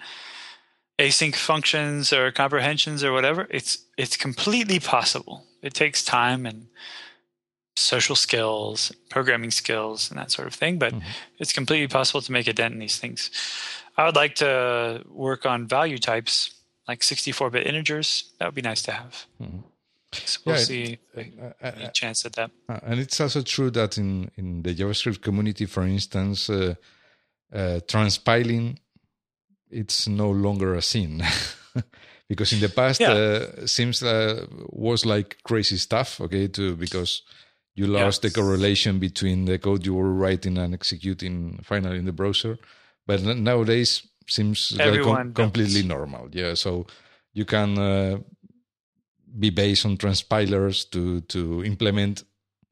async 1.00 1.36
functions 1.36 2.14
or 2.14 2.32
comprehensions 2.32 3.04
or 3.04 3.12
whatever. 3.12 3.48
It's 3.50 3.86
it's 3.98 4.18
completely 4.18 4.80
possible. 4.80 5.46
It 5.62 5.74
takes 5.74 6.04
time 6.04 6.46
and 6.46 6.68
social 7.76 8.16
skills, 8.16 8.92
programming 9.10 9.52
skills, 9.52 10.10
and 10.10 10.20
that 10.20 10.32
sort 10.32 10.48
of 10.48 10.54
thing. 10.54 10.78
But 10.78 10.94
mm-hmm. 10.94 11.08
it's 11.40 11.54
completely 11.54 11.88
possible 11.88 12.22
to 12.22 12.32
make 12.32 12.48
a 12.48 12.54
dent 12.54 12.74
in 12.74 12.80
these 12.80 12.98
things. 12.98 13.32
I 13.98 14.06
would 14.06 14.16
like 14.16 14.36
to 14.36 15.04
work 15.10 15.46
on 15.46 15.68
value 15.68 15.98
types 15.98 16.54
like 16.88 17.02
64-bit 17.02 17.66
integers. 17.66 18.32
That 18.40 18.48
would 18.48 18.56
be 18.56 18.62
nice 18.62 18.82
to 18.84 18.92
have. 18.92 19.26
Mm-hmm. 19.42 19.60
So 20.14 20.42
we'll 20.46 20.56
yeah, 20.56 20.62
see 20.62 21.00
uh, 21.16 21.22
uh, 21.62 21.72
any 21.76 21.90
chance 21.94 22.26
at 22.26 22.34
that. 22.34 22.52
Uh, 22.68 22.80
and 22.84 23.00
it's 23.00 23.20
also 23.20 23.42
true 23.42 23.72
that 23.72 23.98
in, 23.98 24.30
in 24.36 24.62
the 24.62 24.76
JavaScript 24.76 25.22
community, 25.22 25.66
for 25.66 25.84
instance, 25.84 26.50
uh, 26.50 26.76
uh 27.54 27.80
transpiling 27.88 28.78
it's 29.72 30.08
no 30.08 30.30
longer 30.30 30.76
a 30.76 30.82
sin. 30.82 31.24
because 32.32 32.54
in 32.54 32.62
the 32.62 32.70
past 32.70 33.02
yeah. 33.02 33.12
uh, 33.12 33.66
seems 33.66 34.02
uh, 34.02 34.46
was 34.70 35.06
like 35.06 35.38
crazy 35.44 35.76
stuff 35.76 36.22
okay 36.22 36.48
to 36.48 36.78
because 36.78 37.24
you 37.76 37.88
lost 37.88 38.22
the 38.22 38.32
correlation 38.32 39.00
between 39.00 39.44
the 39.46 39.60
code 39.60 39.86
you 39.86 39.94
were 39.94 40.14
writing 40.14 40.58
and 40.58 40.74
executing 40.74 41.60
finally 41.62 41.98
in 41.98 42.06
the 42.06 42.14
browser 42.14 42.58
but 43.06 43.22
nowadays 43.22 44.08
seems 44.28 44.72
like 44.78 45.02
com- 45.02 45.34
completely 45.34 45.84
normal 45.84 46.30
yeah 46.32 46.54
so 46.54 46.86
you 47.34 47.44
can 47.44 47.78
uh, 47.78 48.18
be 49.38 49.50
based 49.50 49.86
on 49.86 49.98
transpilers 49.98 50.90
to 50.92 51.22
to 51.22 51.64
implement 51.64 52.24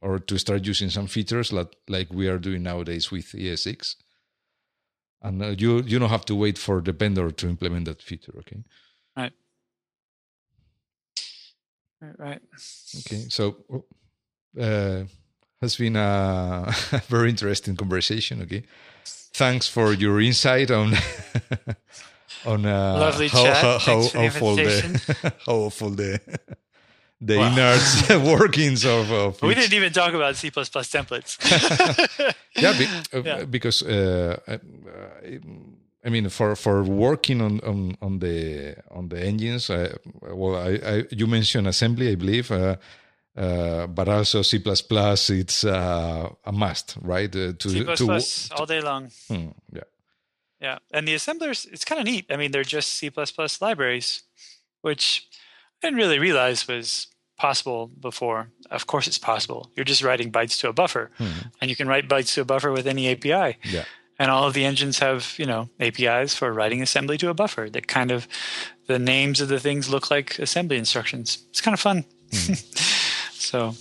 or 0.01 0.19
to 0.19 0.37
start 0.37 0.65
using 0.65 0.89
some 0.89 1.07
features 1.07 1.51
like 1.51 1.75
like 1.87 2.11
we 2.11 2.27
are 2.27 2.37
doing 2.37 2.63
nowadays 2.63 3.11
with 3.11 3.25
ES6 3.25 3.95
and 5.21 5.41
uh, 5.41 5.47
you 5.57 5.81
you 5.81 5.99
don't 5.99 6.09
have 6.09 6.25
to 6.25 6.35
wait 6.35 6.57
for 6.57 6.81
the 6.81 6.91
vendor 6.91 7.31
to 7.31 7.47
implement 7.47 7.85
that 7.85 8.01
feature 8.01 8.33
okay? 8.39 8.63
Right. 9.15 9.33
Right 12.01 12.19
right. 12.19 12.41
Okay 12.99 13.25
so 13.29 13.57
oh, 13.71 13.85
uh, 14.59 15.05
has 15.61 15.75
been 15.75 15.95
a 15.95 16.73
very 17.07 17.29
interesting 17.29 17.75
conversation. 17.75 18.41
Okay, 18.43 18.63
thanks 19.05 19.67
for 19.67 19.93
your 19.93 20.21
insight 20.21 20.71
on 20.71 20.93
on 22.45 22.65
uh, 22.65 22.97
lovely 22.99 23.27
how, 23.27 23.43
chat. 23.43 23.57
How, 23.57 23.77
how, 23.79 23.97
awful 23.97 24.55
the 24.55 25.33
how 25.45 25.53
awful 25.53 25.89
the 25.89 26.19
the 27.21 27.37
wow. 27.37 27.51
innards 27.51 28.09
workings 28.09 28.85
of, 28.85 29.11
of 29.11 29.41
we 29.41 29.55
didn't 29.55 29.73
even 29.73 29.91
talk 29.91 30.13
about 30.13 30.35
C++ 30.35 30.49
templates. 30.49 31.37
yeah, 32.55 32.77
be, 32.77 32.85
uh, 33.17 33.23
yeah, 33.23 33.45
because 33.45 33.83
uh, 33.83 34.39
uh, 34.47 34.57
I 36.03 36.09
mean, 36.09 36.29
for 36.29 36.55
for 36.55 36.83
working 36.83 37.41
on 37.41 37.59
on, 37.61 37.97
on 38.01 38.19
the 38.19 38.75
on 38.91 39.09
the 39.09 39.19
engines, 39.19 39.69
uh, 39.69 39.97
well, 40.21 40.55
I, 40.55 40.79
I, 40.83 41.03
you 41.11 41.27
mentioned 41.27 41.67
assembly, 41.67 42.11
I 42.11 42.15
believe. 42.15 42.51
Uh, 42.51 42.75
uh, 43.37 43.87
but 43.87 44.09
also 44.09 44.41
C++, 44.41 44.61
it's 44.65 45.63
uh, 45.63 46.29
a 46.43 46.51
must, 46.51 46.97
right? 47.01 47.33
Uh, 47.33 47.53
to, 47.53 47.69
C++ 47.69 47.83
to, 47.85 48.55
all 48.55 48.65
day 48.65 48.81
long. 48.81 49.09
Hmm, 49.29 49.49
yeah. 49.71 49.83
Yeah, 50.61 50.79
and 50.91 51.07
the 51.07 51.13
assemblers, 51.13 51.65
it's 51.71 51.85
kind 51.85 51.99
of 52.01 52.05
neat. 52.05 52.25
I 52.29 52.35
mean, 52.35 52.51
they're 52.51 52.63
just 52.63 52.89
C++ 52.93 53.09
libraries, 53.61 54.23
which 54.81 55.27
I 55.81 55.87
didn't 55.87 55.97
really 55.99 56.19
realize 56.19 56.67
was 56.67 57.07
possible 57.37 57.87
before. 57.87 58.49
Of 58.69 58.85
course, 58.85 59.07
it's 59.07 59.17
possible. 59.17 59.71
You're 59.75 59.85
just 59.85 60.03
writing 60.03 60.31
bytes 60.31 60.59
to 60.59 60.69
a 60.69 60.73
buffer, 60.73 61.11
Hmm. 61.17 61.47
and 61.61 61.69
you 61.69 61.75
can 61.77 61.87
write 61.87 62.09
bytes 62.09 62.33
to 62.33 62.41
a 62.41 62.45
buffer 62.45 62.71
with 62.71 62.87
any 62.87 63.07
API. 63.07 63.57
Yeah. 63.63 63.85
And 64.21 64.29
all 64.29 64.45
of 64.45 64.53
the 64.53 64.65
engines 64.65 64.99
have, 64.99 65.33
you 65.37 65.45
know, 65.45 65.69
APIs 65.79 66.35
for 66.35 66.51
writing 66.51 66.81
assembly 66.81 67.17
to 67.19 67.29
a 67.29 67.33
buffer. 67.33 67.69
That 67.69 67.87
kind 67.87 68.11
of 68.11 68.27
the 68.87 68.99
names 68.99 69.39
of 69.39 69.47
the 69.47 69.61
things 69.61 69.87
look 69.89 70.11
like 70.11 70.37
assembly 70.39 70.77
instructions. 70.77 71.37
It's 71.51 71.61
kind 71.61 71.73
of 71.73 71.79
fun. 71.79 72.03
so, 73.31 73.75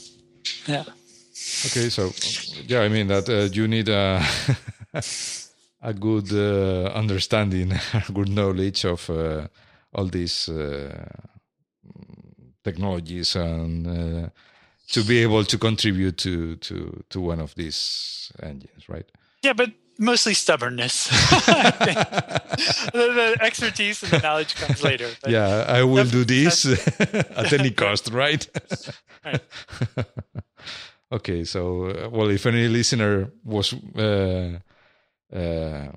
yeah. 0.69 0.85
Okay, 1.67 1.89
so 1.91 2.13
yeah, 2.69 2.83
I 2.83 2.89
mean 2.89 3.09
that 3.09 3.29
uh, 3.29 3.49
you 3.53 3.67
need 3.67 3.89
a 3.89 4.23
a 5.83 5.95
good 5.95 6.33
uh, 6.33 6.91
understanding, 6.95 7.73
a 8.09 8.13
good 8.13 8.29
knowledge 8.29 8.85
of 8.85 9.09
uh, 9.11 9.49
all 9.95 10.07
these 10.07 10.49
uh, 10.49 11.07
technologies, 12.65 13.37
and 13.37 13.87
uh, 13.87 14.29
to 14.89 15.03
be 15.05 15.19
able 15.23 15.45
to 15.45 15.59
contribute 15.59 16.17
to 16.19 16.57
to 16.57 17.05
to 17.11 17.21
one 17.21 17.41
of 17.41 17.55
these 17.55 18.33
engines, 18.43 18.89
right? 18.89 19.07
Yeah, 19.43 19.53
but 19.53 19.71
mostly 19.99 20.35
stubbornness. 20.35 21.11
The, 22.93 23.13
the 23.15 23.37
expertise 23.41 24.03
and 24.03 24.11
the 24.11 24.19
knowledge 24.19 24.57
comes 24.57 24.83
later. 24.83 25.09
Yeah, 25.29 25.65
I 25.69 25.85
will 25.85 26.07
do 26.07 26.25
this 26.25 26.67
at 27.01 27.53
any 27.53 27.71
cost, 27.71 28.11
right? 28.11 28.49
Right. 29.25 29.41
okay, 31.13 31.45
so 31.45 31.85
uh, 31.85 32.09
well, 32.11 32.31
if 32.31 32.47
any 32.47 32.67
listener 32.67 33.31
was 33.45 33.75
uh, 33.75 34.59
uh, 35.33 35.89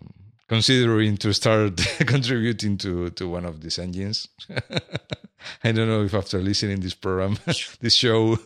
considering 0.48 1.18
to 1.18 1.34
start 1.34 1.78
contributing 2.06 2.78
to 2.78 3.10
to 3.12 3.30
one 3.30 3.46
of 3.46 3.62
these 3.62 3.80
engines, 3.80 4.28
I 5.64 5.72
don't 5.72 5.88
know 5.88 6.04
if 6.04 6.14
after 6.14 6.40
listening 6.40 6.82
this 6.82 6.94
program, 6.94 7.38
this 7.80 7.94
show, 7.94 8.38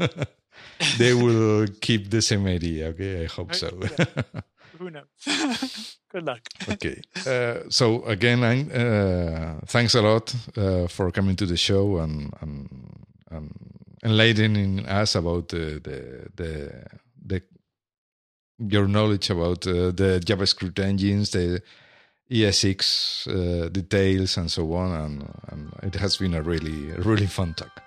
they 0.97 1.13
will 1.13 1.67
keep 1.81 2.09
the 2.09 2.21
same 2.21 2.45
idea. 2.47 2.87
Okay, 2.87 3.23
I 3.23 3.27
hope 3.27 3.55
so. 3.55 3.69
Who 4.77 4.89
knows? 4.89 5.97
Good 6.11 6.25
luck. 6.25 6.41
okay. 6.69 7.01
Uh, 7.25 7.69
so 7.69 8.03
again, 8.05 8.43
uh, 8.43 9.59
thanks 9.65 9.95
a 9.95 10.01
lot 10.01 10.33
uh, 10.57 10.87
for 10.87 11.11
coming 11.11 11.35
to 11.35 11.45
the 11.45 11.57
show 11.57 11.97
and, 11.97 12.33
and, 12.41 12.69
and 13.31 13.51
enlightening 14.03 14.85
us 14.85 15.15
about 15.15 15.49
the 15.49 15.81
the 15.83 16.29
the, 16.35 16.85
the 17.25 17.41
your 18.59 18.87
knowledge 18.87 19.29
about 19.29 19.65
uh, 19.67 19.91
the 19.91 20.21
JavaScript 20.23 20.79
engines, 20.79 21.31
the 21.31 21.61
ESX 22.31 23.27
uh, 23.27 23.69
details, 23.69 24.37
and 24.37 24.49
so 24.49 24.73
on. 24.73 24.91
And, 24.91 25.33
and 25.49 25.93
it 25.93 25.99
has 25.99 26.17
been 26.17 26.33
a 26.33 26.41
really 26.41 26.91
really 26.93 27.27
fun 27.27 27.53
talk. 27.53 27.81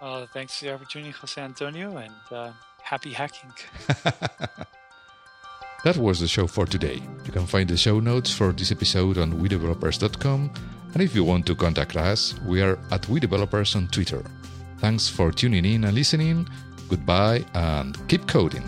Uh, 0.00 0.26
thanks 0.32 0.58
for 0.58 0.66
the 0.66 0.74
opportunity, 0.74 1.10
Jose 1.10 1.40
Antonio, 1.40 1.96
and 1.96 2.12
uh, 2.30 2.52
happy 2.82 3.12
hacking. 3.12 3.52
That 5.86 5.98
was 5.98 6.18
the 6.18 6.26
show 6.26 6.48
for 6.48 6.66
today. 6.66 7.00
You 7.24 7.30
can 7.30 7.46
find 7.46 7.68
the 7.68 7.76
show 7.76 8.00
notes 8.00 8.32
for 8.32 8.50
this 8.50 8.72
episode 8.72 9.18
on 9.18 9.34
WeDevelopers.com. 9.34 10.50
And 10.94 11.00
if 11.00 11.14
you 11.14 11.22
want 11.22 11.46
to 11.46 11.54
contact 11.54 11.94
us, 11.96 12.34
we 12.44 12.60
are 12.60 12.76
at 12.90 13.02
WeDevelopers 13.02 13.76
on 13.76 13.86
Twitter. 13.86 14.24
Thanks 14.78 15.08
for 15.08 15.30
tuning 15.30 15.64
in 15.64 15.84
and 15.84 15.94
listening. 15.94 16.48
Goodbye 16.88 17.44
and 17.54 17.96
keep 18.08 18.26
coding. 18.26 18.64